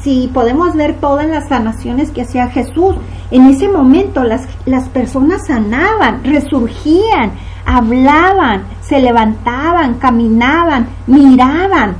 Si 0.01 0.29
podemos 0.33 0.75
ver 0.75 0.95
todas 0.99 1.27
las 1.27 1.49
sanaciones 1.49 2.11
que 2.11 2.23
hacía 2.23 2.47
Jesús, 2.47 2.95
en 3.29 3.47
ese 3.47 3.67
momento 3.67 4.23
las, 4.23 4.47
las 4.65 4.89
personas 4.89 5.47
sanaban, 5.47 6.23
resurgían, 6.23 7.33
hablaban, 7.65 8.63
se 8.81 8.99
levantaban, 8.99 9.95
caminaban, 9.95 10.87
miraban, 11.05 11.95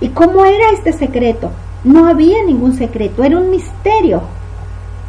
¿Y 0.00 0.10
cómo 0.10 0.44
era 0.44 0.70
este 0.72 0.92
secreto? 0.92 1.50
No 1.82 2.06
había 2.06 2.44
ningún 2.44 2.74
secreto, 2.74 3.24
era 3.24 3.36
un 3.36 3.50
misterio. 3.50 4.22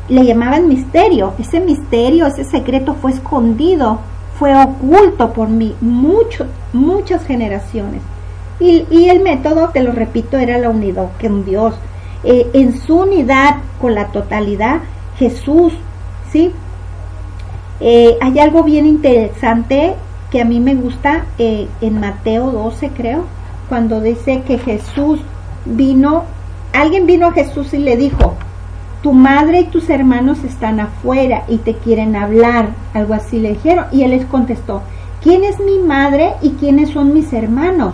Le 0.08 0.26
llamaban 0.26 0.68
misterio. 0.68 1.34
Ese 1.38 1.60
misterio, 1.60 2.26
ese 2.26 2.44
secreto 2.44 2.96
fue 2.96 3.12
escondido, 3.12 4.00
fue 4.40 4.56
oculto 4.56 5.34
por 5.34 5.50
mí 5.50 5.76
mucho, 5.82 6.48
muchas 6.72 7.26
generaciones. 7.26 8.02
Y, 8.62 8.86
el 9.10 9.22
método, 9.22 9.70
te 9.70 9.84
lo 9.84 9.92
repito, 9.92 10.38
era 10.38 10.58
la 10.58 10.70
unidad 10.70 11.10
con 11.22 11.46
Dios. 11.46 11.76
Eh, 12.24 12.50
en 12.54 12.78
su 12.78 13.02
unidad 13.02 13.58
con 13.80 13.96
la 13.96 14.08
totalidad, 14.08 14.80
Jesús, 15.18 15.74
¿sí? 16.32 16.52
Eh, 17.82 18.18
hay 18.20 18.40
algo 18.40 18.64
bien 18.64 18.86
interesante 18.86 19.96
que 20.32 20.42
a 20.42 20.46
mí 20.46 20.60
me 20.60 20.76
gusta 20.76 21.26
eh, 21.38 21.68
en 21.82 22.00
Mateo 22.00 22.52
12, 22.52 22.90
creo, 22.90 23.24
cuando 23.70 24.02
dice 24.02 24.42
que 24.46 24.58
Jesús 24.58 25.20
vino, 25.66 26.26
alguien 26.74 27.06
vino 27.06 27.28
a 27.28 27.32
Jesús 27.32 27.74
y 27.74 27.78
le 27.78 27.96
dijo, 27.96 28.36
tu 29.02 29.14
madre 29.14 29.62
y 29.62 29.66
tus 29.66 29.90
hermanos 29.90 30.44
están 30.44 30.80
afuera 30.80 31.44
y 31.48 31.58
te 31.58 31.76
quieren 31.76 32.16
hablar, 32.16 32.70
algo 32.94 33.14
así 33.14 33.40
le 33.40 33.50
dijeron. 33.50 33.86
Y 33.92 34.04
él 34.04 34.12
les 34.12 34.26
contestó, 34.26 34.82
¿quién 35.22 35.44
es 35.44 35.60
mi 35.60 35.80
madre 35.80 36.34
y 36.42 36.52
quiénes 36.52 36.90
son 36.90 37.14
mis 37.14 37.32
hermanos? 37.34 37.94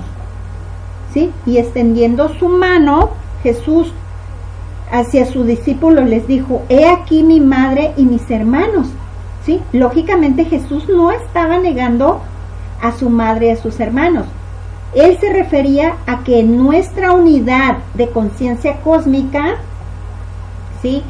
¿Sí? 1.13 1.31
Y 1.45 1.57
extendiendo 1.57 2.29
su 2.39 2.49
mano, 2.49 3.11
Jesús 3.43 3.93
hacia 4.91 5.25
sus 5.25 5.45
discípulos 5.45 6.07
les 6.07 6.27
dijo, 6.27 6.63
he 6.69 6.87
aquí 6.87 7.23
mi 7.23 7.39
madre 7.39 7.93
y 7.97 8.05
mis 8.05 8.29
hermanos. 8.29 8.87
¿Sí? 9.45 9.61
Lógicamente 9.73 10.45
Jesús 10.45 10.89
no 10.89 11.11
estaba 11.11 11.59
negando 11.59 12.21
a 12.81 12.91
su 12.93 13.09
madre 13.09 13.47
y 13.47 13.49
a 13.51 13.57
sus 13.57 13.79
hermanos, 13.79 14.25
él 14.95 15.17
se 15.19 15.31
refería 15.31 15.95
a 16.07 16.23
que 16.23 16.41
nuestra 16.43 17.11
unidad 17.11 17.77
de 17.95 18.09
conciencia 18.09 18.77
cósmica, 18.81 19.55
¿sí? 20.81 21.03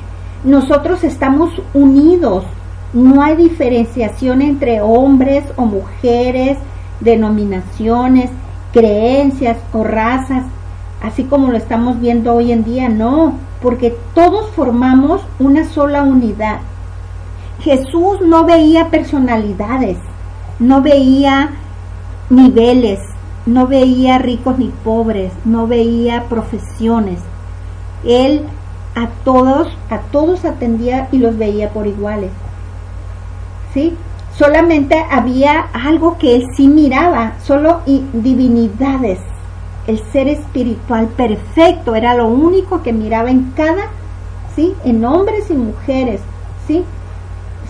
Nosotros 0.43 1.03
estamos 1.03 1.51
unidos, 1.73 2.45
no 2.93 3.21
hay 3.21 3.35
diferenciación 3.35 4.41
entre 4.41 4.81
hombres 4.81 5.43
o 5.55 5.65
mujeres, 5.65 6.57
denominaciones, 6.99 8.29
creencias 8.71 9.57
o 9.73 9.83
razas, 9.83 10.43
así 11.01 11.23
como 11.23 11.49
lo 11.49 11.57
estamos 11.57 11.99
viendo 11.99 12.33
hoy 12.33 12.51
en 12.51 12.63
día, 12.63 12.89
no, 12.89 13.33
porque 13.61 13.97
todos 14.13 14.51
formamos 14.51 15.21
una 15.39 15.65
sola 15.65 16.03
unidad. 16.03 16.59
Jesús 17.61 18.21
no 18.21 18.45
veía 18.45 18.89
personalidades, 18.89 19.97
no 20.59 20.81
veía 20.81 21.51
niveles, 22.29 22.99
no 23.45 23.67
veía 23.67 24.17
ricos 24.17 24.57
ni 24.57 24.69
pobres, 24.83 25.31
no 25.45 25.67
veía 25.67 26.23
profesiones. 26.23 27.19
Él 28.03 28.43
a 28.95 29.09
todos, 29.23 29.67
a 29.89 29.99
todos 30.11 30.45
atendía 30.45 31.07
y 31.11 31.17
los 31.17 31.37
veía 31.37 31.69
por 31.69 31.85
iguales. 31.85 32.31
¿Sí? 33.73 33.95
Solamente 34.37 35.05
había 35.09 35.67
algo 35.73 36.17
que 36.17 36.35
él 36.35 36.45
sí 36.55 36.67
miraba, 36.67 37.33
solo 37.43 37.81
divinidades. 37.85 39.19
El 39.87 39.99
ser 40.11 40.27
espiritual 40.27 41.07
perfecto 41.07 41.95
era 41.95 42.15
lo 42.15 42.27
único 42.27 42.81
que 42.81 42.91
miraba 42.91 43.29
en 43.29 43.51
cada, 43.55 43.87
¿sí? 44.55 44.73
En 44.83 45.05
hombres 45.05 45.49
y 45.49 45.53
mujeres, 45.53 46.21
¿sí? 46.67 46.83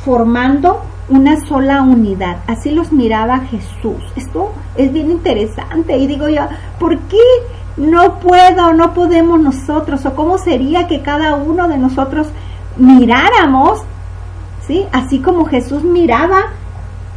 Formando 0.03 0.81
una 1.09 1.45
sola 1.45 1.81
unidad. 1.81 2.37
Así 2.47 2.71
los 2.71 2.91
miraba 2.91 3.39
Jesús. 3.41 4.01
Esto 4.15 4.51
es 4.75 4.91
bien 4.91 5.11
interesante. 5.11 5.97
Y 5.97 6.07
digo 6.07 6.29
yo, 6.29 6.43
¿por 6.79 6.97
qué 6.97 7.17
no 7.77 8.19
puedo, 8.19 8.73
no 8.73 8.93
podemos 8.93 9.39
nosotros? 9.39 10.05
¿O 10.05 10.15
cómo 10.15 10.37
sería 10.37 10.87
que 10.87 11.01
cada 11.01 11.35
uno 11.35 11.67
de 11.67 11.77
nosotros 11.77 12.27
miráramos, 12.77 13.81
¿sí? 14.65 14.85
Así 14.91 15.19
como 15.19 15.45
Jesús 15.45 15.83
miraba 15.83 16.45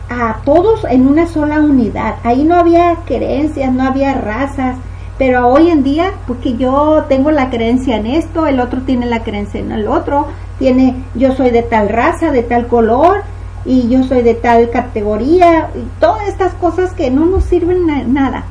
a 0.08 0.38
todos 0.44 0.84
en 0.84 1.06
una 1.06 1.26
sola 1.26 1.60
unidad. 1.60 2.16
Ahí 2.24 2.44
no 2.44 2.56
había 2.56 2.96
creencias, 3.04 3.72
no 3.72 3.84
había 3.84 4.14
razas, 4.14 4.76
pero 5.18 5.48
hoy 5.48 5.70
en 5.70 5.82
día, 5.82 6.12
porque 6.26 6.56
yo 6.56 7.04
tengo 7.08 7.30
la 7.30 7.50
creencia 7.50 7.96
en 7.96 8.06
esto, 8.06 8.46
el 8.46 8.60
otro 8.60 8.82
tiene 8.82 9.06
la 9.06 9.22
creencia 9.22 9.60
en 9.60 9.72
el 9.72 9.88
otro, 9.88 10.26
tiene, 10.58 10.96
yo 11.14 11.32
soy 11.32 11.50
de 11.50 11.62
tal 11.62 11.88
raza, 11.88 12.30
de 12.30 12.42
tal 12.42 12.68
color, 12.68 13.22
y 13.64 13.88
yo 13.88 14.04
soy 14.04 14.22
de 14.22 14.34
tal 14.34 14.70
categoría, 14.70 15.70
y 15.74 16.00
todas 16.00 16.28
estas 16.28 16.54
cosas 16.54 16.94
que 16.94 17.10
no 17.10 17.26
nos 17.26 17.44
sirven 17.44 17.86
nada, 18.12 18.44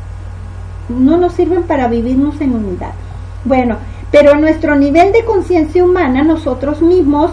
no 0.89 1.17
nos 1.17 1.33
sirven 1.33 1.63
para 1.63 1.87
vivirnos 1.87 2.39
en 2.41 2.55
unidad. 2.55 2.93
Bueno, 3.43 3.77
pero 4.11 4.33
a 4.33 4.37
nuestro 4.37 4.75
nivel 4.75 5.11
de 5.11 5.25
conciencia 5.25 5.83
humana, 5.83 6.23
nosotros 6.23 6.81
mismos, 6.81 7.31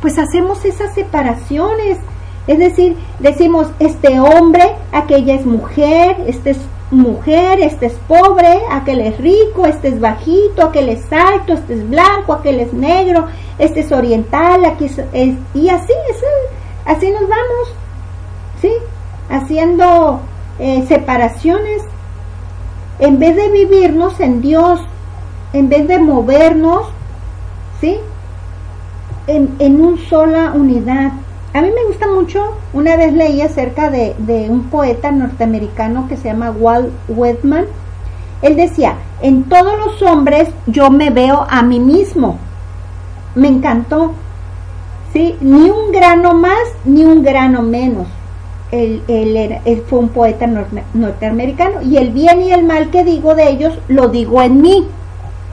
pues 0.00 0.18
hacemos 0.18 0.64
esas 0.64 0.94
separaciones. 0.94 1.98
Es 2.46 2.58
decir, 2.58 2.96
decimos, 3.20 3.68
este 3.78 4.20
hombre, 4.20 4.62
aquella 4.92 5.34
es 5.34 5.46
mujer, 5.46 6.16
este 6.26 6.50
es 6.50 6.58
mujer, 6.90 7.60
este 7.60 7.86
es 7.86 7.94
pobre, 8.06 8.60
aquel 8.70 9.00
es 9.00 9.18
rico, 9.18 9.66
este 9.66 9.88
es 9.88 10.00
bajito, 10.00 10.62
aquel 10.62 10.90
es 10.90 11.10
alto, 11.12 11.54
este 11.54 11.74
es 11.74 11.88
blanco, 11.88 12.34
aquel 12.34 12.60
es 12.60 12.72
negro, 12.72 13.26
este 13.58 13.80
es 13.80 13.92
oriental, 13.92 14.64
aquí 14.64 14.84
es, 14.84 14.98
y 15.54 15.68
así 15.68 15.92
es, 16.10 16.24
así 16.84 17.10
nos 17.10 17.22
vamos, 17.22 17.74
¿sí? 18.60 18.72
Haciendo 19.30 20.20
eh, 20.58 20.84
separaciones 20.86 21.82
en 22.98 23.18
vez 23.18 23.36
de 23.36 23.50
vivirnos 23.50 24.20
en 24.20 24.40
Dios, 24.40 24.80
en 25.52 25.68
vez 25.68 25.86
de 25.88 25.98
movernos, 25.98 26.86
¿sí? 27.80 27.98
En, 29.26 29.54
en 29.58 29.80
una 29.80 30.02
sola 30.08 30.52
unidad. 30.54 31.12
A 31.52 31.60
mí 31.60 31.68
me 31.74 31.84
gusta 31.84 32.06
mucho, 32.08 32.56
una 32.72 32.96
vez 32.96 33.12
leí 33.12 33.40
acerca 33.40 33.90
de, 33.90 34.14
de 34.18 34.50
un 34.50 34.64
poeta 34.64 35.12
norteamericano 35.12 36.08
que 36.08 36.16
se 36.16 36.28
llama 36.28 36.50
Walt 36.50 36.92
Whitman. 37.08 37.66
Él 38.42 38.56
decía, 38.56 38.96
en 39.22 39.44
todos 39.44 39.78
los 39.78 40.02
hombres 40.02 40.48
yo 40.66 40.90
me 40.90 41.10
veo 41.10 41.46
a 41.48 41.62
mí 41.62 41.80
mismo. 41.80 42.38
Me 43.34 43.48
encantó. 43.48 44.12
¿sí? 45.14 45.36
Ni 45.40 45.70
un 45.70 45.92
grano 45.92 46.34
más, 46.34 46.64
ni 46.84 47.04
un 47.04 47.22
grano 47.22 47.62
menos. 47.62 48.08
Él, 48.74 49.82
fue 49.86 49.98
un 49.98 50.08
poeta 50.08 50.46
norteamericano 50.94 51.82
y 51.82 51.96
el 51.96 52.10
bien 52.10 52.42
y 52.42 52.52
el 52.52 52.64
mal 52.64 52.90
que 52.90 53.04
digo 53.04 53.34
de 53.34 53.50
ellos 53.50 53.78
lo 53.88 54.08
digo 54.08 54.42
en 54.42 54.60
mí. 54.60 54.86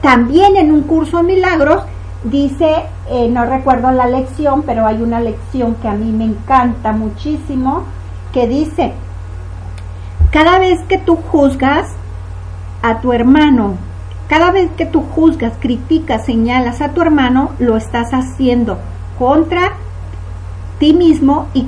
También 0.00 0.56
en 0.56 0.72
un 0.72 0.82
curso 0.82 1.18
de 1.18 1.22
milagros 1.22 1.84
dice, 2.24 2.74
eh, 3.08 3.28
no 3.28 3.44
recuerdo 3.44 3.92
la 3.92 4.06
lección, 4.06 4.62
pero 4.62 4.86
hay 4.86 5.00
una 5.02 5.20
lección 5.20 5.76
que 5.76 5.88
a 5.88 5.94
mí 5.94 6.10
me 6.12 6.24
encanta 6.24 6.92
muchísimo, 6.92 7.84
que 8.32 8.46
dice, 8.48 8.92
cada 10.30 10.58
vez 10.58 10.80
que 10.88 10.98
tú 10.98 11.16
juzgas 11.16 11.88
a 12.82 13.00
tu 13.00 13.12
hermano, 13.12 13.74
cada 14.28 14.50
vez 14.50 14.70
que 14.76 14.86
tú 14.86 15.02
juzgas, 15.14 15.52
criticas, 15.60 16.24
señalas 16.24 16.80
a 16.80 16.88
tu 16.90 17.02
hermano, 17.02 17.50
lo 17.58 17.76
estás 17.76 18.12
haciendo 18.12 18.78
contra 19.18 19.74
ti 20.78 20.94
mismo 20.94 21.48
y 21.54 21.64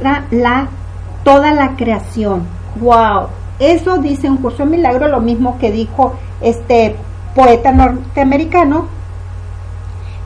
la, 0.00 0.68
toda 1.24 1.52
la 1.52 1.76
creación. 1.76 2.42
¡Wow! 2.80 3.28
Eso 3.58 3.98
dice 3.98 4.30
un 4.30 4.36
curso 4.38 4.58
de 4.58 4.70
milagro, 4.70 5.08
lo 5.08 5.20
mismo 5.20 5.58
que 5.58 5.72
dijo 5.72 6.14
este 6.40 6.96
poeta 7.34 7.72
norteamericano, 7.72 8.86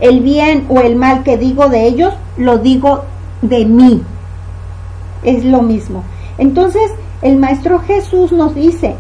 el 0.01 0.21
bien 0.21 0.67
o 0.69 0.81
el 0.81 0.97
mal 0.97 1.23
que 1.23 1.39
digo 1.39 1.69
de 1.69 1.87
ellos, 1.87 2.15
lo 2.37 2.59
digo 2.59 3.05
de 3.41 3.65
mí. 3.65 4.03
Es 5.23 5.45
lo 5.45 5.63
mismo. 5.63 6.03
Entonces, 6.39 6.91
el 7.23 7.37
Maestro 7.37 7.79
Jesús 7.81 8.33
nos 8.33 8.55
dice, 8.55 8.97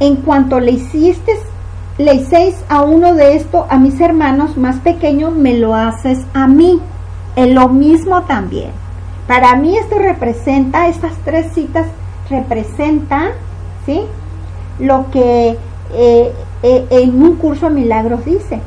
en 0.00 0.16
cuanto 0.16 0.60
le 0.60 0.72
hiciste, 0.72 1.32
le 1.98 2.14
hicéis 2.14 2.54
a 2.68 2.82
uno 2.82 3.14
de 3.14 3.36
esto, 3.36 3.66
a 3.68 3.78
mis 3.78 4.00
hermanos 4.00 4.56
más 4.56 4.76
pequeños, 4.76 5.34
me 5.34 5.58
lo 5.58 5.74
haces 5.74 6.24
a 6.32 6.46
mí. 6.46 6.80
Es 7.36 7.52
lo 7.52 7.68
mismo 7.68 8.22
también. 8.22 8.70
Para 9.28 9.54
mí 9.54 9.76
esto 9.76 9.96
representa, 9.98 10.88
estas 10.88 11.12
tres 11.24 11.52
citas 11.52 11.86
representan, 12.28 13.28
¿sí? 13.86 14.00
Lo 14.80 15.08
que 15.12 15.56
eh, 15.94 16.32
eh, 16.62 16.86
en 16.90 17.22
un 17.22 17.36
curso 17.36 17.68
de 17.68 17.74
milagros 17.74 18.24
dice. 18.24 18.60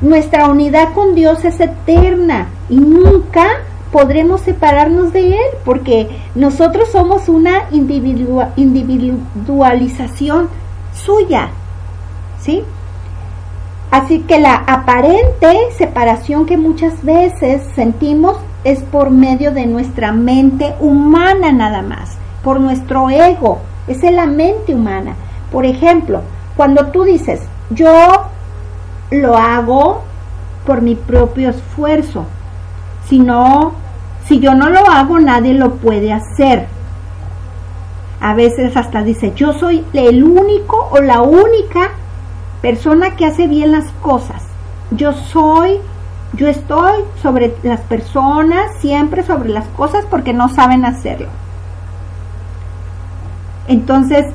Nuestra 0.00 0.48
unidad 0.48 0.92
con 0.92 1.14
Dios 1.14 1.44
es 1.44 1.60
eterna 1.60 2.48
y 2.68 2.76
nunca 2.76 3.46
podremos 3.92 4.40
separarnos 4.40 5.12
de 5.12 5.36
Él 5.36 5.50
porque 5.64 6.08
nosotros 6.34 6.88
somos 6.90 7.28
una 7.28 7.68
individualización 7.70 10.48
suya. 10.92 11.50
¿Sí? 12.40 12.64
Así 13.92 14.20
que 14.20 14.40
la 14.40 14.56
aparente 14.56 15.54
separación 15.76 16.46
que 16.46 16.56
muchas 16.56 17.04
veces 17.04 17.62
sentimos 17.76 18.38
es 18.64 18.80
por 18.82 19.10
medio 19.10 19.52
de 19.52 19.66
nuestra 19.66 20.12
mente 20.12 20.74
humana 20.80 21.52
nada 21.52 21.82
más, 21.82 22.16
por 22.42 22.60
nuestro 22.60 23.10
ego, 23.10 23.60
es 23.86 24.02
en 24.02 24.16
la 24.16 24.26
mente 24.26 24.74
humana. 24.74 25.14
Por 25.50 25.66
ejemplo, 25.66 26.22
cuando 26.56 26.86
tú 26.86 27.04
dices, 27.04 27.40
yo 27.70 28.26
lo 29.10 29.36
hago 29.36 30.02
por 30.66 30.80
mi 30.80 30.94
propio 30.94 31.50
esfuerzo, 31.50 32.24
si 33.08 33.18
no, 33.18 33.72
si 34.26 34.38
yo 34.38 34.54
no 34.54 34.70
lo 34.70 34.86
hago, 34.88 35.18
nadie 35.18 35.54
lo 35.54 35.74
puede 35.74 36.12
hacer. 36.12 36.66
A 38.20 38.34
veces 38.34 38.76
hasta 38.76 39.02
dice, 39.02 39.32
yo 39.34 39.52
soy 39.52 39.84
el 39.92 40.22
único 40.22 40.88
o 40.92 41.00
la 41.00 41.22
única 41.22 41.90
persona 42.60 43.16
que 43.16 43.26
hace 43.26 43.48
bien 43.48 43.72
las 43.72 43.90
cosas. 44.00 44.44
Yo 44.92 45.12
soy, 45.12 45.78
yo 46.34 46.48
estoy 46.48 47.02
sobre 47.20 47.54
las 47.62 47.80
personas, 47.80 48.76
siempre 48.80 49.22
sobre 49.22 49.50
las 49.50 49.66
cosas 49.68 50.04
porque 50.08 50.32
no 50.32 50.48
saben 50.48 50.84
hacerlo. 50.84 51.28
Entonces, 53.68 54.26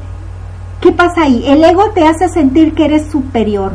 ¿Qué 0.82 0.92
pasa 0.92 1.24
ahí? 1.24 1.44
El 1.48 1.64
ego 1.64 1.90
te 1.92 2.06
hace 2.06 2.30
sentir 2.30 2.76
que 2.76 2.86
eres 2.86 3.10
superior, 3.10 3.74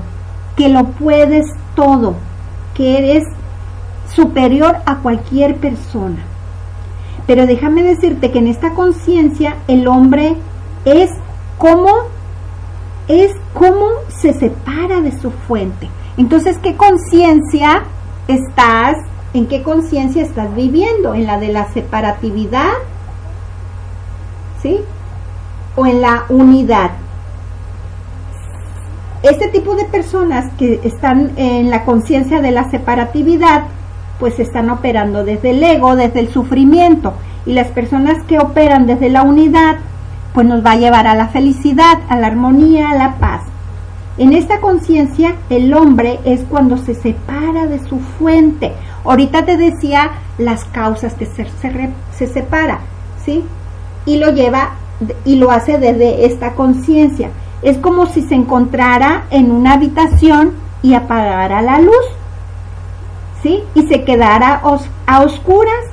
que 0.56 0.68
lo 0.68 0.84
puedes 0.84 1.46
todo, 1.74 2.14
que 2.74 2.98
eres 2.98 3.24
superior 4.14 4.76
a 4.86 4.98
cualquier 4.98 5.56
persona. 5.56 6.22
Pero 7.26 7.46
déjame 7.46 7.82
decirte 7.82 8.30
que 8.30 8.38
en 8.38 8.46
esta 8.46 8.74
conciencia 8.74 9.56
el 9.66 9.88
hombre 9.88 10.36
es 10.84 11.10
como 11.58 11.90
es 13.08 13.32
como 13.52 13.86
se 14.08 14.32
separa 14.32 15.00
de 15.00 15.18
su 15.18 15.32
fuente. 15.32 15.88
Entonces, 16.16 16.56
¿qué 16.58 16.76
conciencia 16.76 17.82
estás? 18.28 18.96
¿En 19.34 19.46
qué 19.46 19.62
conciencia 19.62 20.22
estás 20.22 20.54
viviendo? 20.54 21.14
¿En 21.14 21.26
la 21.26 21.38
de 21.38 21.48
la 21.48 21.72
separatividad? 21.72 22.72
¿Sí? 24.62 24.80
o 25.76 25.86
en 25.86 26.00
la 26.00 26.24
unidad. 26.28 26.90
Este 29.22 29.48
tipo 29.48 29.76
de 29.76 29.84
personas 29.84 30.52
que 30.58 30.80
están 30.84 31.32
en 31.36 31.70
la 31.70 31.84
conciencia 31.84 32.40
de 32.40 32.50
la 32.50 32.70
separatividad, 32.70 33.64
pues 34.18 34.38
están 34.40 34.70
operando 34.70 35.24
desde 35.24 35.50
el 35.50 35.62
ego, 35.62 35.96
desde 35.96 36.20
el 36.20 36.28
sufrimiento. 36.28 37.14
Y 37.46 37.52
las 37.52 37.68
personas 37.68 38.22
que 38.24 38.38
operan 38.38 38.86
desde 38.86 39.10
la 39.10 39.22
unidad, 39.22 39.76
pues 40.34 40.46
nos 40.46 40.64
va 40.64 40.72
a 40.72 40.76
llevar 40.76 41.06
a 41.06 41.14
la 41.14 41.28
felicidad, 41.28 41.98
a 42.08 42.16
la 42.16 42.26
armonía, 42.28 42.90
a 42.90 42.96
la 42.96 43.14
paz. 43.16 43.42
En 44.22 44.34
esta 44.34 44.60
conciencia, 44.60 45.34
el 45.50 45.74
hombre 45.74 46.20
es 46.24 46.42
cuando 46.48 46.76
se 46.76 46.94
separa 46.94 47.66
de 47.66 47.80
su 47.88 47.98
fuente. 47.98 48.72
Ahorita 49.02 49.44
te 49.44 49.56
decía 49.56 50.12
las 50.38 50.64
causas 50.66 51.14
que 51.14 51.26
se, 51.26 51.44
se, 51.60 51.90
se 52.14 52.28
separa, 52.28 52.78
¿sí? 53.24 53.44
Y 54.06 54.18
lo 54.18 54.30
lleva 54.30 54.74
y 55.24 55.34
lo 55.34 55.50
hace 55.50 55.76
desde 55.76 56.24
esta 56.24 56.52
conciencia. 56.54 57.30
Es 57.62 57.78
como 57.78 58.06
si 58.06 58.22
se 58.22 58.36
encontrara 58.36 59.24
en 59.30 59.50
una 59.50 59.72
habitación 59.72 60.52
y 60.84 60.94
apagara 60.94 61.60
la 61.60 61.80
luz, 61.80 62.06
¿sí? 63.42 63.64
Y 63.74 63.88
se 63.88 64.04
quedara 64.04 64.62
a 65.04 65.20
oscuras. 65.20 65.84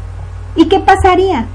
¿Y 0.56 0.68
qué 0.68 0.80
pasaría? 0.80 1.48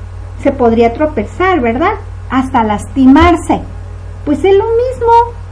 Se 0.42 0.50
podría 0.50 0.92
tropezar, 0.92 1.60
¿verdad? 1.60 1.92
Hasta 2.30 2.64
lastimarse. 2.64 3.60
Pues 4.24 4.38
es 4.38 4.56
lo 4.56 4.64
mismo. 4.64 5.43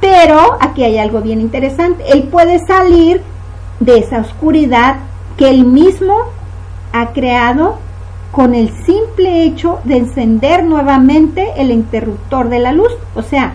Pero 0.00 0.58
aquí 0.60 0.84
hay 0.84 0.98
algo 0.98 1.20
bien 1.20 1.40
interesante. 1.40 2.04
Él 2.12 2.24
puede 2.24 2.58
salir 2.66 3.22
de 3.80 3.98
esa 3.98 4.20
oscuridad 4.20 4.96
que 5.36 5.50
él 5.50 5.64
mismo 5.64 6.16
ha 6.92 7.08
creado 7.12 7.78
con 8.32 8.54
el 8.54 8.70
simple 8.84 9.44
hecho 9.44 9.80
de 9.84 9.98
encender 9.98 10.64
nuevamente 10.64 11.52
el 11.56 11.70
interruptor 11.70 12.48
de 12.48 12.58
la 12.58 12.72
luz, 12.72 12.92
o 13.14 13.22
sea, 13.22 13.54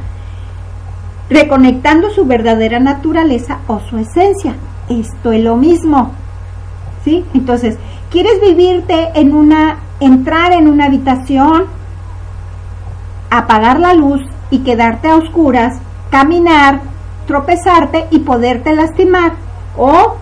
reconectando 1.30 2.10
su 2.10 2.26
verdadera 2.26 2.80
naturaleza 2.80 3.60
o 3.68 3.80
su 3.80 3.98
esencia. 3.98 4.56
Esto 4.89 5.32
es 5.32 5.44
lo 5.44 5.56
mismo. 5.56 6.12
¿Sí? 7.04 7.26
Entonces, 7.34 7.78
¿quieres 8.10 8.39
vivirte 8.41 9.12
en 9.16 9.34
una 9.34 9.78
entrar 10.00 10.54
en 10.54 10.68
una 10.68 10.86
habitación, 10.86 11.66
apagar 13.30 13.80
la 13.80 13.94
luz 13.94 14.22
y 14.52 14.60
quedarte 14.60 15.08
a 15.08 15.16
oscuras, 15.16 15.80
caminar, 16.14 16.82
tropezarte 17.26 18.05
y 18.11 18.20
poderte 18.20 18.76
lastimar 18.76 19.34
o 19.76 20.18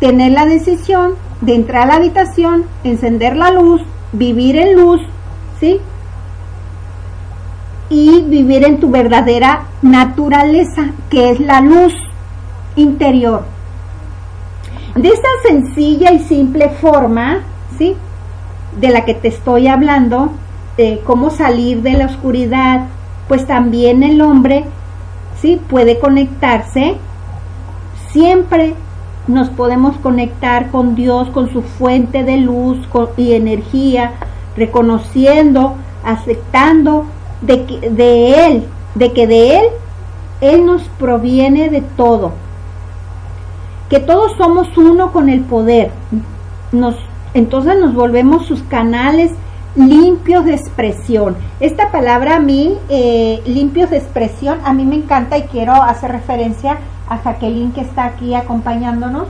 tener 0.00 0.32
la 0.32 0.46
decisión 0.46 1.12
de 1.42 1.54
entrar 1.54 1.82
a 1.82 1.86
la 1.86 1.94
habitación, 1.96 2.64
encender 2.82 3.36
la 3.36 3.50
luz, 3.50 3.82
vivir 4.12 4.56
en 4.56 4.74
luz, 4.74 5.02
¿sí? 5.60 5.78
Y 7.90 8.22
vivir 8.22 8.64
en 8.64 8.80
tu 8.80 8.88
verdadera 8.88 9.64
naturaleza, 9.82 10.86
que 11.10 11.32
es 11.32 11.38
la 11.38 11.60
luz 11.60 11.92
interior. 12.76 13.44
De 14.94 15.08
esa 15.08 15.28
sencilla 15.46 16.12
y 16.12 16.20
simple 16.20 16.70
forma, 16.70 17.40
¿sí? 17.76 17.94
De 18.80 18.88
la 18.88 19.04
que 19.04 19.12
te 19.12 19.28
estoy 19.28 19.68
hablando, 19.68 20.30
de 20.78 21.02
cómo 21.04 21.28
salir 21.28 21.82
de 21.82 21.92
la 21.92 22.06
oscuridad, 22.06 22.86
pues 23.28 23.46
también 23.46 24.02
el 24.02 24.20
hombre, 24.20 24.64
¿sí? 25.40 25.60
Puede 25.68 25.98
conectarse 25.98 26.96
siempre 28.16 28.74
nos 29.26 29.50
podemos 29.50 29.96
conectar 29.98 30.70
con 30.70 30.94
Dios, 30.94 31.28
con 31.28 31.52
su 31.52 31.60
fuente 31.60 32.24
de 32.24 32.38
luz 32.38 32.78
y 33.18 33.34
energía, 33.34 34.12
reconociendo, 34.56 35.74
aceptando 36.02 37.04
de, 37.42 37.64
que, 37.64 37.90
de 37.90 38.46
Él, 38.46 38.64
de 38.94 39.12
que 39.12 39.26
de 39.26 39.58
Él, 39.58 39.64
Él 40.40 40.64
nos 40.64 40.82
proviene 40.98 41.68
de 41.68 41.82
todo. 41.82 42.32
Que 43.90 44.00
todos 44.00 44.32
somos 44.38 44.74
uno 44.78 45.12
con 45.12 45.28
el 45.28 45.42
poder. 45.42 45.90
Entonces 47.34 47.78
nos 47.78 47.94
volvemos 47.94 48.46
sus 48.46 48.62
canales 48.62 49.32
limpios 49.76 50.44
de 50.44 50.54
expresión. 50.54 51.36
Esta 51.60 51.92
palabra 51.92 52.36
a 52.36 52.40
mí, 52.40 52.76
eh, 52.88 53.42
limpios 53.46 53.90
de 53.90 53.98
expresión, 53.98 54.58
a 54.64 54.72
mí 54.72 54.84
me 54.84 54.96
encanta 54.96 55.38
y 55.38 55.42
quiero 55.42 55.74
hacer 55.74 56.12
referencia 56.12 56.78
a 57.08 57.22
Jacqueline 57.22 57.72
que 57.72 57.82
está 57.82 58.06
aquí 58.06 58.34
acompañándonos. 58.34 59.28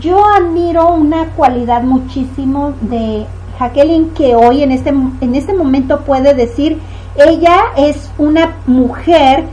Yo 0.00 0.24
admiro 0.24 0.94
una 0.94 1.26
cualidad 1.34 1.82
muchísimo 1.82 2.74
de 2.80 3.26
Jacqueline 3.58 4.10
que 4.10 4.34
hoy 4.34 4.62
en 4.62 4.72
este, 4.72 4.90
en 4.90 5.34
este 5.34 5.54
momento 5.54 6.00
puede 6.00 6.34
decir, 6.34 6.80
ella 7.14 7.56
es 7.76 8.10
una 8.18 8.56
mujer 8.66 9.44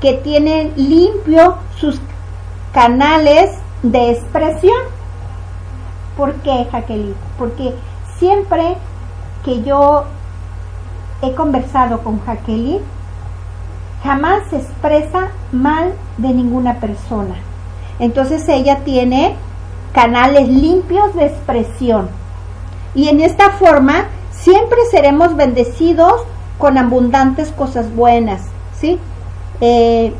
que 0.00 0.14
tiene 0.14 0.70
limpio 0.76 1.56
sus 1.76 2.00
canales 2.72 3.50
de 3.82 4.12
expresión. 4.12 4.76
¿Por 6.16 6.34
qué, 6.36 6.66
Jacqueline? 6.70 7.14
Porque 7.38 7.74
siempre 8.18 8.76
que 9.44 9.62
yo 9.62 10.04
he 11.22 11.34
conversado 11.34 12.02
con 12.02 12.20
Jacqueline, 12.24 12.82
jamás 14.02 14.42
se 14.50 14.56
expresa 14.56 15.28
mal 15.52 15.92
de 16.18 16.28
ninguna 16.28 16.80
persona. 16.80 17.36
Entonces 17.98 18.48
ella 18.48 18.80
tiene 18.84 19.36
canales 19.92 20.48
limpios 20.48 21.14
de 21.14 21.26
expresión. 21.26 22.08
Y 22.94 23.08
en 23.08 23.20
esta 23.20 23.50
forma 23.52 24.06
siempre 24.30 24.78
seremos 24.90 25.36
bendecidos 25.36 26.22
con 26.58 26.78
abundantes 26.78 27.50
cosas 27.52 27.94
buenas, 27.94 28.42
¿sí? 28.78 28.98
Eh, 29.60 30.12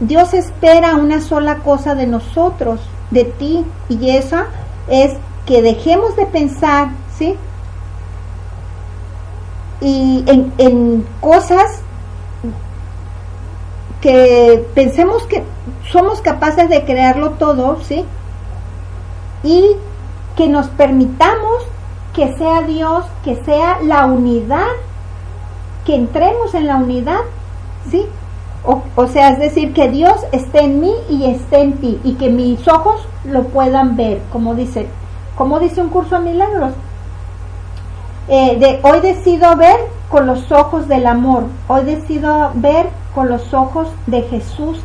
Dios 0.00 0.34
espera 0.34 0.96
una 0.96 1.20
sola 1.20 1.58
cosa 1.58 1.94
de 1.94 2.06
nosotros, 2.06 2.80
de 3.10 3.24
ti, 3.24 3.64
y 3.88 4.10
esa 4.10 4.46
es 4.88 5.12
que 5.46 5.62
dejemos 5.62 6.16
de 6.16 6.26
pensar, 6.26 6.88
¿sí? 7.16 7.36
Y 9.82 10.24
en, 10.26 10.52
en 10.58 11.06
cosas 11.20 11.82
que 14.00 14.66
pensemos 14.74 15.24
que 15.24 15.42
somos 15.90 16.20
capaces 16.20 16.68
de 16.68 16.84
crearlo 16.84 17.30
todo, 17.32 17.80
¿sí? 17.82 18.04
Y 19.42 19.76
que 20.36 20.48
nos 20.48 20.68
permitamos 20.68 21.64
que 22.14 22.34
sea 22.36 22.62
Dios, 22.62 23.04
que 23.24 23.42
sea 23.44 23.80
la 23.82 24.06
unidad, 24.06 24.66
que 25.84 25.94
entremos 25.94 26.54
en 26.54 26.66
la 26.66 26.76
unidad, 26.76 27.20
¿sí? 27.90 28.06
O, 28.64 29.08
sea, 29.08 29.30
es 29.30 29.40
decir, 29.40 29.72
que 29.72 29.88
Dios 29.88 30.14
esté 30.30 30.60
en 30.60 30.80
mí 30.80 30.92
y 31.08 31.24
esté 31.24 31.62
en 31.62 31.72
ti 31.78 32.00
y 32.04 32.14
que 32.14 32.28
mis 32.28 32.66
ojos 32.68 33.00
lo 33.24 33.42
puedan 33.44 33.96
ver, 33.96 34.20
como 34.30 34.54
dice, 34.54 34.86
como 35.36 35.58
dice 35.58 35.80
un 35.80 35.88
curso 35.88 36.20
de 36.20 36.30
milagros. 36.30 36.72
Eh, 38.28 38.56
de, 38.58 38.80
hoy 38.82 39.00
decido 39.00 39.56
ver 39.56 39.76
con 40.08 40.26
los 40.26 40.52
ojos 40.52 40.86
del 40.86 41.06
amor, 41.06 41.46
hoy 41.66 41.84
decido 41.84 42.52
ver 42.54 42.88
con 43.14 43.28
los 43.28 43.52
ojos 43.52 43.88
de 44.06 44.22
Jesús 44.22 44.78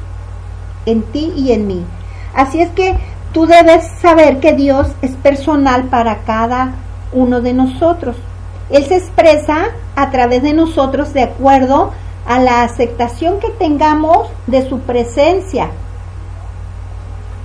en 0.86 1.04
ti 1.04 1.34
y 1.36 1.52
en 1.52 1.68
mí. 1.68 1.86
Así 2.34 2.62
es 2.62 2.70
que 2.72 2.98
tú 3.34 3.46
debes 3.46 3.88
saber 4.02 4.40
que 4.40 4.54
Dios 4.54 4.88
es 5.02 5.12
personal 5.12 5.84
para 5.84 6.20
cada 6.20 6.74
uno 7.14 7.42
de 7.42 7.54
nosotros. 7.54 8.16
Él 8.70 8.86
se 8.86 8.98
expresa 8.98 9.68
a 9.96 10.10
través 10.10 10.42
de 10.42 10.54
nosotros 10.54 11.14
de 11.14 11.24
acuerdo 11.24 11.92
a 12.26 12.40
la 12.40 12.64
aceptación 12.64 13.40
que 13.40 13.50
tengamos 13.50 14.30
de 14.48 14.68
su 14.68 14.80
presencia. 14.80 15.70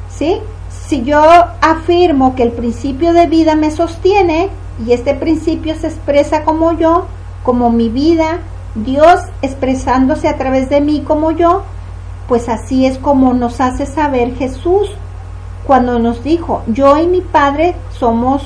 ¿Sí? 0.08 0.40
Si 0.86 1.02
yo 1.04 1.22
afirmo 1.60 2.34
que 2.34 2.42
el 2.42 2.52
principio 2.52 3.12
de 3.12 3.26
vida 3.26 3.54
me 3.54 3.70
sostiene 3.70 4.50
y 4.84 4.92
este 4.92 5.14
principio 5.14 5.74
se 5.76 5.88
expresa 5.88 6.44
como 6.44 6.72
yo, 6.72 7.06
como 7.42 7.70
mi 7.70 7.88
vida, 7.88 8.38
Dios 8.74 9.20
expresándose 9.42 10.28
a 10.28 10.38
través 10.38 10.70
de 10.70 10.80
mí 10.80 11.02
como 11.06 11.30
yo, 11.30 11.62
pues 12.28 12.48
así 12.48 12.86
es 12.86 12.98
como 12.98 13.34
nos 13.34 13.60
hace 13.60 13.86
saber 13.86 14.34
Jesús 14.36 14.90
cuando 15.66 15.98
nos 15.98 16.24
dijo, 16.24 16.62
yo 16.66 16.96
y 16.98 17.06
mi 17.06 17.20
Padre 17.20 17.74
somos 17.90 18.42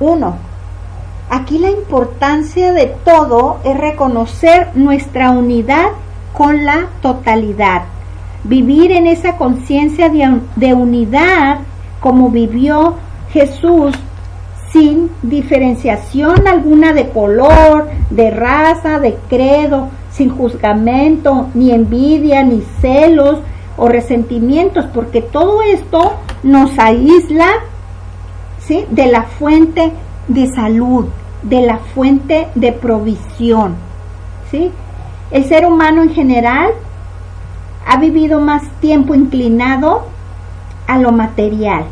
uno. 0.00 0.36
Aquí 1.30 1.58
la 1.58 1.70
importancia 1.70 2.72
de 2.72 2.86
todo 2.86 3.58
es 3.64 3.76
reconocer 3.76 4.70
nuestra 4.74 5.30
unidad 5.30 5.88
con 6.32 6.64
la 6.64 6.88
totalidad, 7.02 7.82
vivir 8.44 8.92
en 8.92 9.06
esa 9.06 9.36
conciencia 9.36 10.08
de, 10.08 10.40
de, 10.56 10.74
unidad 10.74 11.58
como 12.00 12.30
vivió 12.30 12.94
Jesús 13.30 13.94
sin 14.72 15.10
diferenciación 15.22 16.46
alguna 16.46 16.92
de 16.92 17.08
color, 17.08 17.88
de 18.10 18.30
raza, 18.30 18.98
de 18.98 19.16
credo, 19.28 19.88
sin 20.10 20.30
juzgamento, 20.30 21.48
ni 21.54 21.72
envidia, 21.72 22.42
ni 22.42 22.62
celos 22.80 23.38
o 23.76 23.88
resentimientos, 23.88 24.86
porque 24.92 25.22
todo 25.22 25.62
esto 25.62 26.14
nos 26.42 26.78
aísla 26.78 27.46
¿sí? 28.60 28.84
de 28.90 29.06
la 29.06 29.22
fuente 29.22 29.92
de 30.26 30.46
salud, 30.48 31.06
de 31.42 31.62
la 31.62 31.78
fuente 31.78 32.48
de 32.54 32.72
provisión. 32.72 33.76
¿sí? 34.50 34.70
El 35.30 35.44
ser 35.44 35.64
humano 35.66 36.02
en 36.02 36.10
general 36.10 36.72
ha 37.86 37.96
vivido 37.98 38.40
más 38.40 38.68
tiempo 38.80 39.14
inclinado 39.14 40.02
a 40.86 40.98
lo 40.98 41.12
material. 41.12 41.84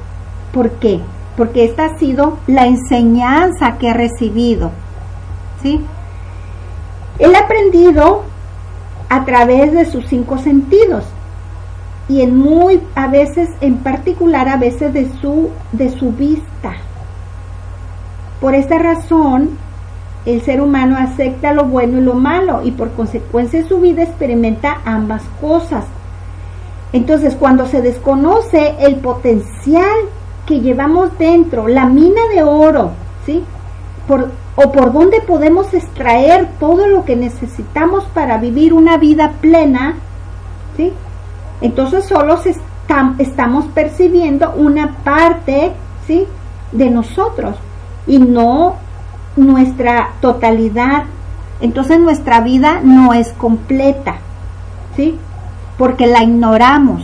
¿Por 0.53 0.71
qué? 0.73 1.01
Porque 1.37 1.65
esta 1.65 1.87
ha 1.87 1.99
sido 1.99 2.39
la 2.47 2.67
enseñanza 2.67 3.77
que 3.79 3.91
ha 3.91 3.95
recibido. 3.95 4.71
¿sí? 5.63 5.81
Él 7.19 7.35
ha 7.35 7.41
aprendido 7.41 8.23
a 9.09 9.25
través 9.25 9.73
de 9.73 9.85
sus 9.85 10.07
cinco 10.07 10.39
sentidos 10.39 11.05
y 12.09 12.23
en 12.23 12.37
muy 12.37 12.81
a 12.95 13.09
veces 13.09 13.49
en 13.61 13.79
particular 13.79 14.49
a 14.49 14.57
veces 14.57 14.93
de 14.93 15.11
su 15.21 15.51
de 15.73 15.91
su 15.91 16.13
vista. 16.13 16.75
Por 18.41 18.55
esta 18.55 18.79
razón, 18.79 19.59
el 20.25 20.43
ser 20.43 20.61
humano 20.61 20.97
acepta 20.99 21.53
lo 21.53 21.65
bueno 21.65 21.99
y 21.99 22.03
lo 22.03 22.15
malo 22.15 22.63
y 22.65 22.73
por 22.73 22.93
consecuencia 22.93 23.67
su 23.67 23.81
vida 23.81 24.03
experimenta 24.03 24.81
ambas 24.85 25.23
cosas. 25.41 25.85
Entonces, 26.93 27.35
cuando 27.35 27.67
se 27.67 27.83
desconoce 27.83 28.75
el 28.81 28.97
potencial 28.97 29.97
que 30.47 30.61
llevamos 30.61 31.17
dentro, 31.19 31.69
la 31.69 31.87
mina 31.87 32.21
de 32.35 32.43
oro, 32.43 32.93
¿sí? 33.25 33.43
Por, 34.07 34.31
o 34.55 34.73
por 34.73 34.93
dónde 34.93 35.21
podemos 35.21 35.75
extraer 35.75 36.49
todo 36.61 36.87
lo 36.87 37.05
que 37.05 37.17
necesitamos 37.17 38.05
para 38.15 38.39
vivir 38.39 38.73
una 38.73 38.97
vida 38.97 39.33
plena, 39.41 39.97
¿sí? 40.77 40.93
Entonces 41.61 42.05
solo 42.05 42.39
estamos 43.19 43.65
percibiendo 43.75 44.53
una 44.57 44.97
parte, 45.03 45.73
¿sí? 46.07 46.27
de 46.73 46.91
nosotros 46.91 47.57
y 48.07 48.19
no 48.19 48.77
nuestra 49.37 50.11
totalidad. 50.21 51.05
Entonces 51.61 51.99
nuestra 51.99 52.41
vida 52.41 52.81
no 52.83 53.15
es 53.15 53.33
completa, 53.33 54.17
¿sí? 54.95 55.19
Porque 55.79 56.07
la 56.07 56.23
ignoramos. 56.23 57.03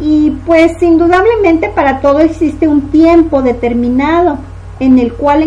Y 0.00 0.30
pues 0.46 0.82
indudablemente 0.82 1.68
para 1.68 2.00
todo 2.00 2.20
existe 2.20 2.66
un 2.66 2.90
tiempo 2.90 3.42
determinado 3.42 4.38
en 4.78 4.98
el 4.98 5.12
cual 5.12 5.42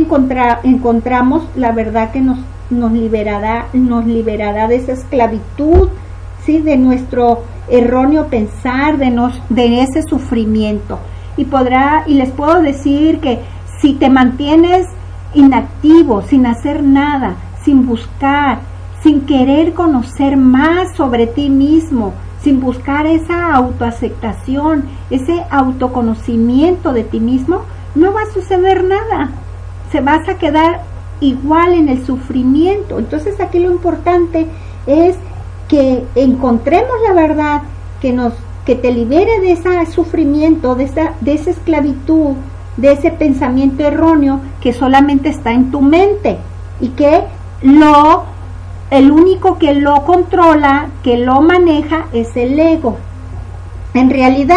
encontramos 0.64 1.44
la 1.56 1.72
verdad 1.72 2.12
que 2.12 2.22
nos, 2.22 2.38
nos, 2.70 2.92
liberará, 2.92 3.66
nos 3.74 4.06
liberará 4.06 4.68
de 4.68 4.76
esa 4.76 4.92
esclavitud, 4.92 5.90
¿sí? 6.46 6.60
de 6.60 6.78
nuestro 6.78 7.42
erróneo 7.68 8.28
pensar, 8.28 8.98
de, 8.98 9.10
nos, 9.10 9.42
de 9.50 9.82
ese 9.82 10.04
sufrimiento. 10.04 11.00
Y, 11.36 11.46
podrá, 11.46 12.04
y 12.06 12.14
les 12.14 12.30
puedo 12.30 12.62
decir 12.62 13.20
que 13.20 13.40
si 13.82 13.94
te 13.94 14.10
mantienes 14.10 14.88
inactivo, 15.34 16.22
sin 16.22 16.46
hacer 16.46 16.84
nada, 16.84 17.36
sin 17.64 17.88
buscar, 17.88 18.60
sin 19.02 19.22
querer 19.22 19.74
conocer 19.74 20.38
más 20.38 20.96
sobre 20.96 21.26
ti 21.26 21.50
mismo, 21.50 22.14
sin 22.44 22.60
buscar 22.60 23.06
esa 23.06 23.54
autoaceptación, 23.54 24.86
ese 25.10 25.44
autoconocimiento 25.50 26.92
de 26.92 27.04
ti 27.04 27.20
mismo, 27.20 27.62
no 27.96 28.12
va 28.12 28.24
a 28.24 28.34
suceder 28.34 28.84
nada. 28.84 29.32
Se 29.92 30.02
vas 30.02 30.28
a 30.28 30.38
quedar 30.38 30.82
igual 31.22 31.74
en 31.74 31.90
el 31.90 32.06
sufrimiento. 32.06 33.00
Entonces 33.00 33.40
aquí 33.40 33.60
lo 33.60 33.72
importante 33.72 34.48
es 34.88 35.16
que 35.68 36.04
encontremos 36.16 36.96
la 37.08 37.14
verdad 37.14 37.62
que 38.02 38.12
nos 38.12 38.34
que 38.66 38.76
te 38.76 38.92
libere 38.92 39.40
de 39.42 39.52
ese 39.52 39.86
sufrimiento, 39.92 40.76
de 40.76 40.86
esa, 40.86 41.14
de 41.22 41.34
esa 41.34 41.50
esclavitud, 41.50 42.36
de 42.78 42.94
ese 42.94 43.12
pensamiento 43.12 43.84
erróneo 43.84 44.40
que 44.62 44.74
solamente 44.74 45.30
está 45.30 45.52
en 45.52 45.70
tu 45.70 45.82
mente 45.82 46.38
y 46.80 46.90
que 46.90 47.24
lo 47.62 48.24
el 48.94 49.12
único 49.12 49.58
que 49.58 49.74
lo 49.74 50.06
controla, 50.06 50.90
que 51.04 51.18
lo 51.18 51.42
maneja, 51.42 52.06
es 52.14 52.38
el 52.38 52.60
ego. 52.60 52.98
En 53.96 54.12
realidad, 54.12 54.56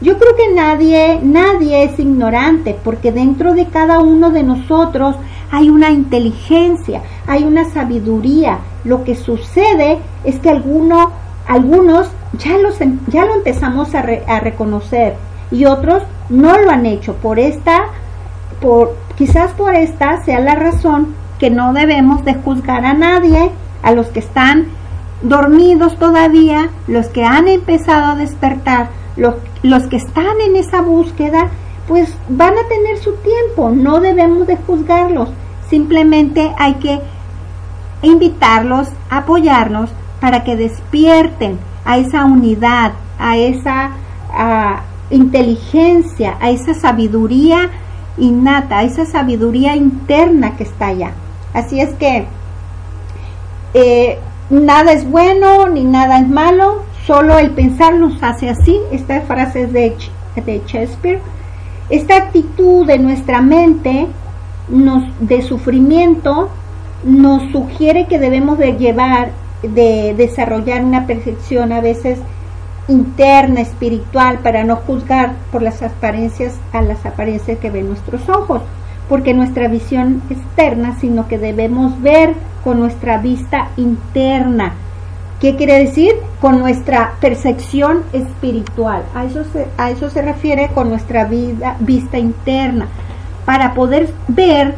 yo 0.00 0.18
creo 0.18 0.36
que 0.36 0.54
nadie, 0.54 1.18
nadie 1.20 1.82
es 1.82 1.98
ignorante, 1.98 2.78
porque 2.84 3.10
dentro 3.10 3.54
de 3.54 3.66
cada 3.66 3.98
uno 3.98 4.30
de 4.30 4.44
nosotros 4.44 5.16
hay 5.50 5.68
una 5.68 5.90
inteligencia, 5.90 7.02
hay 7.26 7.42
una 7.42 7.64
sabiduría. 7.70 8.60
Lo 8.84 9.02
que 9.02 9.16
sucede 9.16 9.98
es 10.22 10.38
que 10.38 10.50
alguno, 10.50 11.10
algunos 11.48 12.08
ya, 12.38 12.58
los, 12.58 12.80
em, 12.80 13.00
ya 13.08 13.24
lo 13.24 13.34
empezamos 13.34 13.96
a, 13.96 14.04
a 14.28 14.38
reconocer 14.38 15.16
y 15.50 15.64
otros 15.64 16.04
no 16.28 16.56
lo 16.56 16.70
han 16.70 16.86
hecho. 16.86 17.14
Por 17.14 17.40
esta, 17.40 17.86
por, 18.60 18.96
quizás 19.16 19.50
por 19.54 19.74
esta 19.74 20.22
sea 20.24 20.38
la 20.38 20.54
razón 20.54 21.16
que 21.40 21.50
no 21.50 21.72
debemos 21.72 22.24
de 22.24 22.34
juzgar 22.34 22.84
a 22.84 22.94
nadie 22.94 23.50
a 23.82 23.92
los 23.92 24.08
que 24.08 24.20
están 24.20 24.66
dormidos 25.22 25.98
todavía, 25.98 26.70
los 26.86 27.06
que 27.08 27.24
han 27.24 27.48
empezado 27.48 28.12
a 28.12 28.16
despertar, 28.16 28.90
los, 29.16 29.34
los 29.62 29.84
que 29.84 29.96
están 29.96 30.40
en 30.40 30.56
esa 30.56 30.82
búsqueda, 30.82 31.50
pues 31.86 32.16
van 32.28 32.54
a 32.54 32.68
tener 32.68 32.98
su 32.98 33.12
tiempo, 33.16 33.70
no 33.70 34.00
debemos 34.00 34.46
de 34.46 34.56
juzgarlos, 34.56 35.30
simplemente 35.68 36.52
hay 36.58 36.74
que 36.74 37.00
invitarlos, 38.02 38.88
apoyarlos 39.10 39.90
para 40.20 40.44
que 40.44 40.56
despierten 40.56 41.58
a 41.84 41.98
esa 41.98 42.24
unidad, 42.24 42.92
a 43.18 43.36
esa 43.36 43.90
inteligencia, 45.10 46.36
a 46.40 46.50
esa 46.50 46.74
sabiduría 46.74 47.70
innata, 48.16 48.78
a 48.78 48.82
esa 48.84 49.04
sabiduría 49.04 49.76
interna 49.76 50.56
que 50.56 50.64
está 50.64 50.88
allá. 50.88 51.12
Así 51.54 51.80
es 51.80 51.94
que 51.94 52.26
eh, 53.74 54.18
nada 54.50 54.92
es 54.92 55.08
bueno 55.08 55.68
ni 55.68 55.84
nada 55.84 56.18
es 56.18 56.28
malo, 56.28 56.82
solo 57.06 57.38
el 57.38 57.50
pensar 57.50 57.94
nos 57.94 58.22
hace 58.22 58.48
así. 58.48 58.78
Esta 58.90 59.20
frase 59.22 59.62
es 59.62 59.72
de, 59.72 59.96
de 60.36 60.62
Shakespeare. 60.66 61.20
Esta 61.90 62.16
actitud 62.16 62.86
de 62.86 62.98
nuestra 62.98 63.40
mente 63.40 64.06
nos, 64.68 65.04
de 65.20 65.42
sufrimiento 65.42 66.48
nos 67.04 67.50
sugiere 67.50 68.06
que 68.06 68.18
debemos 68.18 68.58
de 68.58 68.76
llevar, 68.76 69.30
de 69.62 70.14
desarrollar 70.16 70.84
una 70.84 71.06
percepción 71.06 71.72
a 71.72 71.80
veces 71.80 72.18
interna, 72.88 73.60
espiritual, 73.60 74.38
para 74.38 74.64
no 74.64 74.76
juzgar 74.76 75.34
por 75.50 75.62
las 75.62 75.82
apariencias 75.82 76.54
a 76.72 76.82
las 76.82 77.04
apariencias 77.04 77.58
que 77.58 77.70
ven 77.70 77.88
nuestros 77.88 78.28
ojos 78.28 78.62
porque 79.08 79.34
nuestra 79.34 79.68
visión 79.68 80.22
externa, 80.30 80.96
sino 80.98 81.28
que 81.28 81.38
debemos 81.38 82.00
ver 82.00 82.34
con 82.62 82.80
nuestra 82.80 83.18
vista 83.18 83.68
interna. 83.76 84.74
¿Qué 85.40 85.56
quiere 85.56 85.78
decir? 85.78 86.14
Con 86.40 86.60
nuestra 86.60 87.14
percepción 87.20 88.04
espiritual. 88.12 89.02
A 89.14 89.24
eso 89.24 89.44
se, 89.52 89.66
a 89.76 89.90
eso 89.90 90.08
se 90.08 90.22
refiere 90.22 90.68
con 90.72 90.88
nuestra 90.88 91.24
vida, 91.24 91.76
vista 91.80 92.18
interna. 92.18 92.86
Para 93.44 93.74
poder 93.74 94.12
ver 94.28 94.76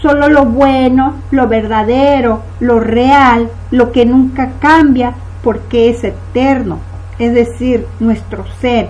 solo 0.00 0.28
lo 0.28 0.46
bueno, 0.46 1.14
lo 1.30 1.46
verdadero, 1.48 2.42
lo 2.60 2.80
real, 2.80 3.50
lo 3.70 3.92
que 3.92 4.06
nunca 4.06 4.52
cambia, 4.60 5.12
porque 5.42 5.90
es 5.90 6.02
eterno. 6.04 6.78
Es 7.18 7.34
decir, 7.34 7.86
nuestro 8.00 8.44
ser 8.60 8.88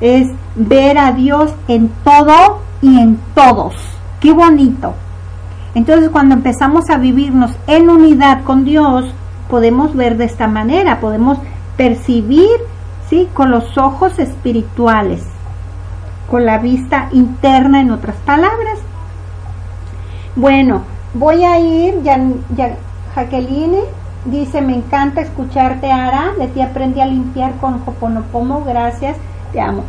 es 0.00 0.28
ver 0.56 0.98
a 0.98 1.12
Dios 1.12 1.54
en 1.68 1.90
todo 2.02 2.60
y 2.82 2.98
en 2.98 3.18
todos. 3.34 3.74
Qué 4.20 4.32
bonito. 4.32 4.94
Entonces 5.76 6.08
cuando 6.08 6.34
empezamos 6.34 6.88
a 6.88 6.96
vivirnos 6.96 7.50
en 7.66 7.90
unidad 7.90 8.44
con 8.44 8.64
Dios, 8.64 9.04
podemos 9.50 9.94
ver 9.94 10.16
de 10.16 10.24
esta 10.24 10.48
manera, 10.48 11.00
podemos 11.00 11.36
percibir, 11.76 12.48
¿sí? 13.10 13.28
Con 13.34 13.50
los 13.50 13.76
ojos 13.76 14.18
espirituales, 14.18 15.22
con 16.30 16.46
la 16.46 16.56
vista 16.56 17.10
interna 17.12 17.82
en 17.82 17.90
otras 17.90 18.16
palabras. 18.24 18.78
Bueno, 20.34 20.80
voy 21.12 21.44
a 21.44 21.58
ir, 21.58 22.02
ya, 22.02 22.18
ya 22.56 22.76
Jacqueline 23.14 23.80
dice, 24.24 24.62
me 24.62 24.74
encanta 24.74 25.20
escucharte, 25.20 25.92
Ara, 25.92 26.32
de 26.38 26.48
ti 26.48 26.62
aprendí 26.62 27.02
a 27.02 27.06
limpiar 27.06 27.52
con 27.56 27.82
Hoponopomo, 27.84 28.64
gracias, 28.64 29.18
te 29.52 29.60
amo. 29.60 29.84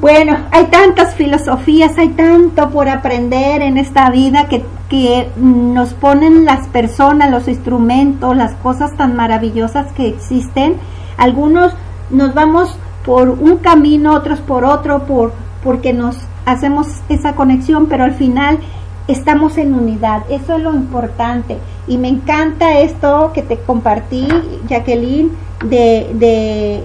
Bueno, 0.00 0.36
hay 0.50 0.66
tantas 0.66 1.14
filosofías, 1.14 1.96
hay 1.98 2.08
tanto 2.10 2.70
por 2.70 2.88
aprender 2.88 3.62
en 3.62 3.78
esta 3.78 4.10
vida 4.10 4.48
que, 4.48 4.64
que 4.90 5.28
nos 5.36 5.94
ponen 5.94 6.44
las 6.44 6.66
personas, 6.68 7.30
los 7.30 7.46
instrumentos, 7.46 8.36
las 8.36 8.54
cosas 8.56 8.96
tan 8.96 9.14
maravillosas 9.14 9.92
que 9.92 10.08
existen. 10.08 10.76
Algunos 11.16 11.74
nos 12.10 12.34
vamos 12.34 12.76
por 13.04 13.28
un 13.30 13.58
camino, 13.58 14.14
otros 14.14 14.40
por 14.40 14.64
otro, 14.64 15.04
por, 15.06 15.32
porque 15.62 15.92
nos 15.92 16.18
hacemos 16.44 16.88
esa 17.08 17.34
conexión, 17.34 17.86
pero 17.86 18.02
al 18.02 18.14
final 18.14 18.58
estamos 19.06 19.58
en 19.58 19.74
unidad. 19.74 20.24
Eso 20.28 20.56
es 20.56 20.62
lo 20.62 20.74
importante. 20.74 21.58
Y 21.86 21.98
me 21.98 22.08
encanta 22.08 22.80
esto 22.80 23.30
que 23.32 23.42
te 23.42 23.58
compartí, 23.58 24.26
Jacqueline, 24.68 25.30
de, 25.64 26.10
de 26.14 26.84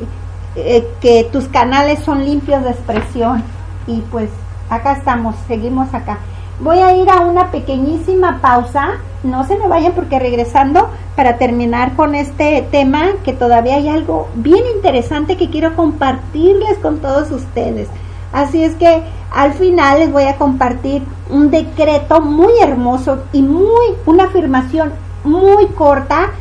eh, 0.66 0.88
que 1.02 1.26
tus 1.32 1.46
canales 1.48 2.00
son 2.04 2.26
limpios 2.26 2.64
de 2.64 2.72
expresión. 2.72 3.44
Y 3.88 4.02
pues 4.12 4.30
acá 4.70 4.94
estamos, 4.94 5.36
seguimos 5.48 5.94
acá. 5.94 6.20
Voy 6.60 6.80
a 6.80 6.94
ir 6.94 7.10
a 7.10 7.22
una 7.22 7.52
pequeñísima 7.52 8.40
pausa, 8.42 8.98
no 9.24 9.46
se 9.46 9.58
me 9.58 9.68
vayan 9.68 9.94
porque 9.94 10.20
regresando 10.20 10.90
para 11.16 11.38
terminar 11.38 11.96
con 11.96 12.16
este 12.16 12.68
tema 12.70 13.04
que 13.24 13.32
todavía 13.32 13.76
hay 13.76 13.88
algo 13.88 14.28
bien 14.36 14.64
interesante 14.76 15.38
que 15.38 15.50
quiero 15.50 15.76
compartirles 15.76 16.78
con 16.80 17.00
todos 17.00 17.32
ustedes. 17.32 17.88
Así 18.34 18.64
es 18.64 18.76
que 18.76 19.04
al 19.32 19.54
final 19.54 20.00
les 20.00 20.12
voy 20.12 20.24
a 20.24 20.36
compartir 20.36 21.02
un 21.30 21.50
decreto 21.50 22.22
muy 22.22 22.54
hermoso 22.62 23.24
y 23.32 23.42
muy 23.42 23.96
una 24.06 24.26
afirmación 24.26 24.92
muy 25.24 25.68
corta 25.68 26.32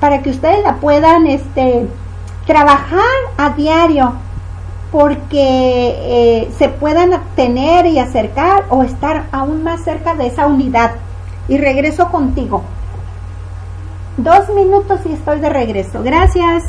para 0.00 0.22
que 0.22 0.30
ustedes 0.30 0.62
la 0.62 0.76
puedan 0.76 1.26
este 1.26 1.86
trabajar 2.46 3.00
a 3.36 3.50
diario 3.50 4.14
porque 4.90 5.34
eh, 5.36 6.50
se 6.56 6.68
puedan 6.68 7.20
tener 7.34 7.86
y 7.86 7.98
acercar 7.98 8.66
o 8.70 8.84
estar 8.84 9.24
aún 9.32 9.64
más 9.64 9.82
cerca 9.82 10.14
de 10.14 10.28
esa 10.28 10.46
unidad. 10.46 10.92
Y 11.48 11.58
regreso 11.58 12.10
contigo. 12.10 12.62
Dos 14.16 14.48
minutos 14.54 15.00
y 15.04 15.12
estoy 15.12 15.40
de 15.40 15.48
regreso. 15.48 16.02
Gracias. 16.02 16.62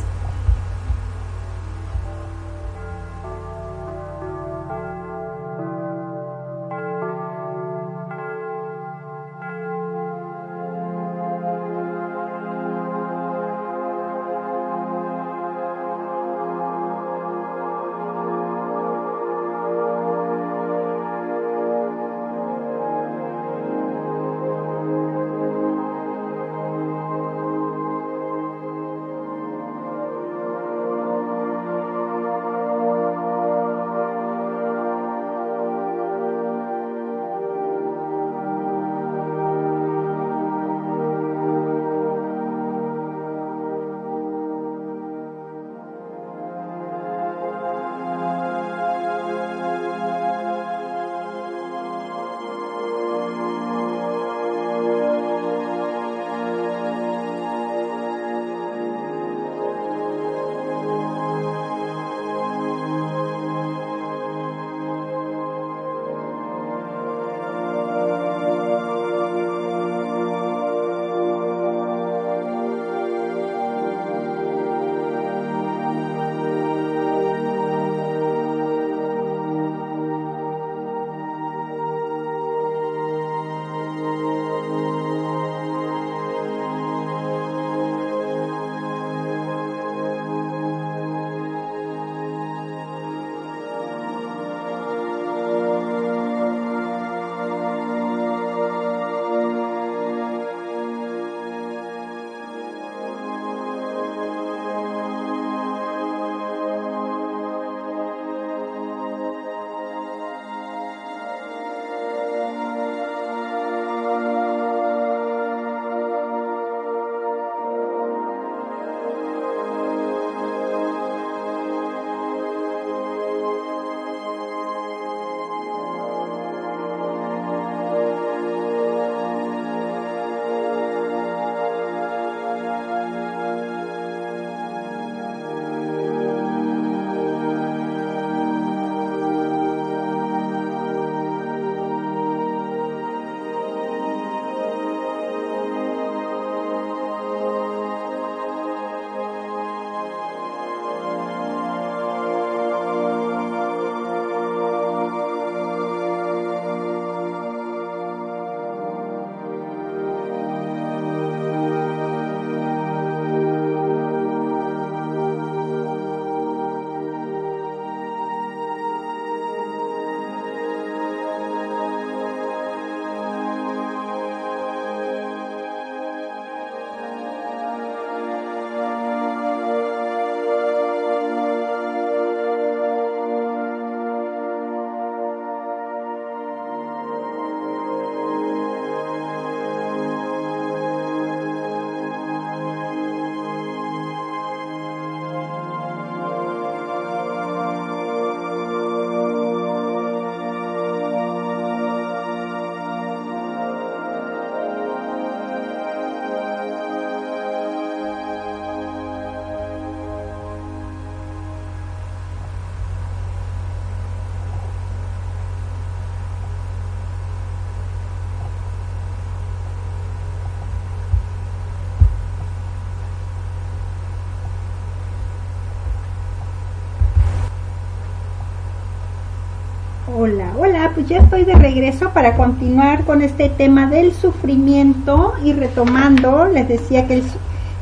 Hola, 230.25 230.53
hola, 230.57 230.91
pues 230.95 231.07
ya 231.07 231.19
estoy 231.19 231.43
de 231.43 231.53
regreso 231.53 232.09
para 232.09 232.35
continuar 232.35 233.05
con 233.05 233.21
este 233.21 233.47
tema 233.47 233.85
del 233.85 234.11
sufrimiento 234.11 235.35
y 235.43 235.53
retomando, 235.53 236.45
les 236.45 236.67
decía 236.67 237.05
que 237.05 237.21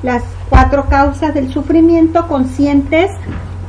las 0.02 0.24
cuatro 0.50 0.90
causas 0.90 1.34
del 1.34 1.54
sufrimiento 1.54 2.28
conscientes, 2.28 3.10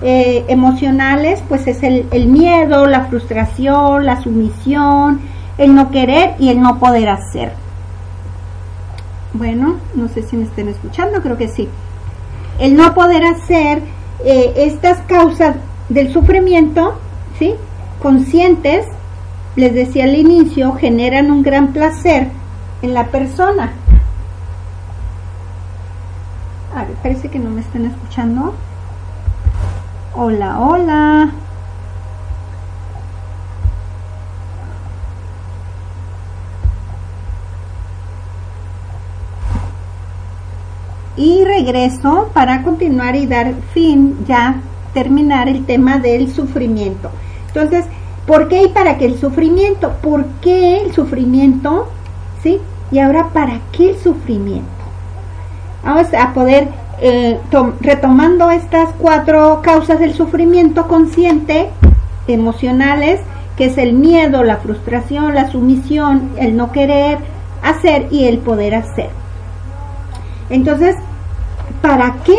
eh, 0.03 0.45
emocionales, 0.49 1.41
pues 1.49 1.69
es 1.69 1.85
el, 1.85 2.27
miedo, 2.27 2.89
la 2.89 3.05
frustración, 3.05 4.07
la 4.07 4.21
sumisión, 4.21 5.21
el 5.57 5.73
no 5.73 5.93
querer 5.93 6.35
y 6.41 6.49
el 6.49 6.61
no 6.61 6.81
poder 6.81 7.11
hacer. 7.11 7.53
Bueno, 9.35 9.77
no 9.95 10.09
sé 10.09 10.23
si 10.23 10.37
me 10.37 10.47
estén 10.47 10.67
escuchando, 10.67 11.23
creo 11.23 11.37
que 11.37 11.47
sí. 11.47 11.69
El 12.59 12.75
no 12.75 12.93
poder 12.93 13.25
hacer 13.25 13.83
eh, 14.25 14.53
estas 14.57 15.01
causas 15.03 15.55
del 15.89 16.13
sufrimiento, 16.13 16.99
¿sí? 17.39 17.55
Conscientes, 18.05 18.85
les 19.57 19.73
decía 19.73 20.05
al 20.05 20.15
inicio, 20.15 20.75
generan 20.75 21.31
un 21.31 21.43
gran 21.43 21.73
placer 21.73 22.29
en 22.83 22.93
la 22.93 23.07
persona. 23.07 23.73
A 26.77 26.85
ver, 26.85 26.97
parece 27.03 27.31
que 27.31 27.39
no 27.39 27.49
me 27.49 27.63
están 27.63 27.87
escuchando. 27.87 28.53
Hola, 30.15 30.61
hola. 30.61 31.33
y 41.17 41.45
regreso 41.45 42.29
para 42.35 42.63
continuar 42.63 43.17
y 43.17 43.25
dar 43.25 43.55
fin 43.73 44.27
ya 44.27 44.61
terminar 44.93 45.49
el 45.49 45.65
tema 45.65 45.99
del 45.99 46.31
sufrimiento. 46.31 47.11
Entonces, 47.55 47.87
¿por 48.27 48.49
qué 48.49 48.65
y 48.65 48.69
para 48.69 48.99
qué 48.99 49.07
el 49.07 49.19
sufrimiento? 49.19 49.93
¿Por 50.03 50.25
qué 50.43 50.83
el 50.83 50.93
sufrimiento? 50.93 51.89
¿Sí? 52.43 52.61
Y 52.91 52.99
ahora, 52.99 53.29
¿para 53.33 53.61
qué 53.71 53.91
el 53.91 53.99
sufrimiento? 53.99 54.69
Vamos 55.85 56.13
a 56.15 56.33
poder, 56.33 56.69
eh, 57.01 57.39
retomando 57.81 58.51
estas 58.51 58.89
cuatro 58.99 59.61
causas 59.63 60.01
del 60.01 60.15
sufrimiento 60.15 60.89
consciente, 60.89 61.71
emocionales, 62.27 63.21
que 63.57 63.67
es 63.67 63.79
el 63.79 63.93
miedo, 63.93 64.43
la 64.43 64.57
frustración, 64.57 65.35
la 65.35 65.49
sumisión, 65.49 66.31
el 66.37 66.57
no 66.57 66.73
querer 66.73 67.19
hacer 67.63 68.09
y 68.11 68.25
el 68.25 68.39
poder 68.39 68.75
hacer. 68.75 69.11
Entonces, 70.51 70.97
¿para 71.81 72.17
qué? 72.25 72.37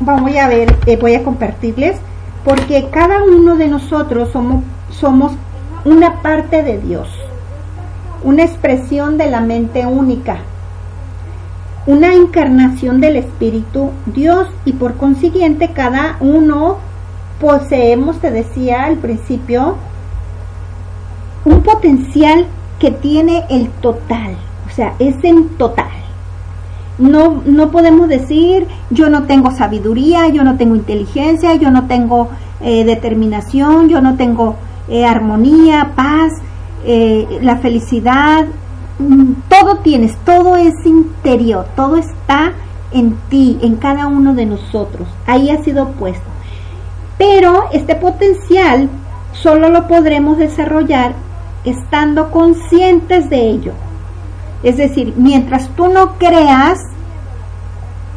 Vamos 0.00 0.34
a 0.36 0.48
ver, 0.48 0.74
eh, 0.86 0.96
voy 0.96 1.14
a 1.14 1.22
compartirles, 1.22 1.96
porque 2.44 2.88
cada 2.90 3.22
uno 3.22 3.56
de 3.56 3.68
nosotros 3.68 4.30
somos, 4.90 5.32
una 5.84 6.22
parte 6.22 6.62
de 6.62 6.78
Dios, 6.78 7.08
una 8.22 8.44
expresión 8.44 9.18
de 9.18 9.30
la 9.30 9.40
mente 9.40 9.86
única, 9.86 10.38
una 11.86 12.14
encarnación 12.14 13.00
del 13.00 13.16
Espíritu 13.16 13.90
Dios 14.06 14.48
y 14.64 14.74
por 14.74 14.96
consiguiente 14.96 15.72
cada 15.72 16.16
uno 16.20 16.76
poseemos, 17.40 18.20
te 18.20 18.30
decía 18.30 18.84
al 18.84 18.98
principio, 18.98 19.76
un 21.44 21.62
potencial 21.62 22.46
que 22.78 22.92
tiene 22.92 23.44
el 23.50 23.68
total, 23.70 24.36
o 24.68 24.70
sea, 24.70 24.94
es 25.00 25.16
en 25.24 25.48
total. 25.50 25.90
No, 27.02 27.42
no 27.44 27.72
podemos 27.72 28.08
decir 28.08 28.68
yo 28.90 29.10
no 29.10 29.24
tengo 29.24 29.50
sabiduría, 29.50 30.28
yo 30.28 30.44
no 30.44 30.56
tengo 30.56 30.76
inteligencia, 30.76 31.56
yo 31.56 31.70
no 31.72 31.86
tengo 31.88 32.28
eh, 32.60 32.84
determinación, 32.84 33.88
yo 33.88 34.00
no 34.00 34.14
tengo 34.14 34.54
eh, 34.88 35.04
armonía, 35.04 35.92
paz, 35.96 36.32
eh, 36.84 37.40
la 37.42 37.56
felicidad. 37.56 38.46
Mm, 39.00 39.32
todo 39.48 39.78
tienes, 39.78 40.16
todo 40.24 40.54
es 40.56 40.74
interior, 40.84 41.66
todo 41.74 41.96
está 41.96 42.52
en 42.92 43.16
ti, 43.28 43.58
en 43.62 43.76
cada 43.76 44.06
uno 44.06 44.34
de 44.34 44.46
nosotros. 44.46 45.08
Ahí 45.26 45.50
ha 45.50 45.60
sido 45.64 45.88
puesto. 45.88 46.28
Pero 47.18 47.64
este 47.72 47.96
potencial 47.96 48.88
solo 49.32 49.70
lo 49.70 49.88
podremos 49.88 50.38
desarrollar 50.38 51.14
estando 51.64 52.30
conscientes 52.30 53.28
de 53.28 53.50
ello. 53.50 53.72
Es 54.62 54.76
decir, 54.76 55.14
mientras 55.16 55.68
tú 55.70 55.88
no 55.88 56.16
creas 56.18 56.78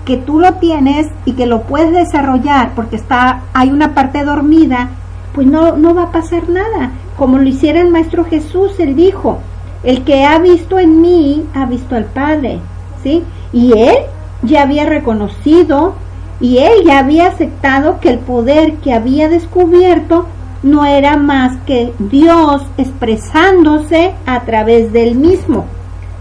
que 0.06 0.18
tú 0.18 0.40
lo 0.40 0.54
tienes 0.56 1.08
y 1.26 1.34
que 1.34 1.46
lo 1.46 1.64
puedes 1.64 1.92
desarrollar 1.92 2.72
porque 2.76 2.96
está 2.96 3.42
hay 3.54 3.72
una 3.72 3.94
parte 3.94 4.24
dormida, 4.24 4.90
pues 5.34 5.48
no, 5.48 5.76
no 5.76 5.94
va 5.94 6.04
a 6.04 6.12
pasar 6.12 6.48
nada. 6.48 6.92
Como 7.18 7.38
lo 7.38 7.48
hiciera 7.48 7.82
el 7.82 7.90
Maestro 7.90 8.26
Jesús, 8.26 8.80
él 8.80 8.96
dijo, 8.96 9.40
el 9.84 10.04
que 10.04 10.24
ha 10.24 10.38
visto 10.40 10.80
en 10.80 11.02
mí, 11.02 11.46
ha 11.54 11.66
visto 11.66 11.96
al 11.96 12.06
Padre, 12.06 12.60
¿sí? 13.04 13.24
Y 13.52 13.78
él 13.78 13.96
ya 14.44 14.64
había 14.64 14.86
reconocido 14.86 15.96
y 16.40 16.58
él 16.58 16.84
ya 16.86 17.00
había 17.00 17.28
aceptado 17.28 18.00
que 18.00 18.10
el 18.10 18.20
poder 18.20 18.76
que 18.76 18.94
había 18.94 19.30
descubierto 19.30 20.26
no 20.64 20.86
era 20.86 21.16
más 21.18 21.58
que 21.66 21.94
Dios 22.00 22.64
expresándose 22.78 24.14
a 24.26 24.42
través 24.42 24.92
del 24.92 25.16
mismo. 25.16 25.66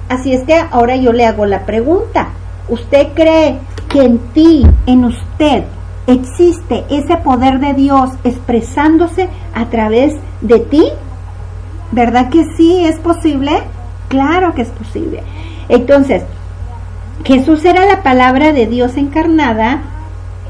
Así 0.09 0.33
es 0.35 0.43
que 0.45 0.55
ahora 0.71 0.97
yo 0.97 1.13
le 1.13 1.25
hago 1.25 1.47
la 1.47 1.65
pregunta. 1.65 2.29
¿Usted 2.69 3.09
cree 3.15 3.59
que 3.89 4.03
en 4.03 4.19
ti, 4.33 4.67
en 4.87 5.05
usted, 5.05 5.65
existe 6.07 6.85
ese 6.91 7.17
poder 7.17 7.61
de 7.61 7.75
Dios 7.75 8.11
expresándose 8.25 9.29
a 9.55 9.67
través 9.67 10.15
de 10.41 10.61
ti? 10.61 10.85
¿Verdad 11.93 12.29
que 12.31 12.45
sí 12.57 12.85
es 12.85 12.99
posible? 12.99 13.63
Claro 14.09 14.55
que 14.55 14.63
es 14.63 14.71
posible. 14.71 15.23
Entonces, 15.69 16.25
Jesús 17.25 17.65
era 17.65 17.87
la 17.87 18.03
palabra 18.03 18.53
de 18.53 18.67
Dios 18.67 18.97
encarnada, 18.97 19.83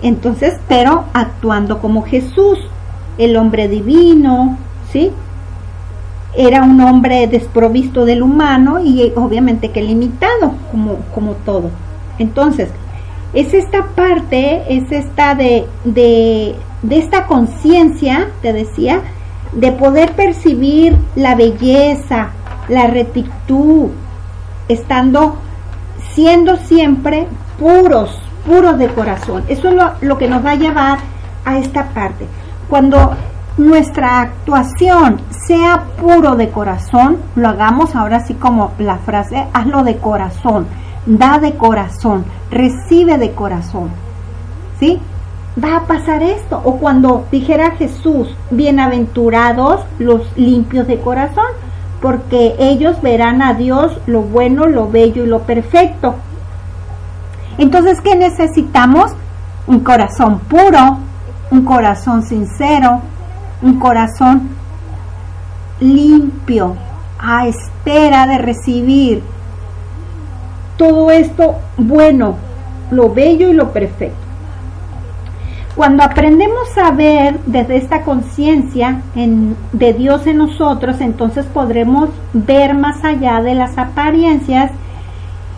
entonces, 0.02 0.54
pero 0.68 1.04
actuando 1.12 1.80
como 1.80 2.02
Jesús, 2.02 2.58
el 3.18 3.36
hombre 3.36 3.68
divino, 3.68 4.58
¿sí? 4.90 5.12
era 6.36 6.62
un 6.62 6.80
hombre 6.80 7.26
desprovisto 7.28 8.04
del 8.04 8.22
humano 8.22 8.80
y 8.80 9.12
obviamente 9.16 9.70
que 9.70 9.82
limitado, 9.82 10.54
como, 10.70 10.96
como 11.14 11.32
todo. 11.32 11.70
Entonces, 12.18 12.70
es 13.34 13.52
esta 13.52 13.86
parte, 13.96 14.62
es 14.68 14.90
esta 14.92 15.34
de, 15.34 15.66
de, 15.84 16.54
esta 16.88 17.26
conciencia, 17.26 18.28
te 18.42 18.52
decía, 18.52 19.00
de 19.52 19.72
poder 19.72 20.12
percibir 20.12 20.96
la 21.16 21.34
belleza, 21.34 22.28
la 22.68 22.86
rectitud, 22.86 23.90
estando, 24.68 25.36
siendo 26.12 26.56
siempre 26.56 27.26
puros, 27.58 28.16
puros 28.46 28.78
de 28.78 28.88
corazón. 28.88 29.44
Eso 29.48 29.68
es 29.68 29.74
lo, 29.74 29.92
lo 30.00 30.16
que 30.16 30.28
nos 30.28 30.44
va 30.44 30.52
a 30.52 30.56
llevar 30.56 30.98
a 31.44 31.58
esta 31.58 31.88
parte. 31.88 32.26
Cuando 32.68 33.16
nuestra 33.56 34.20
actuación 34.20 35.20
sea 35.30 35.84
puro 36.00 36.36
de 36.36 36.50
corazón, 36.50 37.18
lo 37.34 37.48
hagamos 37.48 37.94
ahora 37.96 38.18
así 38.18 38.34
como 38.34 38.72
la 38.78 38.98
frase, 38.98 39.46
hazlo 39.52 39.82
de 39.82 39.96
corazón, 39.96 40.66
da 41.06 41.38
de 41.38 41.54
corazón, 41.54 42.24
recibe 42.50 43.18
de 43.18 43.32
corazón. 43.32 43.90
¿Sí? 44.78 45.00
Va 45.62 45.76
a 45.76 45.86
pasar 45.86 46.22
esto. 46.22 46.60
O 46.64 46.76
cuando 46.76 47.26
dijera 47.30 47.72
Jesús, 47.72 48.34
bienaventurados 48.50 49.84
los 49.98 50.22
limpios 50.36 50.86
de 50.86 50.98
corazón, 50.98 51.46
porque 52.00 52.56
ellos 52.58 53.00
verán 53.02 53.40
a 53.40 53.54
Dios 53.54 53.98
lo 54.06 54.22
bueno, 54.22 54.66
lo 54.66 54.90
bello 54.90 55.24
y 55.24 55.28
lo 55.28 55.40
perfecto. 55.42 56.16
Entonces, 57.56 58.00
¿qué 58.00 58.16
necesitamos? 58.16 59.12
Un 59.66 59.80
corazón 59.80 60.40
puro, 60.40 60.98
un 61.50 61.64
corazón 61.64 62.22
sincero, 62.22 63.00
un 63.62 63.78
corazón 63.78 64.50
limpio, 65.80 66.76
a 67.18 67.46
espera 67.46 68.26
de 68.26 68.38
recibir 68.38 69.22
todo 70.76 71.10
esto 71.10 71.56
bueno, 71.76 72.36
lo 72.90 73.12
bello 73.12 73.48
y 73.48 73.52
lo 73.52 73.72
perfecto. 73.72 74.16
Cuando 75.74 76.04
aprendemos 76.04 76.76
a 76.78 76.92
ver 76.92 77.38
desde 77.46 77.76
esta 77.76 78.02
conciencia 78.02 79.02
de 79.72 79.92
Dios 79.92 80.26
en 80.26 80.38
nosotros, 80.38 81.00
entonces 81.00 81.46
podremos 81.46 82.10
ver 82.32 82.74
más 82.74 83.02
allá 83.04 83.42
de 83.42 83.56
las 83.56 83.76
apariencias 83.76 84.70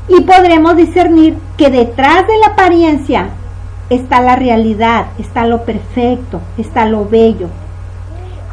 y 0.09 0.23
podremos 0.23 0.77
discernir 0.77 1.37
que 1.59 1.69
detrás 1.69 2.27
de 2.27 2.39
la 2.39 2.53
apariencia 2.53 3.29
está 3.91 4.23
la 4.23 4.37
realidad, 4.37 5.07
está 5.19 5.47
lo 5.47 5.65
perfecto, 5.65 6.41
está 6.57 6.87
lo 6.87 7.07
bello, 7.07 7.49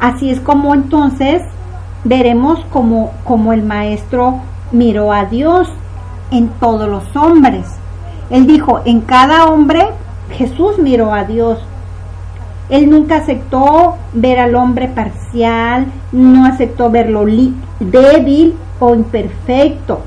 Así 0.00 0.30
es 0.30 0.40
como 0.40 0.74
entonces 0.74 1.42
veremos 2.04 2.62
como, 2.70 3.12
como 3.24 3.52
el 3.52 3.62
maestro 3.62 4.40
miró 4.72 5.12
a 5.12 5.24
Dios 5.24 5.68
en 6.30 6.48
todos 6.60 6.88
los 6.88 7.16
hombres. 7.16 7.66
Él 8.30 8.46
dijo, 8.46 8.80
en 8.84 9.00
cada 9.00 9.46
hombre 9.46 9.88
Jesús 10.30 10.78
miró 10.78 11.12
a 11.12 11.24
Dios. 11.24 11.58
Él 12.70 12.88
nunca 12.88 13.16
aceptó 13.16 13.96
ver 14.14 14.38
al 14.38 14.54
hombre 14.54 14.88
parcial, 14.88 15.86
no 16.12 16.46
aceptó 16.46 16.90
verlo 16.90 17.26
débil 17.78 18.54
o 18.80 18.94
imperfecto, 18.94 20.00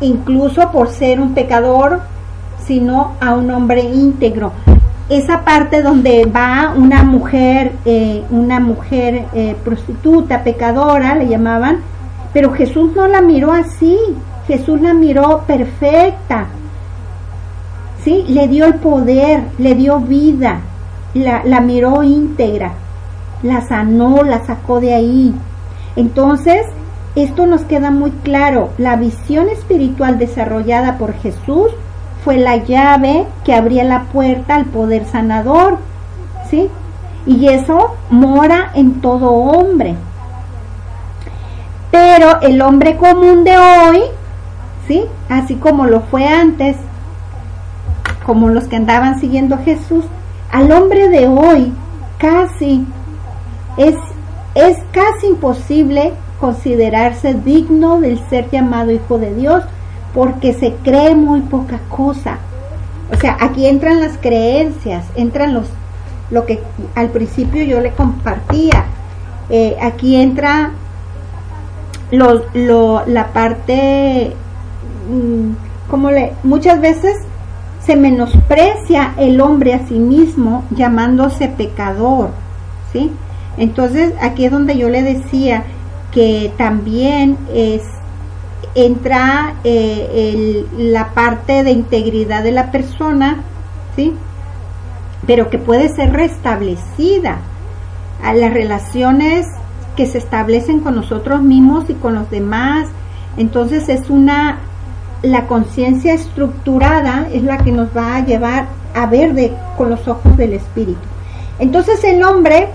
incluso 0.00 0.70
por 0.70 0.88
ser 0.90 1.20
un 1.20 1.34
pecador, 1.34 2.02
sino 2.64 3.14
a 3.20 3.34
un 3.34 3.50
hombre 3.50 3.80
íntegro. 3.80 4.52
Esa 5.08 5.44
parte 5.44 5.82
donde 5.82 6.26
va 6.26 6.74
una 6.76 7.02
mujer, 7.02 7.72
eh, 7.84 8.22
una 8.30 8.60
mujer 8.60 9.24
eh, 9.34 9.56
prostituta, 9.64 10.44
pecadora, 10.44 11.14
le 11.14 11.28
llamaban, 11.28 11.80
pero 12.32 12.52
Jesús 12.52 12.94
no 12.94 13.08
la 13.08 13.22
miró 13.22 13.52
así, 13.52 13.98
Jesús 14.48 14.80
la 14.80 14.94
miró 14.94 15.44
perfecta, 15.46 16.46
¿sí? 18.02 18.24
Le 18.28 18.48
dio 18.48 18.64
el 18.64 18.76
poder, 18.76 19.42
le 19.58 19.74
dio 19.74 20.00
vida, 20.00 20.60
la, 21.14 21.42
la 21.44 21.60
miró 21.60 22.02
íntegra, 22.02 22.72
la 23.42 23.60
sanó, 23.60 24.24
la 24.24 24.44
sacó 24.46 24.80
de 24.80 24.94
ahí. 24.94 25.34
Entonces, 25.96 26.66
esto 27.14 27.46
nos 27.46 27.60
queda 27.62 27.90
muy 27.90 28.10
claro, 28.10 28.70
la 28.78 28.96
visión 28.96 29.48
espiritual 29.50 30.18
desarrollada 30.18 30.96
por 30.96 31.12
Jesús 31.12 31.70
fue 32.24 32.38
la 32.38 32.56
llave 32.56 33.26
que 33.44 33.54
abría 33.54 33.84
la 33.84 34.04
puerta 34.04 34.54
al 34.54 34.64
poder 34.64 35.04
sanador, 35.04 35.78
¿sí? 36.50 36.70
Y 37.26 37.48
eso 37.48 37.96
mora 38.10 38.70
en 38.74 39.00
todo 39.00 39.30
hombre. 39.30 39.94
Pero 41.90 42.40
el 42.40 42.62
hombre 42.62 42.96
común 42.96 43.44
de 43.44 43.56
hoy, 43.56 44.02
¿sí? 44.88 45.04
Así 45.28 45.54
como 45.54 45.86
lo 45.86 46.00
fue 46.00 46.26
antes, 46.26 46.76
como 48.26 48.48
los 48.48 48.64
que 48.64 48.76
andaban 48.76 49.20
siguiendo 49.20 49.54
a 49.54 49.58
Jesús, 49.58 50.04
al 50.50 50.72
hombre 50.72 51.08
de 51.08 51.28
hoy 51.28 51.72
casi 52.18 52.84
es, 53.76 53.94
es 54.54 54.78
casi 54.90 55.28
imposible 55.28 56.12
considerarse 56.40 57.34
digno 57.34 58.00
del 58.00 58.18
ser 58.28 58.50
llamado 58.50 58.90
hijo 58.90 59.18
de 59.18 59.34
Dios 59.34 59.62
porque 60.14 60.52
se 60.52 60.74
cree 60.82 61.14
muy 61.14 61.40
poca 61.42 61.78
cosa. 61.88 62.38
O 63.12 63.16
sea, 63.16 63.36
aquí 63.40 63.66
entran 63.66 64.00
las 64.00 64.18
creencias, 64.18 65.04
entran 65.14 65.54
los, 65.54 65.66
lo 66.30 66.44
que 66.46 66.62
al 66.94 67.08
principio 67.08 67.64
yo 67.64 67.80
le 67.80 67.92
compartía. 67.92 68.84
Eh, 69.50 69.76
aquí 69.80 70.16
entra 70.16 70.72
lo, 72.10 72.44
lo, 72.54 73.04
la 73.06 73.28
parte, 73.28 74.34
como 75.90 76.10
le, 76.10 76.32
muchas 76.42 76.80
veces 76.80 77.16
se 77.84 77.96
menosprecia 77.96 79.14
el 79.16 79.40
hombre 79.40 79.74
a 79.74 79.86
sí 79.86 79.98
mismo 79.98 80.64
llamándose 80.70 81.48
pecador, 81.48 82.30
¿sí? 82.92 83.10
Entonces 83.56 84.12
aquí 84.20 84.44
es 84.44 84.52
donde 84.52 84.76
yo 84.76 84.88
le 84.88 85.02
decía 85.02 85.64
que 86.12 86.52
también 86.56 87.38
es 87.52 87.82
entra 88.74 89.54
eh, 89.64 90.66
la 90.76 91.08
parte 91.14 91.64
de 91.64 91.70
integridad 91.70 92.42
de 92.42 92.52
la 92.52 92.70
persona, 92.70 93.38
¿sí? 93.96 94.14
Pero 95.26 95.50
que 95.50 95.58
puede 95.58 95.88
ser 95.88 96.12
restablecida 96.12 97.38
a 98.22 98.34
las 98.34 98.52
relaciones 98.52 99.46
que 99.96 100.06
se 100.06 100.18
establecen 100.18 100.80
con 100.80 100.94
nosotros 100.94 101.42
mismos 101.42 101.90
y 101.90 101.94
con 101.94 102.14
los 102.14 102.30
demás. 102.30 102.88
Entonces 103.36 103.88
es 103.88 104.10
una, 104.10 104.58
la 105.22 105.46
conciencia 105.46 106.14
estructurada 106.14 107.28
es 107.32 107.42
la 107.42 107.58
que 107.58 107.72
nos 107.72 107.88
va 107.96 108.16
a 108.16 108.24
llevar 108.24 108.68
a 108.94 109.06
ver 109.06 109.34
de, 109.34 109.52
con 109.76 109.90
los 109.90 110.06
ojos 110.06 110.36
del 110.36 110.54
espíritu. 110.54 111.00
Entonces 111.58 112.02
el 112.04 112.22
hombre, 112.22 112.68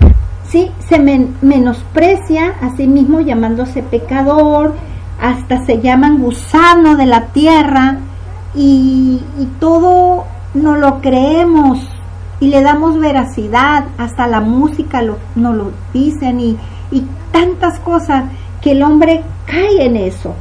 sí, 0.46 0.70
se 0.88 0.98
menosprecia 0.98 2.54
a 2.60 2.76
sí 2.76 2.86
mismo 2.86 3.20
llamándose 3.20 3.82
pecador, 3.82 4.74
hasta 5.20 5.64
se 5.64 5.80
llaman 5.80 6.18
gusano 6.18 6.96
de 6.96 7.06
la 7.06 7.26
tierra 7.28 7.98
y, 8.54 9.22
todo 9.58 10.24
no 10.52 10.76
lo 10.76 11.00
creemos 11.00 11.80
y 12.40 12.48
le 12.48 12.62
damos 12.62 12.98
veracidad, 12.98 13.86
hasta 13.98 14.26
la 14.26 14.40
música 14.40 15.02
lo, 15.02 15.18
nos 15.34 15.56
lo 15.56 15.72
dicen 15.92 16.40
y, 16.40 16.56
y 16.90 17.04
tantas 17.32 17.80
cosas 17.80 18.24
que 18.60 18.72
el 18.72 18.82
hombre 18.82 19.22
cae 19.46 19.86
en 19.86 19.96
eso. 19.96 20.34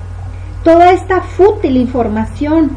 Toda 0.64 0.92
esta 0.92 1.22
fútil 1.22 1.78
información 1.78 2.72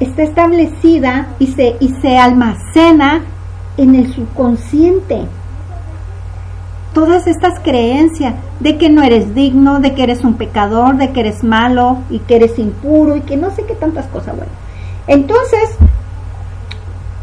está 0.00 0.22
establecida 0.22 1.28
y 1.38 1.48
se, 1.48 1.76
y 1.80 1.88
se 2.00 2.18
almacena 2.18 3.22
en 3.76 3.94
el 3.94 4.12
subconsciente 4.12 5.26
todas 6.94 7.26
estas 7.26 7.60
creencias 7.60 8.34
de 8.60 8.76
que 8.76 8.90
no 8.90 9.02
eres 9.02 9.34
digno, 9.34 9.78
de 9.80 9.94
que 9.94 10.02
eres 10.02 10.24
un 10.24 10.34
pecador, 10.34 10.96
de 10.96 11.12
que 11.12 11.20
eres 11.20 11.44
malo 11.44 11.98
y 12.10 12.18
que 12.20 12.36
eres 12.36 12.58
impuro 12.58 13.16
y 13.16 13.20
que 13.20 13.36
no 13.36 13.50
sé 13.50 13.64
qué 13.64 13.74
tantas 13.74 14.06
cosas. 14.06 14.36
Bueno, 14.36 14.52
entonces, 15.06 15.76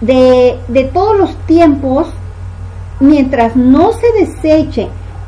de, 0.02 0.58
de 0.68 0.84
todos 0.86 1.18
los 1.18 1.36
tiempos, 1.46 2.08
mientras 3.00 3.56
no 3.56 3.92
se 3.94 4.12
deseche 4.20 4.88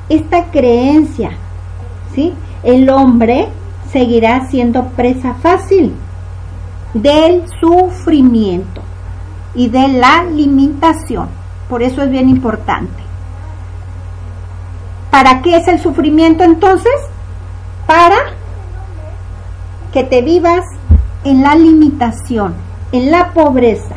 esta 0.10 0.46
creencia, 0.46 1.32
¿sí? 2.14 2.34
el 2.64 2.90
hombre 2.90 3.50
seguirá 3.92 4.48
siendo 4.50 4.86
presa 4.90 5.34
fácil 5.36 5.94
del 6.94 7.44
sufrimiento 7.60 8.82
y 9.56 9.70
de 9.70 9.88
la 9.88 10.24
limitación. 10.24 11.30
Por 11.70 11.84
eso 11.84 12.02
es 12.02 12.10
bien 12.10 12.30
importante. 12.30 13.04
¿Para 15.12 15.42
qué 15.42 15.58
es 15.58 15.68
el 15.68 15.80
sufrimiento 15.80 16.44
entonces? 16.44 16.94
Para 17.86 18.18
que 19.92 20.04
te 20.04 20.22
vivas 20.22 20.64
en 21.24 21.42
la 21.42 21.56
limitación, 21.56 22.54
en 22.92 23.12
la 23.12 23.34
pobreza, 23.34 23.96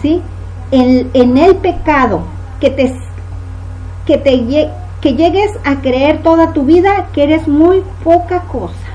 ¿sí? 0.00 0.22
En, 0.70 1.36
el 1.36 1.56
pecado, 1.56 2.22
que 2.60 2.70
te, 2.70 2.94
que 4.06 4.16
te 4.16 4.70
que 5.02 5.14
llegues 5.14 5.50
a 5.64 5.80
creer 5.80 6.22
toda 6.22 6.52
tu 6.52 6.64
vida 6.64 7.08
que 7.12 7.24
eres 7.24 7.48
muy 7.48 7.82
poca 8.04 8.42
cosa. 8.42 8.91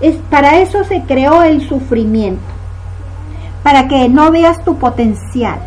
Es, 0.00 0.16
para 0.30 0.58
eso 0.58 0.84
se 0.84 1.02
creó 1.02 1.42
el 1.42 1.66
sufrimiento, 1.68 2.42
para 3.62 3.88
que 3.88 4.08
no 4.08 4.30
veas 4.30 4.62
tu 4.64 4.76
potencial. 4.76 5.60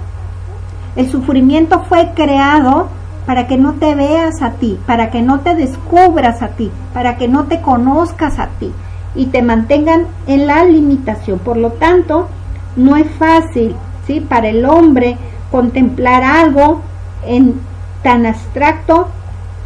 El 0.95 1.09
sufrimiento 1.09 1.83
fue 1.87 2.11
creado 2.15 2.89
para 3.25 3.47
que 3.47 3.57
no 3.57 3.73
te 3.73 3.93
veas 3.93 4.41
a 4.41 4.51
ti, 4.51 4.79
para 4.85 5.11
que 5.11 5.21
no 5.21 5.41
te 5.41 5.53
descubras 5.53 6.41
a 6.41 6.49
ti, 6.49 6.71
para 6.93 7.17
que 7.17 7.27
no 7.27 7.45
te 7.45 7.61
conozcas 7.61 8.39
a 8.39 8.47
ti 8.59 8.71
y 9.15 9.27
te 9.27 9.41
mantengan 9.41 10.07
en 10.27 10.47
la 10.47 10.63
limitación. 10.63 11.39
Por 11.39 11.57
lo 11.57 11.71
tanto, 11.71 12.27
no 12.75 12.95
es 12.95 13.09
fácil, 13.19 13.75
¿sí? 14.05 14.21
Para 14.21 14.47
el 14.47 14.63
hombre 14.65 15.17
contemplar 15.51 16.23
algo 16.23 16.81
en 17.25 17.59
tan 18.03 18.25
abstracto 18.25 19.07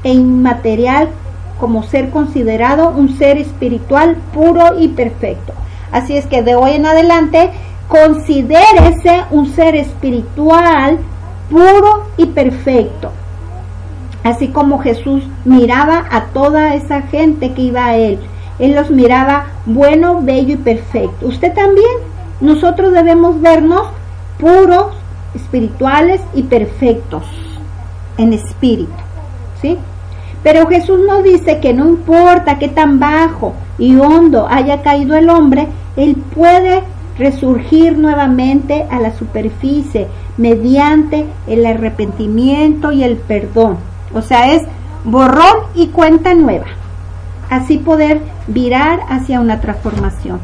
e 0.03 0.13
inmaterial 0.13 1.09
como 1.61 1.83
ser 1.83 2.09
considerado 2.09 2.89
un 2.89 3.17
ser 3.17 3.37
espiritual 3.37 4.17
puro 4.33 4.77
y 4.77 4.89
perfecto. 4.89 5.53
Así 5.93 6.17
es 6.17 6.27
que 6.27 6.43
de 6.43 6.55
hoy 6.55 6.71
en 6.71 6.85
adelante 6.85 7.51
considérese 7.87 9.23
un 9.31 9.47
ser 9.53 9.75
espiritual 9.77 10.97
puro 11.49 12.07
y 12.17 12.25
perfecto 12.25 13.11
así 14.23 14.49
como 14.49 14.79
Jesús 14.79 15.23
miraba 15.45 16.05
a 16.09 16.25
toda 16.25 16.75
esa 16.75 17.03
gente 17.03 17.53
que 17.53 17.63
iba 17.63 17.85
a 17.85 17.95
Él. 17.95 18.19
Él 18.59 18.75
los 18.75 18.91
miraba 18.91 19.47
bueno, 19.65 20.21
bello 20.21 20.53
y 20.53 20.57
perfecto. 20.57 21.27
Usted 21.27 21.53
también, 21.53 21.91
nosotros 22.39 22.91
debemos 22.91 23.41
vernos 23.41 23.87
puros, 24.39 24.93
espirituales 25.33 26.21
y 26.33 26.43
perfectos 26.43 27.23
en 28.17 28.33
espíritu. 28.33 28.91
¿Sí? 29.61 29.77
Pero 30.43 30.67
Jesús 30.67 30.99
nos 31.07 31.23
dice 31.23 31.59
que 31.59 31.73
no 31.73 31.87
importa 31.87 32.57
qué 32.57 32.67
tan 32.67 32.99
bajo 32.99 33.53
y 33.77 33.95
hondo 33.95 34.47
haya 34.49 34.81
caído 34.81 35.15
el 35.15 35.29
hombre, 35.29 35.67
Él 35.95 36.15
puede 36.33 36.83
resurgir 37.17 37.97
nuevamente 37.97 38.85
a 38.89 38.99
la 38.99 39.15
superficie 39.15 40.07
mediante 40.37 41.25
el 41.47 41.65
arrepentimiento 41.65 42.91
y 42.91 43.03
el 43.03 43.17
perdón. 43.17 43.77
O 44.13 44.21
sea, 44.21 44.53
es 44.53 44.63
borrón 45.03 45.67
y 45.75 45.87
cuenta 45.87 46.33
nueva. 46.33 46.65
Así 47.49 47.77
poder 47.77 48.21
virar 48.47 49.01
hacia 49.09 49.39
una 49.39 49.59
transformación. 49.59 50.39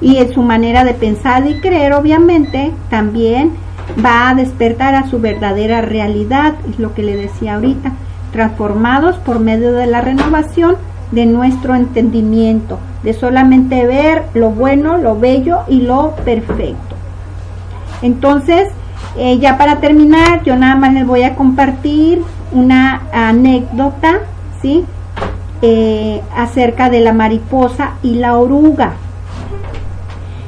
Y 0.00 0.18
en 0.18 0.32
su 0.32 0.42
manera 0.42 0.84
de 0.84 0.94
pensar 0.94 1.46
y 1.48 1.60
creer, 1.60 1.92
obviamente, 1.92 2.72
también 2.90 3.52
va 4.04 4.28
a 4.28 4.34
despertar 4.34 4.94
a 4.94 5.08
su 5.08 5.20
verdadera 5.20 5.80
realidad, 5.80 6.54
es 6.68 6.78
lo 6.78 6.94
que 6.94 7.02
le 7.02 7.16
decía 7.16 7.54
ahorita, 7.54 7.92
transformados 8.32 9.16
por 9.16 9.40
medio 9.40 9.72
de 9.72 9.86
la 9.86 10.00
renovación 10.00 10.76
de 11.12 11.26
nuestro 11.26 11.74
entendimiento, 11.74 12.78
de 13.02 13.12
solamente 13.12 13.86
ver 13.86 14.24
lo 14.34 14.50
bueno, 14.50 14.98
lo 14.98 15.18
bello 15.18 15.60
y 15.68 15.80
lo 15.80 16.14
perfecto. 16.24 16.96
Entonces, 18.02 18.68
Eh, 19.16 19.38
ya 19.38 19.56
para 19.56 19.76
terminar, 19.76 20.42
yo 20.44 20.54
nada 20.56 20.76
más 20.76 20.92
les 20.92 21.04
voy 21.04 21.22
a 21.22 21.34
compartir 21.34 22.22
una 22.52 23.02
anécdota, 23.12 24.20
¿sí? 24.60 24.84
Eh, 25.62 26.20
acerca 26.36 26.88
de 26.90 27.00
la 27.00 27.12
mariposa 27.12 27.94
y 28.02 28.14
la 28.16 28.36
oruga. 28.36 28.92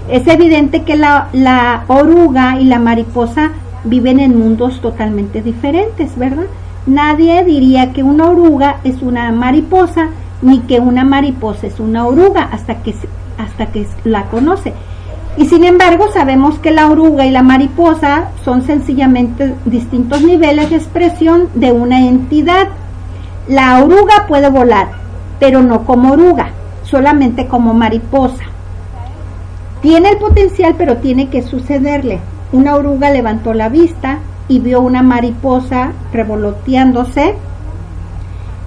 Es 0.09 0.27
evidente 0.27 0.83
que 0.83 0.97
la, 0.97 1.29
la 1.33 1.85
oruga 1.89 2.61
y 2.61 2.65
la 2.65 2.79
mariposa 2.79 3.51
viven 3.85 4.21
en 4.21 4.39
mundos 4.39 4.81
totalmente 4.81 5.43
diferentes, 5.43 6.17
¿verdad? 6.17 6.47
Nadie 6.87 7.45
diría 7.45 7.93
que 7.93 8.03
una 8.03 8.27
oruga 8.27 8.77
es 8.85 9.03
una 9.03 9.31
mariposa 9.33 10.09
ni 10.43 10.61
que 10.61 10.81
una 10.81 11.05
mariposa 11.05 11.67
es 11.67 11.79
una 11.79 12.07
oruga 12.07 12.49
hasta 12.51 12.83
que, 12.83 12.95
hasta 13.39 13.67
que 13.67 13.87
la 14.05 14.25
conoce. 14.25 14.73
Y 15.37 15.47
sin 15.47 15.65
embargo 15.65 16.11
sabemos 16.13 16.59
que 16.59 16.71
la 16.71 16.89
oruga 16.89 17.27
y 17.27 17.31
la 17.31 17.43
mariposa 17.43 18.31
son 18.45 18.63
sencillamente 18.63 19.55
distintos 19.65 20.23
niveles 20.23 20.71
de 20.71 20.77
expresión 20.77 21.49
de 21.55 21.73
una 21.73 22.07
entidad. 22.07 22.69
La 23.47 23.83
oruga 23.83 24.27
puede 24.27 24.49
volar, 24.49 24.89
pero 25.39 25.63
no 25.63 25.85
como 25.85 26.13
oruga, 26.13 26.51
solamente 26.83 27.47
como 27.47 27.75
mariposa. 27.75 28.45
Tiene 29.83 30.11
el 30.11 30.19
potencial, 30.19 30.75
pero 30.77 30.97
tiene 30.97 31.29
que 31.29 31.43
sucederle. 31.43 32.21
Una 32.53 32.75
oruga 32.75 33.11
levantó 33.11 33.55
la 33.55 33.69
vista 33.69 34.19
y 34.51 34.59
vio 34.59 34.81
una 34.81 35.01
mariposa 35.03 35.93
revoloteándose. 36.13 37.37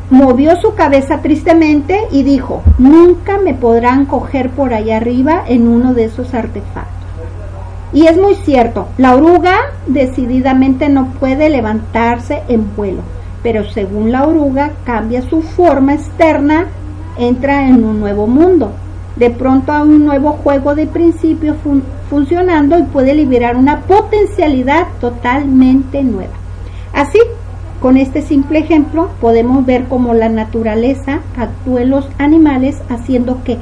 Movió 0.09 0.55
su 0.55 0.75
cabeza 0.75 1.19
tristemente 1.21 2.07
y 2.09 2.23
dijo, 2.23 2.63
nunca 2.77 3.37
me 3.37 3.53
podrán 3.53 4.05
coger 4.05 4.49
por 4.51 4.73
allá 4.73 4.97
arriba 4.97 5.43
en 5.45 5.67
uno 5.67 5.93
de 5.93 6.05
esos 6.05 6.33
artefactos. 6.33 6.93
Y 7.91 8.07
es 8.07 8.17
muy 8.17 8.35
cierto, 8.35 8.87
la 8.97 9.13
oruga 9.13 9.57
decididamente 9.85 10.87
no 10.87 11.07
puede 11.19 11.49
levantarse 11.49 12.43
en 12.47 12.75
vuelo, 12.77 13.01
pero 13.43 13.69
según 13.69 14.11
la 14.13 14.25
oruga 14.25 14.71
cambia 14.85 15.21
su 15.21 15.41
forma 15.41 15.95
externa, 15.95 16.67
entra 17.17 17.67
en 17.67 17.83
un 17.83 17.99
nuevo 17.99 18.25
mundo 18.25 18.71
de 19.15 19.29
pronto 19.29 19.71
a 19.71 19.83
un 19.83 20.05
nuevo 20.05 20.33
juego 20.33 20.75
de 20.75 20.87
principios 20.87 21.57
funcionando 22.09 22.77
y 22.79 22.83
puede 22.83 23.13
liberar 23.13 23.55
una 23.55 23.81
potencialidad 23.81 24.87
totalmente 24.99 26.03
nueva. 26.03 26.33
Así, 26.93 27.19
con 27.79 27.97
este 27.97 28.21
simple 28.21 28.59
ejemplo, 28.59 29.09
podemos 29.19 29.65
ver 29.65 29.85
cómo 29.85 30.13
la 30.13 30.29
naturaleza 30.29 31.19
actúa 31.37 31.81
en 31.81 31.89
los 31.89 32.07
animales 32.17 32.81
haciendo 32.89 33.43
que 33.43 33.57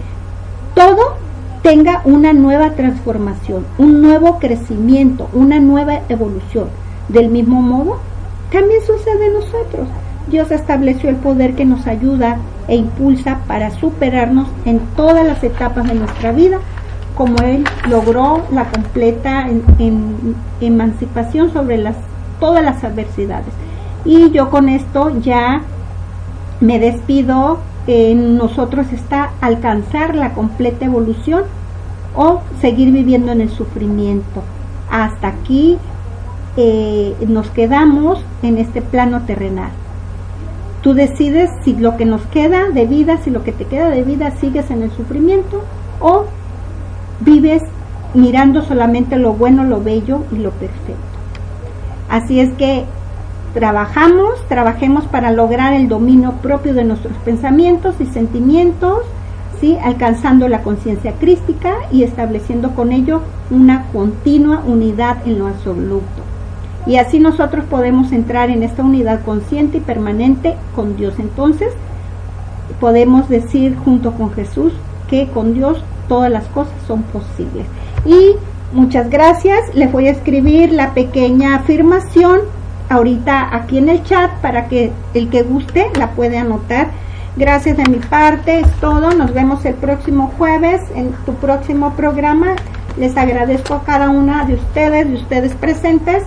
todo 0.76 1.16
tenga 1.64 2.02
una 2.06 2.34
nueva 2.34 2.72
transformación, 2.72 3.66
un 3.78 4.02
nuevo 4.02 4.40
crecimiento, 4.40 5.30
una 5.34 5.60
nueva 5.60 6.02
evolución. 6.10 6.70
Del 7.10 7.30
mismo 7.30 7.62
modo, 7.62 8.00
también 8.52 8.82
sucede 8.82 9.28
en 9.28 9.34
nosotros. 9.34 9.88
Dios 10.28 10.52
estableció 10.52 11.10
el 11.10 11.18
poder 11.18 11.56
que 11.56 11.66
nos 11.66 11.88
ayuda 11.88 12.38
e 12.68 12.76
impulsa 12.76 13.40
para 13.48 13.72
superarnos 13.72 14.48
en 14.66 14.80
todas 14.96 15.26
las 15.26 15.44
etapas 15.44 15.88
de 15.88 15.96
nuestra 15.96 16.32
vida, 16.32 16.60
como 17.16 17.38
Él 17.40 17.66
logró 17.90 18.42
la 18.52 18.66
completa 18.66 19.48
emancipación 20.62 21.52
sobre 21.52 21.84
todas 22.40 22.64
las 22.64 22.84
adversidades. 22.84 23.54
Y 24.06 24.32
yo 24.32 24.50
con 24.50 24.70
esto 24.70 25.20
ya 25.20 25.62
me 26.60 26.80
despido. 26.80 27.60
En 27.88 28.38
nosotros 28.38 28.94
está 28.94 29.32
alcanzar 29.42 30.14
la 30.16 30.34
completa 30.34 30.86
evolución 30.86 31.44
o 32.16 32.42
seguir 32.62 32.92
viviendo 32.92 33.32
en 33.32 33.42
el 33.42 33.50
sufrimiento. 33.50 34.44
Hasta 34.92 35.30
aquí 35.30 35.78
eh, 36.58 37.16
nos 37.28 37.50
quedamos 37.50 38.24
en 38.44 38.60
este 38.60 38.84
plano 38.84 39.22
terrenal. 39.22 39.72
Tú 40.82 40.94
decides 40.94 41.50
si 41.64 41.76
lo 41.76 41.96
que 41.96 42.06
nos 42.06 42.26
queda 42.28 42.70
de 42.70 42.86
vida, 42.86 43.18
si 43.24 43.30
lo 43.30 43.44
que 43.44 43.52
te 43.52 43.66
queda 43.66 43.90
de 43.90 44.04
vida 44.04 44.32
sigues 44.32 44.72
en 44.72 44.82
el 44.82 44.92
sufrimiento 44.92 45.64
o 46.00 46.26
vives 47.20 47.62
mirando 48.14 48.64
solamente 48.64 49.18
lo 49.18 49.34
bueno, 49.34 49.64
lo 49.64 49.82
bello 49.82 50.24
y 50.32 50.38
lo 50.38 50.52
perfecto. 50.52 50.96
Así 52.10 52.40
es 52.40 52.52
que 52.54 52.86
trabajamos, 53.54 54.46
trabajemos 54.48 55.06
para 55.06 55.32
lograr 55.32 55.74
el 55.74 55.88
dominio 55.88 56.34
propio 56.42 56.74
de 56.74 56.84
nuestros 56.84 57.16
pensamientos 57.18 57.96
y 58.00 58.06
sentimientos, 58.08 59.04
¿sí? 59.60 59.78
alcanzando 59.84 60.48
la 60.48 60.64
conciencia 60.64 61.14
crística 61.20 61.76
y 61.92 62.04
estableciendo 62.04 62.72
con 62.72 62.92
ello 62.92 63.22
una 63.50 63.86
continua 63.94 64.64
unidad 64.66 65.18
en 65.28 65.40
lo 65.40 65.48
absoluto. 65.48 66.31
Y 66.86 66.98
así 66.98 67.20
nosotros 67.20 67.66
podemos 67.66 68.12
entrar 68.12 68.50
en 68.50 68.64
esta 68.64 68.84
unidad 68.84 69.24
consciente 69.24 69.78
y 69.78 69.82
permanente 69.82 70.56
con 70.76 70.98
Dios. 70.98 71.16
Entonces, 71.20 71.74
podemos 72.80 73.30
decir 73.30 73.76
junto 73.78 74.14
con 74.14 74.32
Jesús 74.32 74.74
que 75.10 75.28
con 75.28 75.54
Dios 75.54 75.84
todas 76.08 76.32
las 76.32 76.46
cosas 76.46 76.74
son 76.88 77.04
posibles. 77.04 77.66
Y 78.06 78.36
muchas 78.74 79.10
gracias. 79.10 79.74
Les 79.76 79.92
voy 79.92 80.08
a 80.08 80.12
escribir 80.12 80.72
la 80.72 80.94
pequeña 80.94 81.56
afirmación 81.56 82.42
ahorita 82.90 83.56
aquí 83.56 83.78
en 83.78 83.90
el 83.90 84.04
chat 84.04 84.32
para 84.42 84.68
que 84.68 84.92
el 85.14 85.30
que 85.30 85.44
guste 85.44 85.90
la 85.98 86.12
puede 86.12 86.38
anotar. 86.38 86.88
Gracias 87.38 87.78
de 87.78 87.86
mi 87.86 88.00
parte, 88.00 88.60
es 88.60 88.72
todo. 88.82 89.12
Nos 89.12 89.34
vemos 89.34 89.64
el 89.66 89.76
próximo 89.76 90.34
jueves 90.38 90.82
en 90.96 91.14
tu 91.26 91.34
próximo 91.36 91.94
programa. 91.94 92.56
Les 92.98 93.16
agradezco 93.16 93.76
a 93.76 93.84
cada 93.84 94.10
una 94.10 94.44
de 94.46 94.56
ustedes, 94.56 95.08
de 95.08 95.16
ustedes 95.16 95.54
presentes 95.54 96.24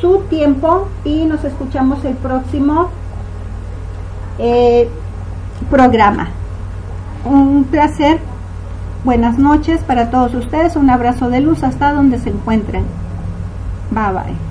su 0.00 0.20
tiempo 0.30 0.88
y 1.04 1.24
nos 1.24 1.44
escuchamos 1.44 2.04
el 2.04 2.14
próximo 2.14 2.88
eh, 4.38 4.88
programa. 5.70 6.28
Un 7.24 7.64
placer, 7.64 8.18
buenas 9.04 9.38
noches 9.38 9.82
para 9.82 10.10
todos 10.10 10.34
ustedes, 10.34 10.76
un 10.76 10.90
abrazo 10.90 11.28
de 11.28 11.40
luz 11.40 11.62
hasta 11.62 11.92
donde 11.92 12.18
se 12.18 12.30
encuentren. 12.30 12.84
Bye 13.90 14.12
bye. 14.12 14.47